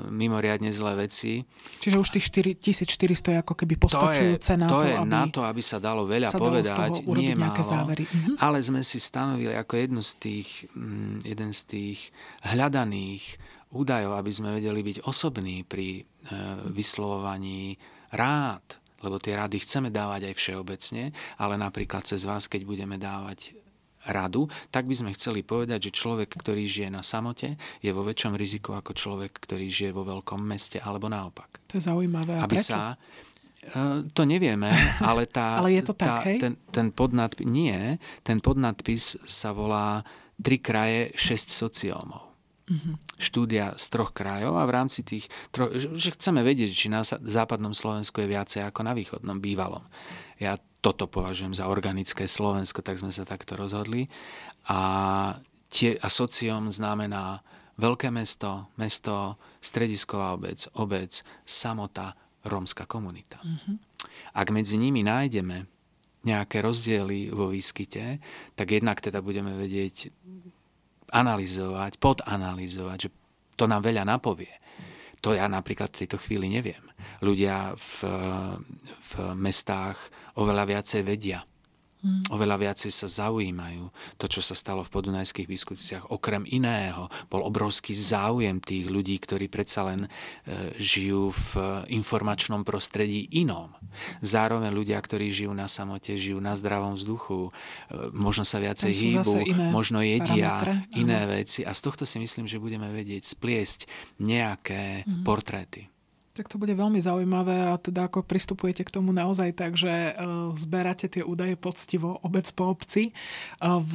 mimoriadne 0.09 0.73
zlé 0.73 1.07
veci. 1.07 1.45
Čiže 1.79 1.97
už 2.01 2.09
tých 2.17 2.27
1400 2.29 3.33
je 3.33 3.37
ako 3.39 3.53
keby 3.53 3.73
postačujúce 3.77 4.53
na 4.57 4.67
to, 4.67 4.81
je 4.81 4.93
aby 4.97 5.09
na 5.09 5.23
to, 5.29 5.41
aby 5.45 5.61
sa 5.61 5.77
dalo 5.77 6.05
veľa 6.09 6.33
sa 6.33 6.39
povedať. 6.41 7.05
Dalo 7.05 7.15
nie 7.17 7.33
málo, 7.37 7.61
závery. 7.63 8.05
Mhm. 8.09 8.41
Ale 8.41 8.57
sme 8.59 8.81
si 8.81 8.97
stanovili 8.97 9.53
ako 9.53 9.73
jednu 9.77 10.01
z 10.01 10.11
tých, 10.19 10.49
mm, 10.73 11.25
jeden 11.25 11.49
z 11.53 11.61
tých 11.69 11.99
hľadaných 12.45 13.37
údajov, 13.73 14.13
aby 14.17 14.31
sme 14.31 14.57
vedeli 14.57 14.85
byť 14.85 14.97
osobní 15.09 15.65
pri 15.65 15.99
e, 15.99 16.01
vyslovovaní 16.69 17.77
rád, 18.13 18.61
lebo 19.01 19.17
tie 19.17 19.35
rády 19.35 19.59
chceme 19.59 19.89
dávať 19.89 20.31
aj 20.31 20.35
všeobecne, 20.37 21.03
ale 21.41 21.55
napríklad 21.57 22.05
cez 22.05 22.23
vás, 22.23 22.45
keď 22.45 22.61
budeme 22.63 22.95
dávať 23.01 23.62
radu, 24.07 24.51
tak 24.73 24.89
by 24.89 24.95
sme 24.95 25.11
chceli 25.15 25.45
povedať, 25.45 25.89
že 25.89 25.95
človek, 25.95 26.27
ktorý 26.35 26.67
žije 26.67 26.89
na 26.91 27.03
samote, 27.05 27.55
je 27.79 27.91
vo 27.95 28.03
väčšom 28.03 28.35
riziku 28.35 28.75
ako 28.75 28.91
človek, 28.91 29.31
ktorý 29.31 29.67
žije 29.71 29.91
vo 29.95 30.03
veľkom 30.03 30.43
meste, 30.43 30.79
alebo 30.83 31.07
naopak. 31.07 31.63
To 31.71 31.79
je 31.79 31.83
zaujímavé. 31.87 32.39
A 32.39 32.43
Aby 32.43 32.59
prečo? 32.59 32.75
sa 32.75 32.95
e, 33.63 34.03
to 34.11 34.23
nevieme, 34.27 34.71
ale, 35.09 35.29
tá, 35.29 35.63
ale 35.63 35.79
je 35.79 35.83
to 35.87 35.93
tá, 35.95 36.19
tak, 36.19 36.27
hej? 36.27 36.37
Ten, 36.43 36.53
ten 36.71 36.87
podnadpis, 36.91 37.47
nie, 37.47 37.95
ten 38.25 38.43
podnadpis 38.43 39.23
sa 39.23 39.55
volá 39.55 40.03
Tri 40.43 40.59
kraje, 40.59 41.15
šesť 41.15 41.55
sociómov. 41.55 42.35
Mm-hmm. 42.67 42.95
Štúdia 43.15 43.71
z 43.79 43.85
troch 43.87 44.11
krajov 44.11 44.59
a 44.59 44.67
v 44.67 44.75
rámci 44.75 45.05
tých 45.07 45.31
troch, 45.55 45.71
že 45.75 46.11
chceme 46.11 46.43
vedieť, 46.43 46.71
či 46.73 46.87
na 46.91 46.99
západnom 47.05 47.71
Slovensku 47.71 48.19
je 48.19 48.27
viacej 48.27 48.67
ako 48.67 48.81
na 48.83 48.91
východnom 48.91 49.39
bývalom. 49.39 49.87
Ja 50.41 50.59
toto 50.83 51.07
považujem 51.07 51.55
za 51.55 51.71
organické 51.71 52.27
Slovensko, 52.27 52.83
tak 52.83 52.99
sme 52.99 53.15
sa 53.15 53.23
takto 53.23 53.55
rozhodli. 53.55 54.11
A, 54.67 54.79
tie, 55.71 55.95
a 55.95 56.07
sociom 56.11 56.67
znamená 56.67 57.39
veľké 57.79 58.11
mesto, 58.11 58.67
mesto, 58.75 59.39
stredisková 59.63 60.35
obec, 60.35 60.67
obec, 60.75 61.23
samota, 61.47 62.11
rómska 62.43 62.83
komunita. 62.83 63.39
Mm-hmm. 63.39 63.75
Ak 64.35 64.51
medzi 64.51 64.75
nimi 64.75 64.99
nájdeme 65.07 65.63
nejaké 66.27 66.59
rozdiely 66.59 67.31
vo 67.31 67.47
výskyte, 67.47 68.19
tak 68.55 68.67
jednak 68.67 68.99
teda 68.99 69.23
budeme 69.23 69.55
vedieť 69.55 70.11
analyzovať, 71.15 71.95
podanalizovať, 72.03 72.97
že 73.07 73.09
to 73.55 73.69
nám 73.69 73.87
veľa 73.87 74.03
napovie. 74.03 74.51
To 75.23 75.31
ja 75.31 75.47
napríklad 75.47 75.87
v 75.95 75.99
tejto 76.03 76.19
chvíli 76.19 76.51
neviem. 76.51 76.83
Ľudia 77.23 77.79
v, 77.79 77.97
v 78.83 79.13
mestách 79.39 80.11
oveľa 80.35 80.67
viacej 80.67 81.01
vedia 81.07 81.47
Mm. 82.03 82.35
Oveľa 82.35 82.59
viacej 82.59 82.91
sa 82.91 83.07
zaujímajú 83.07 83.87
to, 84.19 84.27
čo 84.27 84.43
sa 84.43 84.51
stalo 84.59 84.83
v 84.83 84.91
podunajských 84.91 85.47
biskupciach. 85.47 86.11
Okrem 86.11 86.43
iného 86.43 87.07
bol 87.31 87.47
obrovský 87.47 87.95
záujem 87.95 88.59
tých 88.59 88.91
ľudí, 88.91 89.15
ktorí 89.23 89.47
predsa 89.47 89.87
len 89.87 90.03
e, 90.03 90.09
žijú 90.83 91.31
v 91.31 91.51
informačnom 91.95 92.67
prostredí 92.67 93.31
inom. 93.39 93.71
Zároveň 94.19 94.75
ľudia, 94.75 94.99
ktorí 94.99 95.31
žijú 95.31 95.55
na 95.55 95.71
samote, 95.71 96.19
žijú 96.19 96.43
na 96.43 96.59
zdravom 96.59 96.99
vzduchu, 96.99 97.47
e, 97.47 97.51
možno 98.11 98.43
sa 98.43 98.59
viacej 98.59 98.91
hýbu, 98.91 99.33
možno 99.71 100.03
jedia 100.03 100.59
parametre. 100.59 100.99
iné 100.99 101.23
veci. 101.23 101.63
A 101.63 101.71
z 101.71 101.81
tohto 101.87 102.03
si 102.03 102.19
myslím, 102.19 102.51
že 102.51 102.59
budeme 102.59 102.91
vedieť 102.91 103.23
spliesť 103.23 103.87
nejaké 104.19 105.07
mm. 105.07 105.23
portréty. 105.23 105.92
Tak 106.33 106.49
to 106.49 106.57
bude 106.57 106.73
veľmi 106.73 106.97
zaujímavé 106.97 107.69
a 107.69 107.77
teda 107.77 108.09
ako 108.09 108.25
pristupujete 108.25 108.81
k 108.81 108.89
tomu 108.89 109.13
naozaj 109.13 109.53
tak, 109.53 109.77
že 109.77 110.17
uh, 110.17 110.49
zberáte 110.57 111.05
tie 111.05 111.21
údaje 111.21 111.53
poctivo 111.53 112.17
obec 112.25 112.49
po 112.57 112.73
obci. 112.73 113.13
Uh, 113.61 113.77
v, 113.77 113.93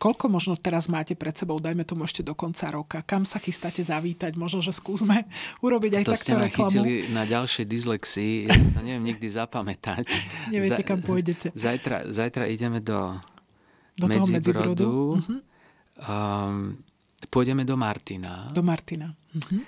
koľko 0.00 0.32
možno 0.32 0.54
teraz 0.56 0.88
máte 0.88 1.12
pred 1.12 1.36
sebou, 1.36 1.60
dajme 1.60 1.84
tomu 1.84 2.08
ešte 2.08 2.24
do 2.24 2.32
konca 2.32 2.72
roka? 2.72 3.04
Kam 3.04 3.28
sa 3.28 3.36
chystáte 3.36 3.84
zavítať? 3.84 4.32
Možno, 4.40 4.64
že 4.64 4.72
skúsme 4.72 5.28
urobiť 5.66 5.92
aj 6.00 6.04
to 6.08 6.12
takto 6.16 6.34
reklamu. 6.40 6.78
To 6.78 6.86
ste 6.88 7.12
na 7.12 7.24
ďalšej 7.28 7.64
dyslexii, 7.68 8.34
ja 8.48 8.54
si 8.56 8.68
to 8.72 8.80
neviem 8.80 9.04
nikdy 9.04 9.28
zapamätať. 9.28 10.08
Neviete, 10.54 10.86
kam 10.86 11.04
pôjdete. 11.04 11.52
Zajtra, 11.52 12.08
zajtra 12.08 12.48
ideme 12.48 12.80
do, 12.80 13.20
do 14.00 14.06
Medzibrodu. 14.08 15.18
Uh-huh. 15.20 15.38
Um, 16.00 16.80
pôjdeme 17.28 17.68
do 17.68 17.76
Martina. 17.76 18.48
Do 18.54 18.64
Martina. 18.64 19.12
Uh-huh. 19.36 19.60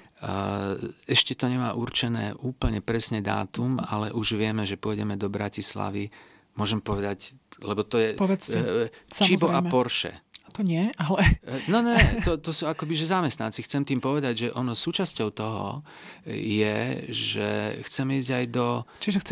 Ešte 1.10 1.34
to 1.34 1.50
nemá 1.50 1.74
určené 1.74 2.30
úplne 2.38 2.78
presne 2.78 3.18
dátum, 3.18 3.82
ale 3.82 4.14
už 4.14 4.38
vieme, 4.38 4.62
že 4.62 4.78
pôjdeme 4.78 5.18
do 5.18 5.26
Bratislavy. 5.26 6.06
Môžem 6.54 6.84
povedať, 6.84 7.34
lebo 7.64 7.80
to 7.82 7.96
je 7.96 8.10
Povedzte, 8.14 8.88
Čibo 9.08 9.48
a 9.50 9.64
Porsche. 9.64 10.20
To 10.52 10.60
nie, 10.60 10.92
ale... 11.00 11.40
E, 11.48 11.64
no 11.72 11.80
ne, 11.80 11.96
to, 12.20 12.36
to 12.36 12.52
sú 12.52 12.68
akoby 12.68 12.92
že 12.92 13.08
zamestnanci. 13.08 13.64
Chcem 13.64 13.88
tým 13.88 14.04
povedať, 14.04 14.34
že 14.36 14.48
ono 14.52 14.76
súčasťou 14.76 15.28
toho 15.32 15.80
je, 16.28 17.08
že 17.08 17.80
chceme 17.88 18.20
ísť 18.20 18.30
aj 18.36 18.46
do 18.52 18.66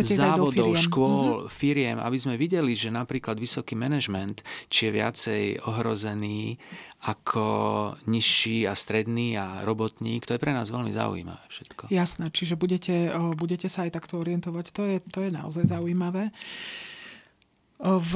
závodov, 0.00 0.72
do 0.72 0.80
škôl, 0.80 1.26
mm-hmm. 1.44 1.52
firiem, 1.52 1.98
aby 2.00 2.16
sme 2.16 2.40
videli, 2.40 2.72
že 2.72 2.88
napríklad 2.88 3.36
vysoký 3.36 3.76
manažment, 3.76 4.40
či 4.72 4.88
je 4.88 4.96
viacej 4.96 5.42
ohrozený 5.68 6.56
ako 7.00 7.44
nižší 8.08 8.68
a 8.68 8.76
stredný 8.76 9.32
a 9.40 9.64
robotník. 9.64 10.28
To 10.28 10.36
je 10.36 10.42
pre 10.42 10.52
nás 10.52 10.68
veľmi 10.68 10.92
zaujímavé 10.92 11.40
všetko. 11.48 11.88
Jasné, 11.88 12.28
čiže 12.28 12.60
budete, 12.60 13.08
budete 13.40 13.72
sa 13.72 13.88
aj 13.88 13.96
takto 13.96 14.20
orientovať. 14.20 14.66
To 14.76 14.82
je, 14.84 14.96
to 15.08 15.24
je 15.24 15.30
naozaj 15.32 15.64
zaujímavé. 15.64 16.28
V 17.80 18.12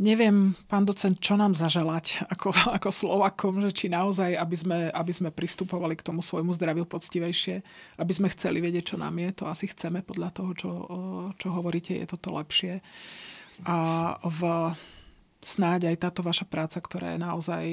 neviem, 0.00 0.56
pán 0.66 0.82
docent, 0.82 1.14
čo 1.20 1.36
nám 1.36 1.52
zaželať 1.52 2.26
ako, 2.26 2.50
ako 2.80 2.88
Slovakom, 2.90 3.60
že 3.62 3.70
či 3.70 3.86
naozaj, 3.92 4.34
aby 4.34 4.56
sme, 4.56 4.78
aby 4.90 5.12
sme 5.12 5.30
pristupovali 5.30 5.94
k 5.94 6.06
tomu 6.06 6.24
svojmu 6.24 6.56
zdraviu 6.56 6.88
poctivejšie, 6.88 7.62
aby 8.00 8.12
sme 8.12 8.32
chceli 8.32 8.58
vedieť, 8.64 8.94
čo 8.94 8.96
nám 8.98 9.14
je, 9.20 9.30
to 9.36 9.44
asi 9.46 9.70
chceme 9.70 10.00
podľa 10.02 10.30
toho, 10.34 10.50
čo, 10.56 10.70
čo 11.36 11.48
hovoríte, 11.52 11.94
je 11.94 12.06
toto 12.08 12.34
lepšie. 12.34 12.80
A 13.68 13.76
v 14.24 14.72
snáď 15.44 15.92
aj 15.92 16.10
táto 16.10 16.20
vaša 16.24 16.48
práca, 16.48 16.80
ktorá 16.80 17.14
je 17.14 17.20
naozaj 17.20 17.64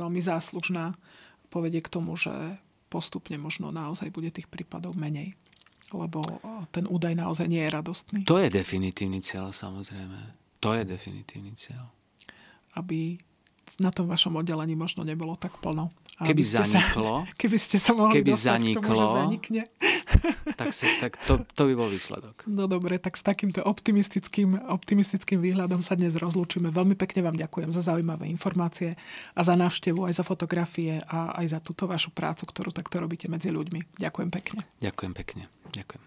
veľmi 0.00 0.20
záslužná, 0.22 0.96
povedie 1.52 1.84
k 1.84 1.92
tomu, 1.92 2.16
že 2.16 2.32
postupne 2.88 3.36
možno 3.36 3.68
naozaj 3.68 4.08
bude 4.08 4.32
tých 4.32 4.48
prípadov 4.48 4.96
menej 4.96 5.36
lebo 5.92 6.20
ten 6.68 6.84
údaj 6.84 7.16
naozaj 7.16 7.48
nie 7.48 7.64
je 7.64 7.70
radostný. 7.72 8.20
To 8.28 8.36
je 8.36 8.52
definitívny 8.52 9.24
cieľ, 9.24 9.52
samozrejme. 9.52 10.36
To 10.60 10.74
je 10.76 10.82
definitívny 10.84 11.56
cieľ. 11.56 11.88
Aby 12.76 13.16
na 13.80 13.92
tom 13.92 14.08
vašom 14.08 14.36
oddelení 14.36 14.76
možno 14.76 15.04
nebolo 15.04 15.36
tak 15.36 15.60
plno. 15.60 15.92
Keby 16.18 16.42
zaniklo, 16.42 17.22
sa, 17.22 17.30
keby 17.40 17.58
ste 17.58 17.76
sa 17.78 17.94
mohli 17.94 18.18
keby 18.18 18.34
dostať 18.34 18.50
zaniklo, 18.50 18.82
k 18.82 18.86
tomu, 18.86 18.98
že 18.98 19.18
zanikne. 19.22 19.62
Tak, 20.58 20.74
sa, 20.74 20.90
tak 20.98 21.14
to, 21.22 21.38
to 21.54 21.70
by 21.70 21.74
bol 21.78 21.86
výsledok. 21.86 22.42
No 22.50 22.66
dobre, 22.66 22.98
tak 22.98 23.14
s 23.14 23.22
takýmto 23.22 23.62
optimistickým, 23.62 24.58
optimistickým 24.66 25.38
výhľadom 25.38 25.86
sa 25.86 25.94
dnes 25.94 26.18
rozlúčime. 26.18 26.74
Veľmi 26.74 26.98
pekne 26.98 27.22
vám 27.22 27.38
ďakujem 27.38 27.70
za 27.70 27.86
zaujímavé 27.86 28.26
informácie 28.26 28.98
a 29.38 29.40
za 29.46 29.54
návštevu, 29.54 30.10
aj 30.10 30.18
za 30.18 30.24
fotografie 30.26 30.98
a 31.06 31.38
aj 31.38 31.46
za 31.54 31.58
túto 31.62 31.86
vašu 31.86 32.10
prácu, 32.10 32.42
ktorú 32.50 32.74
takto 32.74 32.98
robíte 32.98 33.30
medzi 33.30 33.54
ľuďmi. 33.54 34.02
Ďakujem 34.02 34.30
pekne. 34.34 34.66
Ďakujem 34.82 35.12
pekne. 35.14 35.46
Ďakujem. 35.70 36.02